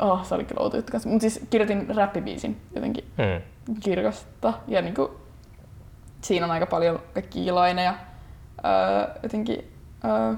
oh, 0.00 0.26
se 0.26 0.34
oli 0.34 0.44
kyllä 0.44 0.62
outo 0.62 0.76
juttu 0.76 0.92
kanssa, 0.92 1.08
mutta 1.08 1.20
siis 1.20 1.40
kirjoitin 1.50 1.96
räppibiisin 1.96 2.60
jotenkin 2.74 3.04
Mm. 3.18 3.42
kirkasta 3.80 4.52
ja 4.68 4.82
niinku, 4.82 5.25
siinä 6.20 6.46
on 6.46 6.52
aika 6.52 6.66
paljon 6.66 7.00
kaikkia 7.14 7.54
laineja. 7.54 7.94
Öö, 8.64 9.14
jotenkin, 9.22 9.72
öö, 10.04 10.34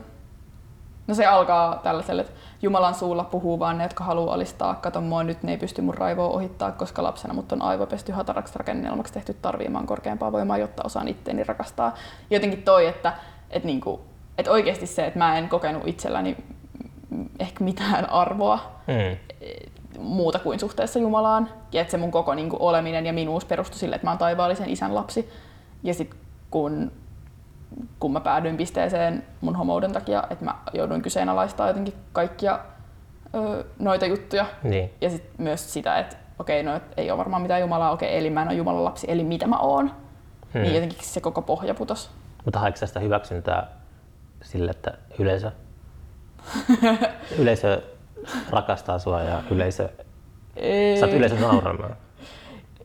no 1.07 1.15
se 1.15 1.27
alkaa 1.27 1.77
tällaiselle, 1.83 2.23
että 2.23 2.33
Jumalan 2.63 2.95
suulla 2.95 3.25
puhuu 3.25 3.59
vaan 3.59 3.79
ne, 3.79 3.85
jotka 3.85 4.05
haluaa 4.05 4.35
alistaa. 4.35 4.75
Kato 4.75 5.01
mua 5.01 5.23
nyt, 5.25 5.43
ne 5.43 5.53
ei 5.53 5.59
pysty 5.59 5.83
mun 5.83 5.95
raivoa 5.95 6.29
ohittaa, 6.29 6.73
koska 6.73 7.03
lapsena 7.03 7.35
mut 7.35 7.53
on 7.53 7.63
aivopesty 7.63 8.13
hataraksi 8.13 8.59
rakennelmaksi 8.59 9.13
tehty 9.13 9.35
tarviimaan 9.35 9.87
korkeampaa 9.87 10.33
voimaa, 10.33 10.59
jotta 10.59 10.83
osaan 10.87 11.09
itteeni 11.09 11.45
rakastaa. 11.45 11.95
Jotenkin 12.31 12.63
toi, 12.63 12.87
että, 12.87 13.13
että, 13.51 13.67
niinku, 13.67 14.01
että 14.39 14.51
oikeasti 14.53 14.87
se, 14.87 15.07
että 15.07 15.19
mä 15.19 15.39
en 15.39 15.49
kokenut 15.49 15.87
itselläni 15.87 16.37
ehkä 17.39 17.65
mitään 17.65 18.11
arvoa 18.11 18.79
Mm. 18.89 19.17
muuta 19.99 20.39
kuin 20.39 20.61
suhteessa 20.61 20.99
Jumalaan. 20.99 21.49
Ja 21.73 21.81
että 21.81 21.91
se 21.91 21.97
mun 21.97 22.11
koko 22.11 22.35
niin 22.35 22.51
kuin, 22.51 22.63
oleminen 22.63 23.07
ja 23.07 23.13
minuus 23.13 23.45
perustui 23.45 23.79
sille, 23.79 23.95
että 23.97 24.07
mä 24.07 24.11
oon 24.11 24.19
taivaallisen 24.19 24.69
isän 24.71 24.95
lapsi. 24.95 25.31
Ja 25.83 25.95
sitten 25.95 26.19
kun, 26.51 26.93
kun 27.99 28.13
mä 28.13 28.21
päädyin 28.21 28.57
pisteeseen 28.57 29.25
mun 29.41 29.57
homouden 29.57 29.93
takia, 29.93 30.25
että 30.31 30.45
mä 30.45 30.55
jouduin 30.73 31.03
kyseenalaistamaan 31.03 31.71
jotenkin 31.71 31.95
kaikkia 32.13 32.59
ö, 33.35 33.65
noita 33.79 34.07
juttuja. 34.07 34.47
Niin. 34.63 34.91
Ja 35.01 35.11
sitten 35.11 35.31
myös 35.39 35.73
sitä, 35.73 35.99
että 35.99 36.17
okei, 36.39 36.63
no 36.63 36.77
et 36.77 36.83
ei 36.97 37.11
ole 37.11 37.19
varmaan 37.19 37.43
mitään 37.43 37.61
Jumalaa, 37.61 37.91
okei, 37.91 38.19
eli 38.19 38.31
mä 38.31 38.43
en 38.43 38.49
ole 38.49 38.57
Jumalan 38.57 38.85
lapsi, 38.85 39.07
eli 39.11 39.25
mitä 39.25 39.47
mä 39.47 39.59
oon. 39.59 39.91
Hmm. 40.55 40.63
Niin 40.63 40.75
jotenkin 40.75 40.99
se 41.03 41.21
koko 41.21 41.43
pohja 41.43 41.75
putos. 41.75 42.11
Mutta 42.45 42.61
haetko 42.61 42.79
sä 42.79 42.87
sitä 42.87 43.01
hyväksyntää 43.01 43.67
sille, 44.43 44.71
että 44.71 44.95
yleisö, 45.19 45.51
yleisö 47.41 47.83
rakastaa 48.51 48.99
sua 48.99 49.23
ja 49.23 49.43
yleisö, 49.51 49.89
Ei, 50.57 50.97
saat 50.97 51.13
yleisö 51.13 51.41
nauramaan? 51.41 51.97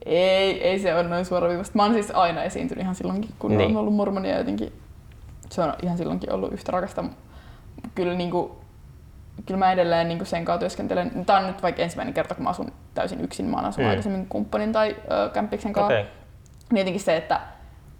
Ei, 0.06 0.62
ei 0.62 0.78
se 0.78 0.94
ole 0.94 1.02
noin 1.02 1.24
suoraviivasta. 1.24 1.72
Mä 1.76 1.82
oon 1.84 1.92
siis 1.92 2.10
aina 2.10 2.42
esiintynyt 2.42 2.82
ihan 2.82 2.94
silloinkin, 2.94 3.30
kun 3.38 3.56
Niin. 3.56 3.70
on 3.70 3.76
ollut 3.76 3.94
mormonia 3.94 4.38
jotenkin. 4.38 4.72
Se 5.50 5.62
on 5.62 5.74
ihan 5.82 5.98
silloinkin 5.98 6.32
ollut 6.32 6.52
yhtä 6.52 6.72
rakasta. 6.72 7.04
Kyllä, 7.94 8.14
niin 8.14 8.30
kuin, 8.30 8.50
kyllä 9.46 9.58
mä 9.58 9.72
edelleen 9.72 10.08
niin 10.08 10.26
sen 10.26 10.44
kanssa 10.44 10.58
työskentelen. 10.60 11.24
Tämä 11.26 11.38
on 11.38 11.46
nyt 11.46 11.62
vaikka 11.62 11.82
ensimmäinen 11.82 12.14
kerta, 12.14 12.34
kun 12.34 12.44
mä 12.44 12.50
asun 12.50 12.72
täysin 12.94 13.20
yksin. 13.20 13.46
Mä 13.46 13.56
oon 13.56 13.64
asunut 13.64 13.86
Mm. 13.86 13.90
aikaisemmin 13.90 14.26
kumppanin 14.28 14.72
tai 14.72 14.96
ö, 15.10 15.30
kämppiksen 15.30 15.72
kanssa. 15.72 15.94
Okei. 15.94 16.04
Niin 16.72 16.78
jotenkin 16.78 17.00
se, 17.02 17.16
että, 17.16 17.40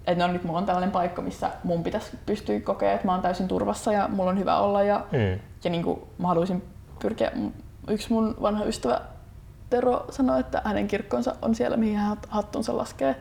että 0.07 0.27
no 0.27 0.33
nyt 0.33 0.45
mulla 0.45 0.59
on 0.59 0.67
tällainen 0.67 0.91
paikka, 0.91 1.23
missä 1.23 1.51
mun 1.65 1.83
pitäisi 1.83 2.19
pystyä 2.27 2.61
kokea, 2.61 2.93
että 2.93 3.07
mä 3.07 3.13
oon 3.13 3.23
täysin 3.23 3.49
turvassa 3.49 3.93
ja 3.93 4.09
mulla 4.09 4.31
on 4.31 4.39
hyvä 4.39 4.57
olla. 4.59 4.83
Ja, 4.83 5.05
Mm. 5.13 5.41
ja 5.65 5.71
niin 5.71 5.83
kuin 5.83 6.01
mä 6.19 6.29
haluaisin 6.29 6.63
pyrkiä, 6.99 7.33
yksi 7.89 8.13
mun 8.13 8.37
vanha 8.43 8.65
ystävä 8.65 9.01
Tero 9.75 10.05
sanoi, 10.11 10.41
että 10.41 10.63
hänen 10.65 10.89
kirkkonsa 10.89 11.35
on 11.43 11.55
siellä, 11.55 11.77
mihin 11.77 11.97
hän 11.97 12.17
hattunsa 12.29 12.77
laskee. 12.77 13.17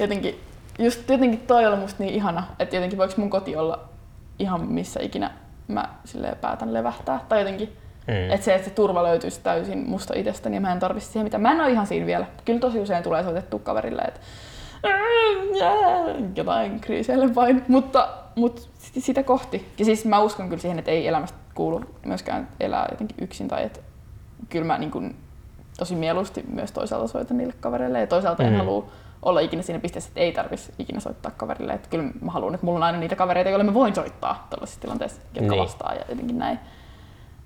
Jotenkin, 0.00 0.40
just 0.78 1.10
jotenkin 1.10 1.40
toi 1.40 1.66
oli 1.66 1.76
musta 1.76 2.02
niin 2.02 2.14
ihana, 2.14 2.44
että 2.58 2.76
jotenkin 2.76 2.98
voiko 2.98 3.14
mun 3.16 3.30
koti 3.30 3.56
olla 3.56 3.80
ihan 4.38 4.66
missä 4.66 5.00
ikinä 5.02 5.30
mä 5.68 5.88
silleen 6.04 6.36
päätän 6.36 6.74
levähtää. 6.74 7.20
Tai 7.28 7.38
jotenkin, 7.38 7.76
Mm. 8.06 8.30
että 8.30 8.44
se, 8.44 8.54
että 8.54 8.68
se 8.68 8.74
turva 8.74 9.02
löytyisi 9.02 9.40
täysin 9.40 9.78
musta 9.88 10.14
itsestäni 10.16 10.56
ja 10.56 10.60
mä 10.60 10.72
en 10.72 10.78
tarvitsisi 10.78 11.12
siihen 11.12 11.26
mitään. 11.26 11.40
Mä 11.40 11.52
en 11.52 11.60
ole 11.60 11.70
ihan 11.70 11.86
siinä 11.86 12.06
vielä. 12.06 12.26
Kyllä 12.44 12.60
tosi 12.60 12.80
usein 12.80 13.02
tulee 13.02 13.22
soitettu 13.22 13.58
kaverille, 13.58 14.02
että 14.02 14.20
jotain 16.36 16.80
kriiseille 16.80 17.34
vain, 17.34 17.64
mutta, 17.68 18.08
mutta 18.36 18.62
sitä 18.98 19.22
kohti. 19.22 19.72
Ja 19.78 19.84
siis 19.84 20.04
mä 20.04 20.20
uskon 20.20 20.48
kyllä 20.48 20.60
siihen, 20.62 20.78
että 20.78 20.90
ei 20.90 21.08
elämästä 21.08 21.38
kuulu 21.54 21.84
myöskään 22.06 22.48
elää 22.60 22.88
jotenkin 22.90 23.16
yksin 23.20 23.48
tai 23.48 23.64
että 23.64 23.80
kyllä 24.48 24.66
mä 24.66 24.78
niin 24.78 24.90
kuin 24.90 25.16
tosi 25.78 25.94
mieluusti 25.94 26.44
myös 26.52 26.72
toisaalta 26.72 27.08
soitan 27.08 27.38
niille 27.38 27.54
kavereille 27.60 28.00
ja 28.00 28.06
toisaalta 28.06 28.42
en 28.42 28.52
Mm. 28.52 28.58
halua 28.58 28.86
olla 29.22 29.40
ikinä 29.40 29.62
siinä 29.62 29.80
pisteessä, 29.80 30.08
että 30.08 30.20
ei 30.20 30.32
tarvitsisi 30.32 30.72
ikinä 30.78 31.00
soittaa 31.00 31.32
kaverille. 31.36 31.72
Että 31.72 31.88
kyllä 31.88 32.04
mä 32.20 32.30
haluan, 32.32 32.54
että 32.54 32.66
mulla 32.66 32.78
on 32.78 32.82
aina 32.82 32.98
niitä 32.98 33.16
kavereita, 33.16 33.50
joille 33.50 33.64
mä 33.64 33.74
voin 33.74 33.94
soittaa 33.94 34.46
tällaisissa 34.50 34.80
tilanteissa, 34.80 35.20
jotka 35.34 35.50
Niin. 35.50 35.62
vastaa 35.62 35.94
ja 35.94 36.04
jotenkin 36.08 36.38
näin. 36.38 36.58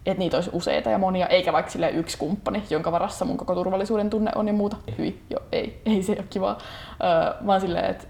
Että 0.07 0.19
niitä 0.19 0.37
olisi 0.37 0.51
useita 0.53 0.91
ja 0.91 0.99
monia, 0.99 1.27
eikä 1.27 1.53
vaikka 1.53 1.73
sille 1.73 1.91
yksi 1.91 2.19
kumppani, 2.19 2.63
jonka 2.71 2.93
varassa 2.93 3.25
mun 3.25 3.37
koko 3.37 3.55
turvallisuuden 3.55 4.11
tunne 4.11 4.31
on 4.35 4.47
ja 4.47 4.53
muuta. 4.53 4.77
Hyi, 4.99 5.23
jo, 5.31 5.39
ei, 5.53 5.81
ei 5.87 6.03
se 6.03 6.13
ole 6.13 6.25
kivaa. 6.31 6.59
Öö, 7.05 7.47
vaan 7.47 7.61
silleen, 7.61 7.85
että 7.91 8.07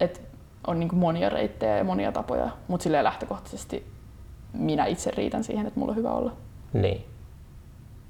et 0.00 0.22
on 0.66 0.78
niinku 0.80 0.96
monia 0.96 1.28
reittejä 1.28 1.76
ja 1.78 1.84
monia 1.84 2.12
tapoja, 2.12 2.48
mutta 2.68 2.84
silleen 2.84 3.04
lähtökohtaisesti 3.04 3.86
minä 4.52 4.86
itse 4.86 5.10
riitän 5.10 5.44
siihen, 5.44 5.66
että 5.66 5.80
mulla 5.80 5.90
on 5.92 5.96
hyvä 5.96 6.10
olla. 6.12 6.32
Niin. 6.72 7.06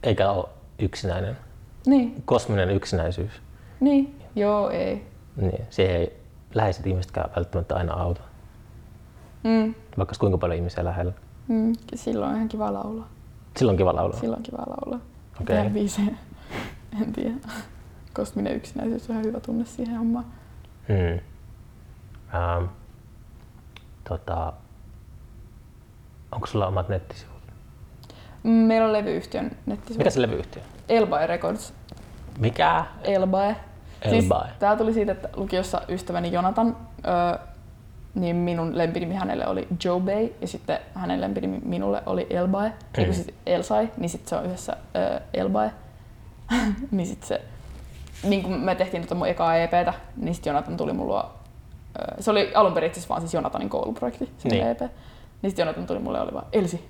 Eikä 0.03 0.31
ole 0.31 0.49
yksinäinen. 0.79 1.37
Niin, 1.87 2.23
Kosminen 2.25 2.71
yksinäisyys. 2.71 3.33
niin, 3.81 4.21
joo, 4.37 4.71
ei. 4.71 5.07
Niin. 5.37 5.65
Siihen 5.71 5.97
ei 5.97 6.21
läheiset 6.55 6.87
ihmisetkään 6.87 7.31
välttämättä 7.37 7.77
aina 7.77 7.95
auta. 7.95 8.21
Mm, 9.45 9.75
Vaikka 9.99 10.15
kuinka 10.21 10.39
paljon 10.39 10.57
ihmisiä 10.57 10.85
lähellä. 10.85 11.13
mm, 11.49 11.73
silloin 11.95 12.31
on 12.31 12.37
ihan 12.37 12.49
kiva 12.49 12.73
laulaa. 12.73 13.09
Silloin 13.57 13.75
on 13.75 13.79
kiva 13.79 13.95
laulaa. 13.95 14.21
Silloin 14.21 14.39
on 14.39 14.43
kiva 14.43 14.59
laulaa. 14.67 15.01
Okei. 15.41 15.71
Biisejä. 15.71 16.15
En 17.03 17.13
tiedä. 17.13 17.35
Kosminen 18.15 18.57
yksinäisyys 18.57 19.11
on 19.11 19.15
ihan 19.15 19.25
hyvä 19.25 19.41
tunne 19.41 19.65
siihen 19.65 19.97
hommaan. 19.97 20.25
Hmm. 20.89 21.19
Ähm, 22.35 22.65
tota, 24.09 24.53
onko 26.33 26.47
sulla 26.47 26.67
omat 26.67 26.89
nettisivut? 26.89 27.36
Meillä 28.51 28.87
on 28.87 28.93
levyyhtiön 28.93 29.51
nettisivu. 29.67 29.99
Mikä 29.99 30.11
se 30.11 30.23
levyyhtiö? 30.23 30.63
Elbae 30.89 31.27
Records. 31.27 31.75
Mikä? 32.39 32.85
Elbae. 33.05 33.57
Elbae. 34.03 34.47
Siis, 34.47 34.59
tää 34.59 34.77
tuli 34.77 34.93
siitä, 34.93 35.13
että 35.13 35.29
lukiossa 35.37 35.81
ystäväni 35.89 36.33
Jonathan, 36.33 36.77
ö, 37.35 37.39
niin 38.15 38.37
minun 38.37 38.79
lempinimi 38.79 39.15
hänelle 39.15 39.47
oli 39.47 39.69
Joe 39.85 40.01
Bay 40.01 40.29
ja 40.41 40.49
sitten 40.49 40.79
hänen 40.95 41.21
lempinimi 41.21 41.61
minulle 41.65 42.03
oli 42.07 42.27
Elbae, 42.31 42.69
mm. 42.99 43.05
Mm. 43.07 43.13
siis 43.13 43.31
Elsai, 43.47 43.89
niin 43.97 44.09
sitten 44.09 44.29
se 44.29 44.37
on 44.37 44.45
yhdessä 44.47 44.77
ö, 44.97 45.21
Elbae. 45.35 45.71
niin 46.91 47.07
sitten 47.07 47.29
se, 47.29 47.41
niin 48.23 48.43
kun 48.43 48.53
me 48.53 48.75
tehtiin 48.75 49.03
tuota 49.03 49.15
mun 49.15 49.29
ekaa 49.29 49.57
EPtä, 49.57 49.95
niin 50.17 50.35
sitten 50.35 50.51
Jonathan 50.51 50.77
tuli 50.77 50.93
mulle, 50.93 51.21
ö, 51.21 52.23
se 52.23 52.31
oli 52.31 52.53
alun 52.55 52.73
perin 52.73 52.91
asiassa 52.91 53.09
vaan 53.09 53.21
siis 53.21 53.35
Jonathanin 53.35 53.69
kouluprojekti, 53.71 54.25
se 54.39 54.49
Niin. 54.49 54.61
niin. 54.65 54.71
EP. 54.71 54.81
Niin 55.43 55.51
sitten 55.51 55.63
Jonathan 55.63 55.87
tuli 55.87 55.99
mulle 55.99 56.19
ja 56.19 56.25
oli 56.25 56.33
vaan, 56.35 56.47
Elsi, 56.53 56.89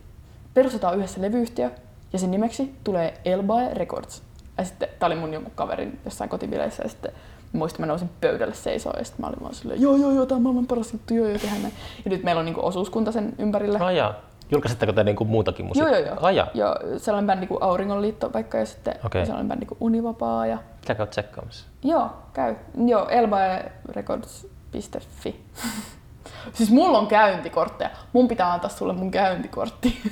perustetaan 0.56 0.96
yhdessä 0.96 1.22
levyyhtiö 1.22 1.70
ja 2.12 2.18
sen 2.18 2.30
nimeksi 2.30 2.74
tulee 2.84 3.14
Elbae 3.24 3.74
Records. 3.74 4.22
Ja 4.58 4.64
sitten 4.64 4.88
tää 4.98 5.06
oli 5.06 5.14
mun 5.16 5.32
jonkun 5.34 5.52
kaverin 5.54 6.00
jossain 6.04 6.30
kotibileissä 6.30 6.82
ja 6.82 6.88
sitten 6.88 7.12
mä 7.52 7.58
muistan, 7.58 7.80
mä 7.80 7.86
nousin 7.86 8.10
pöydälle 8.20 8.54
seisoon 8.54 8.94
ja 8.98 9.04
sitten 9.04 9.20
mä 9.24 9.28
olin 9.28 9.40
vaan 9.42 9.54
silleen, 9.54 9.82
joo 9.82 9.96
joo 9.96 10.10
joo, 10.12 10.26
tää 10.26 10.36
on 10.36 10.42
maailman 10.42 10.66
paras 10.66 10.92
juttu, 10.92 11.14
joo 11.14 11.26
joo, 11.28 11.38
tehdään 11.38 11.62
näin. 11.62 11.74
Ja 12.04 12.10
nyt 12.10 12.22
meillä 12.22 12.38
on 12.38 12.44
niinku 12.44 12.66
osuuskunta 12.66 13.12
sen 13.12 13.32
ympärillä. 13.38 13.78
Ai 13.84 13.96
jaa. 13.96 14.14
Julkaisitteko 14.50 14.92
te 14.92 15.04
niinku 15.04 15.24
muutakin 15.24 15.64
Joo 15.64 15.68
musiikkia? 15.68 15.98
joo 15.98 16.06
joo. 16.06 16.16
Ai 16.20 16.36
jaa. 16.36 16.48
Ja 16.54 16.76
sellainen 16.96 17.26
bändi 17.26 17.46
kuin 17.46 17.62
Auringonliitto 17.62 18.32
vaikka 18.32 18.58
ja 18.58 18.66
sitten 18.66 18.94
Okei. 19.04 19.26
sellainen 19.26 19.48
bändi 19.48 19.66
kuin 19.66 19.78
Univapaa 19.80 20.46
ja 20.46 20.58
Mitä 20.80 20.94
käy 20.94 21.06
tsekkaamassa? 21.06 21.66
Joo, 21.84 22.10
käy. 22.32 22.54
Joo, 22.86 23.08
elbaerecords.fi. 23.08 25.44
siis 26.56 26.70
mulla 26.70 26.98
on 26.98 27.06
käyntikortteja. 27.06 27.90
Mun 28.12 28.28
pitää 28.28 28.52
antaa 28.52 28.70
sulle 28.70 28.92
mun 28.92 29.10
käyntikortti. 29.10 29.98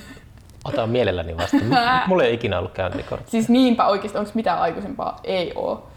Otan 0.65 0.91
mielelläni 0.91 1.37
vasta. 1.37 1.57
Mulla 2.07 2.23
ei 2.23 2.29
ole 2.29 2.35
ikinä 2.35 2.59
ollut 2.59 2.73
käyntikortti. 2.73 3.31
siis 3.31 3.49
niinpä 3.49 3.87
oikeesti, 3.87 4.19
onko 4.19 4.31
mitään 4.35 4.59
aikuisempaa? 4.59 5.21
Ei 5.25 5.53
oo. 5.55 5.89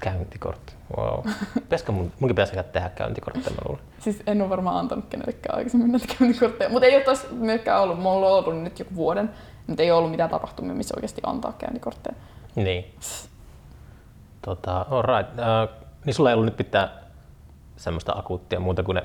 Käyntikortti. 0.00 0.74
Wow. 0.96 1.24
Pitäisikö 1.54 1.92
mun, 1.92 2.12
munkin 2.20 2.34
pitäisi 2.34 2.56
tehdä 2.72 2.88
käyntikortteja, 2.88 3.50
mä 3.50 3.62
luulen. 3.68 3.84
Siis 3.98 4.22
en 4.26 4.40
ole 4.42 4.50
varmaan 4.50 4.76
antanut 4.76 5.04
kenellekään 5.10 5.58
aikaisemmin 5.58 5.92
näitä 5.92 6.14
käyntikortteja. 6.18 6.70
Mutta 6.70 6.86
ei 6.86 6.96
ole 6.96 7.04
tos 7.04 7.26
myöskään 7.30 7.82
ollut. 7.82 7.98
Mulla 7.98 8.26
on 8.26 8.32
ollut 8.32 8.62
nyt 8.62 8.78
joku 8.78 8.94
vuoden. 8.94 9.30
Mutta 9.66 9.82
ei 9.82 9.90
ollut 9.90 10.10
mitään 10.10 10.30
tapahtumia, 10.30 10.74
missä 10.74 10.94
oikeasti 10.96 11.20
antaa 11.26 11.52
käyntikortteja. 11.52 12.16
Niin. 12.54 12.94
Tota, 14.42 14.86
all 14.90 15.02
right. 15.02 15.32
Uh, 15.32 15.86
niin 16.04 16.14
sulla 16.14 16.30
ei 16.30 16.34
ollut 16.34 16.44
nyt 16.46 16.56
pitää 16.56 16.88
semmoista 17.76 18.12
akuuttia 18.12 18.60
muuta 18.60 18.82
kuin 18.82 18.94
ne 18.94 19.04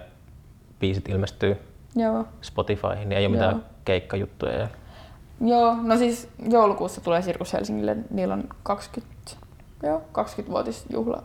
biisit 0.79 1.09
ilmestyy 1.09 1.57
Joo. 1.95 2.25
Spotifyhin, 2.41 3.09
niin 3.09 3.17
ei 3.17 3.25
ole 3.25 3.31
mitään 3.31 3.51
Joo. 3.51 3.63
Keikkajuttuja. 3.85 4.53
Ja... 4.53 4.67
Joo, 5.41 5.75
no 5.81 5.97
siis 5.97 6.29
joulukuussa 6.49 7.01
tulee 7.01 7.21
Sirkus 7.21 7.53
Helsingille. 7.53 7.97
Niillä 8.09 8.33
on 8.33 8.43
20, 8.63 9.15
Joo, 9.83 9.97
20-vuotisjuhla. 9.97 11.23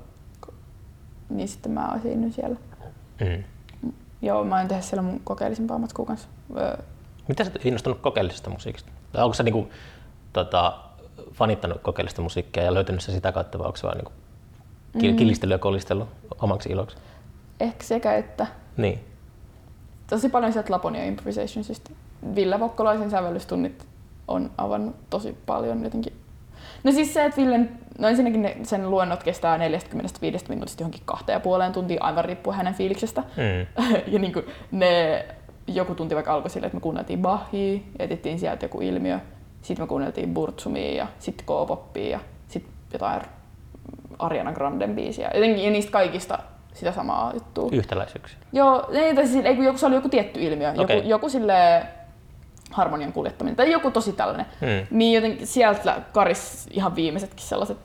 Niin 1.29 1.49
sitten 1.49 1.73
mä 1.73 1.93
esiinnyin 1.97 2.33
siellä. 2.33 2.57
Mm. 3.21 3.45
Joo, 4.23 4.45
mä 4.45 4.59
oon 4.59 4.69
tehdä 4.69 4.83
siellä 4.83 5.03
mun 5.03 5.21
kokeellisimpaa 5.25 5.79
matskua 5.79 6.07
kanssa. 6.07 6.29
Miten 7.29 7.47
sä 7.47 7.53
oot 7.53 7.67
innostunut 7.67 7.99
kokeellisesta 8.01 8.51
musiikista? 8.51 8.93
Tai 9.13 9.25
onko 9.25 9.35
sä 9.35 9.43
niinku, 9.43 9.69
tota, 10.33 10.79
fanittanut 11.33 11.81
kokeellista 11.83 12.23
musiikkia 12.23 12.63
ja 12.63 12.75
löytänyt 12.75 13.01
se 13.01 13.13
sitä 13.13 13.33
kautta 13.33 13.59
vai 13.59 13.67
onko 13.67 13.77
se 13.77 13.83
vaan 13.87 13.97
niinku 13.97 14.13
ki- 14.99 15.13
kilistely 15.13 15.53
ja 15.53 15.59
kolistelu 15.59 16.09
omaksi 16.41 16.69
iloksi? 16.69 16.97
ehkä 17.61 17.85
sekä 17.85 18.15
että. 18.15 18.47
Niin. 18.77 19.05
Tosi 20.07 20.29
paljon 20.29 20.53
sieltä 20.53 20.73
Laponia 20.73 21.05
Improvisationsista. 21.05 21.91
Ville 22.35 22.61
Vokkolaisen 22.61 23.11
sävellystunnit 23.11 23.87
on 24.29 24.51
avannut 24.59 24.97
tosi 25.11 25.37
paljon 25.47 25.85
jotenkin. 25.85 26.13
No 26.85 26.93
siis 26.93 27.15
se, 27.15 27.25
että 27.25 27.41
Villen, 27.41 27.79
no 27.99 28.09
ensinnäkin 28.09 28.43
ne, 28.43 28.57
sen 28.63 28.91
luennot 28.91 29.23
kestää 29.23 29.59
45 29.59 30.45
minuutista 30.49 30.83
johonkin 30.83 31.03
kahteen 31.05 31.35
ja 31.35 31.41
puoleen 31.41 31.73
tuntiin, 31.73 32.03
aivan 32.03 32.25
riippuen 32.25 32.57
hänen 32.57 32.75
fiiliksestä. 32.75 33.21
Mm. 33.21 33.85
ja 34.13 34.19
niin 34.19 34.33
kuin 34.33 34.45
ne, 34.71 35.25
joku 35.67 35.95
tunti 35.95 36.15
vaikka 36.15 36.35
alkoi 36.35 36.51
sille, 36.51 36.67
että 36.67 36.77
me 36.77 36.81
kuunneltiin 36.81 37.23
Bachia, 37.23 37.81
etittiin 37.99 38.39
sieltä 38.39 38.65
joku 38.65 38.81
ilmiö, 38.81 39.19
sitten 39.63 39.85
me 39.85 39.89
kuunneltiin 39.89 40.35
Burtsumia 40.35 40.95
ja 40.95 41.07
sitten 41.19 41.47
K-poppia 41.47 42.11
ja 42.11 42.21
sitten 42.49 42.73
jotain 42.93 43.23
Ariana 44.19 44.53
Granden 44.53 44.95
biisiä. 44.95 45.31
Jotenkin, 45.35 45.65
ja 45.65 45.71
niistä 45.71 45.93
kaikista 45.93 46.39
sitä 46.75 46.93
samaa 46.93 47.33
juttua. 47.35 47.69
Yhtäläisyyksiä. 47.73 48.39
Joo, 48.53 48.89
ei, 48.93 49.15
tai 49.15 49.27
siis, 49.27 49.45
ei, 49.45 49.57
kun 49.57 49.65
joku, 49.65 49.79
se 49.79 49.87
oli 49.87 49.95
joku 49.95 50.09
tietty 50.09 50.41
ilmiö. 50.43 50.73
Okei. 50.79 50.97
Joku, 50.97 51.09
joku 51.09 51.29
sille 51.29 51.87
harmonian 52.71 53.13
kuljettaminen 53.13 53.57
tai 53.57 53.73
joku 53.73 53.91
tosi 53.91 54.13
tällainen. 54.13 54.47
Mm. 54.61 54.97
Niin 54.99 55.15
jotenkin 55.15 55.47
sieltä 55.47 56.03
karis 56.13 56.67
ihan 56.71 56.97
viimeisetkin 56.97 57.47
sellaiset 57.47 57.79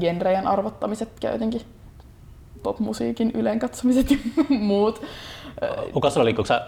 genrejen 0.00 0.46
arvottamiset 0.46 1.08
ja 1.22 1.32
jotenkin 1.32 1.60
popmusiikin 2.62 3.30
yleen 3.34 3.58
katsomiset 3.58 4.10
ja 4.10 4.16
muut. 4.58 5.02
Kuka 5.92 6.10
sulla 6.10 6.22
oli, 6.22 6.34
kuka 6.34 6.48
sä, 6.48 6.66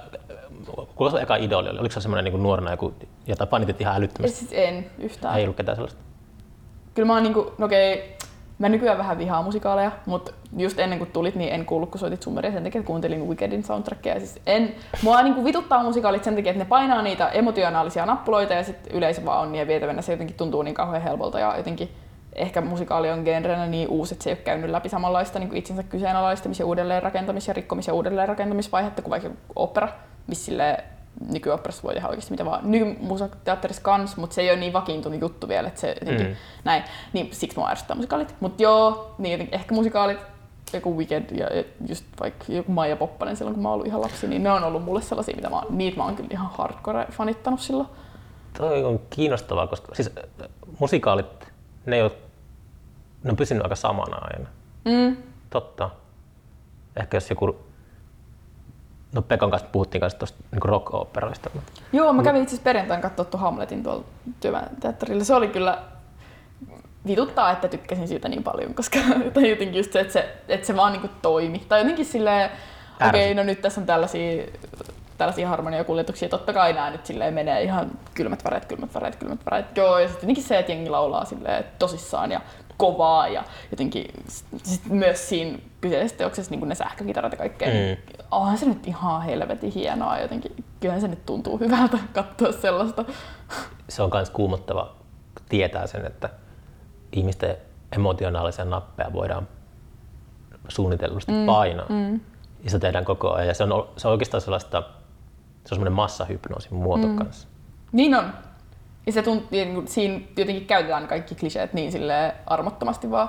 kuka 0.95 1.11
sun 1.11 1.21
eka 1.21 1.37
idoli 1.37 1.69
oli? 1.69 1.79
Oliko 1.79 1.93
se 1.93 2.01
semmoinen 2.01 2.33
niin 2.33 2.43
nuorena 2.43 2.71
joku, 2.71 2.95
jota 3.27 3.47
fanitit 3.47 3.81
ihan 3.81 3.97
älyttömästi? 3.97 4.39
siis 4.39 4.51
en 4.55 4.91
yhtään. 4.99 5.39
Ei 5.39 5.45
ollut 5.45 5.57
ketään 5.57 5.77
sellaista. 5.77 6.01
Kyllä 6.95 7.07
mä 7.07 7.13
oon 7.13 7.23
niinku, 7.23 7.53
no 7.59 7.67
okei, 7.67 8.17
mä 8.59 8.69
nykyään 8.69 8.99
vähän 8.99 9.19
vihaan 9.19 9.45
musikaaleja, 9.45 9.91
mutta 10.07 10.33
just 10.57 10.79
ennen 10.79 10.99
kuin 10.99 11.11
tulit, 11.11 11.35
niin 11.35 11.53
en 11.53 11.67
kuullut, 11.67 11.91
kun 11.91 12.01
soitit 12.01 12.23
summeria 12.23 12.53
sen 12.53 12.65
takia, 12.65 12.79
että 12.79 12.87
kuuntelin 12.87 13.29
Wickedin 13.29 13.65
soundtrackia. 13.65 14.19
Siis 14.19 14.41
en, 14.47 14.75
mua 15.03 15.23
niinku 15.23 15.45
vituttaa 15.45 15.83
musikaalit 15.83 16.25
sen 16.25 16.35
takia, 16.35 16.51
että 16.51 16.65
ne 16.65 16.69
painaa 16.69 17.03
niitä 17.03 17.29
emotionaalisia 17.29 18.07
nappuloita 18.07 18.55
ja 18.55 18.65
sitten 18.65 18.97
yleisö 18.97 19.25
vaan 19.25 19.41
on 19.41 19.53
niin 19.53 19.69
vietävänä. 19.69 20.03
Se 20.03 20.13
jotenkin 20.13 20.37
tuntuu 20.37 20.63
niin 20.63 20.75
kauhean 20.75 21.03
helpolta 21.03 21.39
ja 21.41 21.57
jotenkin 21.57 21.89
ehkä 22.35 22.61
musikaali 22.61 23.11
on 23.11 23.23
genrenä 23.23 23.67
niin 23.67 23.89
uusi, 23.89 24.15
että 24.15 24.25
se 24.25 24.31
ei 24.31 24.35
ole 24.35 24.43
käynyt 24.45 24.71
läpi 24.71 24.89
samanlaista 24.89 25.39
niin 25.39 25.49
kuin 25.49 25.59
itsensä 25.59 25.83
kyseenalaistamis- 25.83 26.59
ja 26.59 26.67
uudelleenrakentamis- 26.67 27.49
ja 27.49 27.55
rikkomis- 27.55 27.87
ja 27.87 27.95
uudelleenrakentamisvaihetta 27.95 29.03
kuin 29.03 29.11
vaikka 29.11 29.31
opera, 29.57 29.89
missä 30.27 30.79
nykyoperassa 31.33 31.83
voi 31.83 31.95
tehdä 31.95 32.09
oikeasti 32.09 32.31
mitä 32.31 32.45
vaan. 32.45 32.71
Nykymusateatterissa 32.71 33.83
kans, 33.83 34.17
mutta 34.17 34.35
se 34.35 34.41
ei 34.43 34.51
ole 34.51 34.59
niin 34.61 34.73
vakiintunut 34.73 35.21
juttu 35.21 35.49
vielä, 35.49 35.69
että 35.69 35.81
se 35.81 35.97
jotenkin 36.01 36.27
Mm. 36.27 36.35
näin. 36.65 36.83
Niin 37.13 37.29
siksi 37.33 37.59
mua 37.59 37.69
ärsyttää 37.71 37.97
musikaalit. 37.97 38.35
Mutta 38.41 38.63
joo, 38.63 39.15
niin 39.19 39.33
jotenkin 39.33 39.55
ehkä 39.55 39.75
musikaalit, 39.75 40.19
joku 40.73 40.97
Wicked 40.99 41.37
ja 41.37 41.47
just 41.89 42.05
vaikka 42.21 42.45
joku 42.49 42.73
Maija 42.73 42.97
Poppanen 42.97 43.37
silloin, 43.37 43.55
kun 43.55 43.63
mä 43.63 43.69
oon 43.69 43.75
ollut 43.75 43.87
ihan 43.87 44.01
lapsi, 44.01 44.29
niin 44.29 44.43
ne 44.43 44.51
on 44.51 44.65
ollut 44.65 44.85
mulle 44.85 45.03
sellaisia, 45.03 45.37
mitä 45.37 45.51
mä, 45.51 45.57
oon- 45.57 45.67
niitä 45.79 45.97
mä 45.97 46.05
oon 46.05 46.17
kyllä 46.17 46.29
ihan 46.33 46.51
hardcore 46.59 47.07
fanittanut 47.13 47.61
silloin. 47.61 47.89
Toi 48.59 48.85
on 48.85 49.01
kiinnostavaa, 49.11 49.67
koska 49.67 49.95
siis 49.95 50.11
musikaalit, 50.81 51.49
ne, 51.87 51.97
ei 51.97 52.03
ole, 52.03 52.13
ne 53.25 53.31
on 53.31 53.37
pysynyt 53.37 53.63
aika 53.63 53.77
samana 53.77 54.17
aina. 54.17 54.49
Mm. 54.85 55.17
Totta. 55.51 55.91
Ehkä 56.97 57.17
jos 57.17 57.31
joku, 57.31 57.57
no 59.13 59.23
Pekon 59.23 59.51
kanssa 59.51 59.69
puhuttiin 59.73 60.01
kanssa 60.01 60.19
tuosta 60.19 60.39
niin 60.53 60.63
rock-operoista. 60.63 61.51
Joo, 61.93 62.13
mä 62.13 62.23
kävin 62.23 62.43
itse 62.43 62.51
asiassa 62.51 62.65
perjantaina 62.65 63.03
katsoa 63.03 63.25
tuon 63.25 63.41
Hamletin 63.41 63.83
tuolla 63.83 64.05
työväenteatterilla. 64.41 65.25
Se 65.25 65.35
oli 65.35 65.49
kyllä 65.49 65.79
vituttaa, 67.07 67.53
että 67.53 67.69
tykkäsin 67.69 68.09
siitä 68.09 68.29
niin 68.29 68.43
paljon, 68.43 68.75
koska 68.75 68.99
tai 69.35 69.51
jotenkin 69.51 69.79
just 69.79 69.93
se, 69.93 70.01
että 70.01 70.13
se, 70.13 70.37
että 70.49 70.67
se 70.67 70.77
vaan 70.77 70.93
niinku 70.93 71.09
toimi. 71.23 71.59
Tai 71.69 71.81
jotenkin 71.81 72.07
silleen, 72.07 72.51
okei, 73.09 73.33
okay, 73.33 73.35
no 73.35 73.43
nyt 73.43 73.63
tässä 73.63 73.81
on 73.81 73.87
tällaisia, 73.87 74.45
tällaisia 75.19 75.49
harmoniakuljetuksia. 75.49 76.29
Totta 76.29 76.53
kai 76.53 76.73
nämä 76.73 76.91
nyt 76.91 77.07
silleen 77.07 77.35
menee 77.35 77.63
ihan 77.63 77.91
kylmät 78.15 78.45
väreet, 78.45 78.65
kylmät 78.65 78.95
väreet, 78.95 79.17
kylmät 79.17 79.41
väreet. 79.51 79.77
Joo, 79.77 79.99
ja 79.99 80.09
sitten 80.09 80.27
jotenkin 80.27 80.45
se, 80.45 80.59
että 80.59 80.73
jengi 80.73 80.91
laulaa 80.91 81.25
silleen 81.25 81.65
tosissaan 81.79 82.33
ja 82.33 82.41
kovaa 82.79 83.29
ja 83.29 83.45
jotenkin 83.71 84.07
sit 84.63 84.87
myös 84.87 85.29
siinä 85.29 85.59
kyseisessä 85.81 86.17
teoksessa 86.17 86.55
niin 86.55 86.69
ne 86.69 86.75
sähkökitarat 86.75 87.33
ja 87.33 87.39
kaikkea. 87.39 87.69
Mm. 87.69 87.75
Niin 87.75 87.99
onhan 88.31 88.59
se 88.59 88.67
nyt 88.67 88.87
ihan 88.87 89.23
helvetin 89.23 89.73
hienoa 89.73 90.19
jotenkin. 90.19 90.65
Kyllähän 90.81 91.01
se 91.01 91.09
nyt 91.09 91.27
tuntuu 91.27 91.59
hyvältä 91.59 91.99
katsoa 92.13 92.53
sellaista. 92.53 93.05
Se 93.89 94.03
on 94.03 94.11
myös 94.13 94.31
kuumottava 94.31 94.95
tietää 95.49 95.87
sen, 95.87 96.07
että 96.07 96.31
ihmisten 97.13 97.57
emotionaalisia 97.93 98.65
nappeja 98.65 99.13
voidaan 99.13 99.49
suunnitellusti 100.69 101.33
mm, 101.33 101.47
painaa. 101.47 101.87
Mm. 101.89 102.21
Ja 102.65 102.71
se 102.71 102.79
tehdään 102.79 103.05
koko 103.05 103.33
ajan. 103.33 103.49
Ja 103.49 103.55
se 103.55 103.65
on, 103.65 103.89
se 103.97 104.09
on 104.09 104.13
oikeastaan 104.13 104.41
sellaista, 104.41 104.81
se 104.81 105.75
on 105.75 105.77
semmoinen 105.77 105.93
massahypnoosin 105.93 106.75
muoto 106.75 107.07
mm. 107.07 107.17
kanssa. 107.17 107.49
Niin 107.93 108.15
on. 108.15 108.33
Ja 109.07 109.13
se 109.13 109.23
tuntuu, 109.23 109.49
siinä 109.87 110.21
jotenkin 110.37 110.67
käytetään 110.67 111.09
kaikki 111.09 111.35
kliseet 111.35 111.73
niin 111.73 111.93
sille 111.93 112.35
armottomasti 112.47 113.11
vaan. 113.11 113.29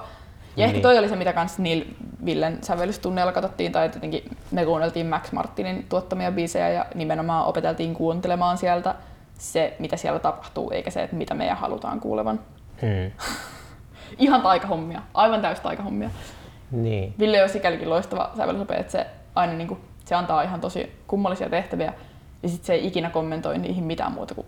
Ja 0.57 0.65
ehkä 0.65 0.73
Niin. 0.73 0.81
toi 0.83 0.97
oli 0.97 1.09
se, 1.09 1.15
mitä 1.15 1.33
kans 1.33 1.59
niillä 1.59 1.85
Villen 2.25 2.57
sävellystunneilla 2.63 3.31
katsottiin, 3.31 3.71
tai 3.71 3.85
jotenkin 3.85 4.37
me 4.51 4.65
kuunneltiin 4.65 5.05
Max 5.05 5.31
Martinin 5.31 5.85
tuottamia 5.89 6.31
biisejä 6.31 6.69
ja 6.69 6.85
nimenomaan 6.95 7.45
opeteltiin 7.45 7.93
kuuntelemaan 7.93 8.57
sieltä 8.57 8.95
se, 9.37 9.75
mitä 9.79 9.97
siellä 9.97 10.19
tapahtuu, 10.19 10.71
eikä 10.71 10.89
se, 10.91 11.03
että 11.03 11.15
mitä 11.15 11.33
meidän 11.33 11.57
halutaan 11.57 11.99
kuulevan. 11.99 12.39
Hmm. 12.81 13.11
Ihan 14.17 14.41
taikahommia, 14.41 15.01
aivan 15.13 15.41
täys 15.41 15.59
taikahommia. 15.59 16.09
Niin. 16.71 17.13
Ville 17.19 17.43
on 17.43 17.49
sikälikin 17.49 17.89
loistava 17.89 18.31
sävellysopeja, 18.37 18.79
että 18.79 18.91
se 18.91 19.07
aina 19.35 19.53
niin 19.53 19.67
kuin, 19.67 19.79
se 20.05 20.15
antaa 20.15 20.41
ihan 20.41 20.61
tosi 20.61 20.91
kummallisia 21.07 21.49
tehtäviä 21.49 21.93
ja 22.43 22.49
sitten 22.49 22.65
se 22.65 22.73
ei 22.73 22.87
ikinä 22.87 23.09
kommentoi 23.09 23.57
niihin 23.57 23.83
mitään 23.83 24.11
muuta 24.11 24.35
kuin 24.35 24.47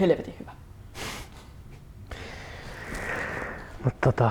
helvetin 0.00 0.34
hyvä. 0.40 0.52
Mut 3.84 3.94
tota, 4.00 4.30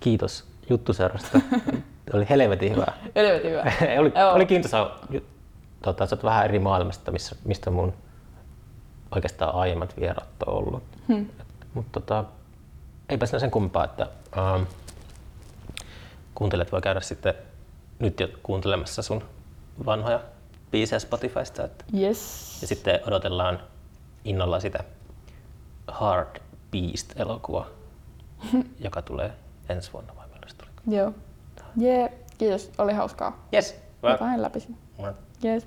kiitos 0.00 0.46
juttuseurasta. 0.70 1.40
oli 2.14 2.26
helvetin 2.30 2.72
hyvä. 2.72 2.86
Helvetin 3.14 3.50
hyvä. 3.50 3.62
oli, 4.00 4.12
Joo. 4.16 4.32
oli 4.32 4.46
kiintoisa, 4.46 4.90
tota, 5.82 6.06
sä 6.06 6.16
oot 6.16 6.24
vähän 6.24 6.44
eri 6.44 6.58
maailmasta, 6.58 7.12
missä, 7.12 7.36
mistä 7.44 7.70
mun 7.70 7.94
oikeastaan 9.10 9.54
aiemmat 9.54 10.00
vieraat 10.00 10.42
on 10.46 10.54
ollut. 10.54 10.82
Hmm. 11.08 11.26
Mutta 11.74 12.00
tota, 12.00 12.24
eipä 13.08 13.26
siinä 13.26 13.38
sen 13.38 13.50
kumpaa, 13.50 13.84
että 13.84 14.06
ähm, 14.38 14.62
kuuntelijat 16.34 16.72
voi 16.72 16.82
käydä 16.82 17.00
sitten 17.00 17.34
nyt 17.98 18.20
jo 18.20 18.28
kuuntelemassa 18.42 19.02
sun 19.02 19.24
vanhoja 19.86 20.20
biisejä 20.72 20.98
Spotifysta. 20.98 21.64
Että, 21.64 21.84
Yes. 21.98 22.58
ja 22.62 22.68
sitten 22.68 23.00
odotellaan 23.06 23.60
innolla 24.24 24.60
sitä 24.60 24.84
Hard 25.88 26.36
Beast-elokuvaa, 26.70 27.66
joka 28.84 29.02
tulee 29.02 29.32
ensi 29.68 29.92
vuonna 29.92 30.16
vai 30.16 30.26
milloin 30.26 30.48
se 30.50 30.56
tuli? 30.56 30.96
Joo. 30.96 31.12
Jee, 31.76 32.18
kiitos. 32.38 32.70
Oli 32.78 32.92
hauskaa. 32.92 33.46
Yes, 33.54 33.76
Mä 34.02 34.42
läpi. 34.42 34.58
Yes. 35.44 35.66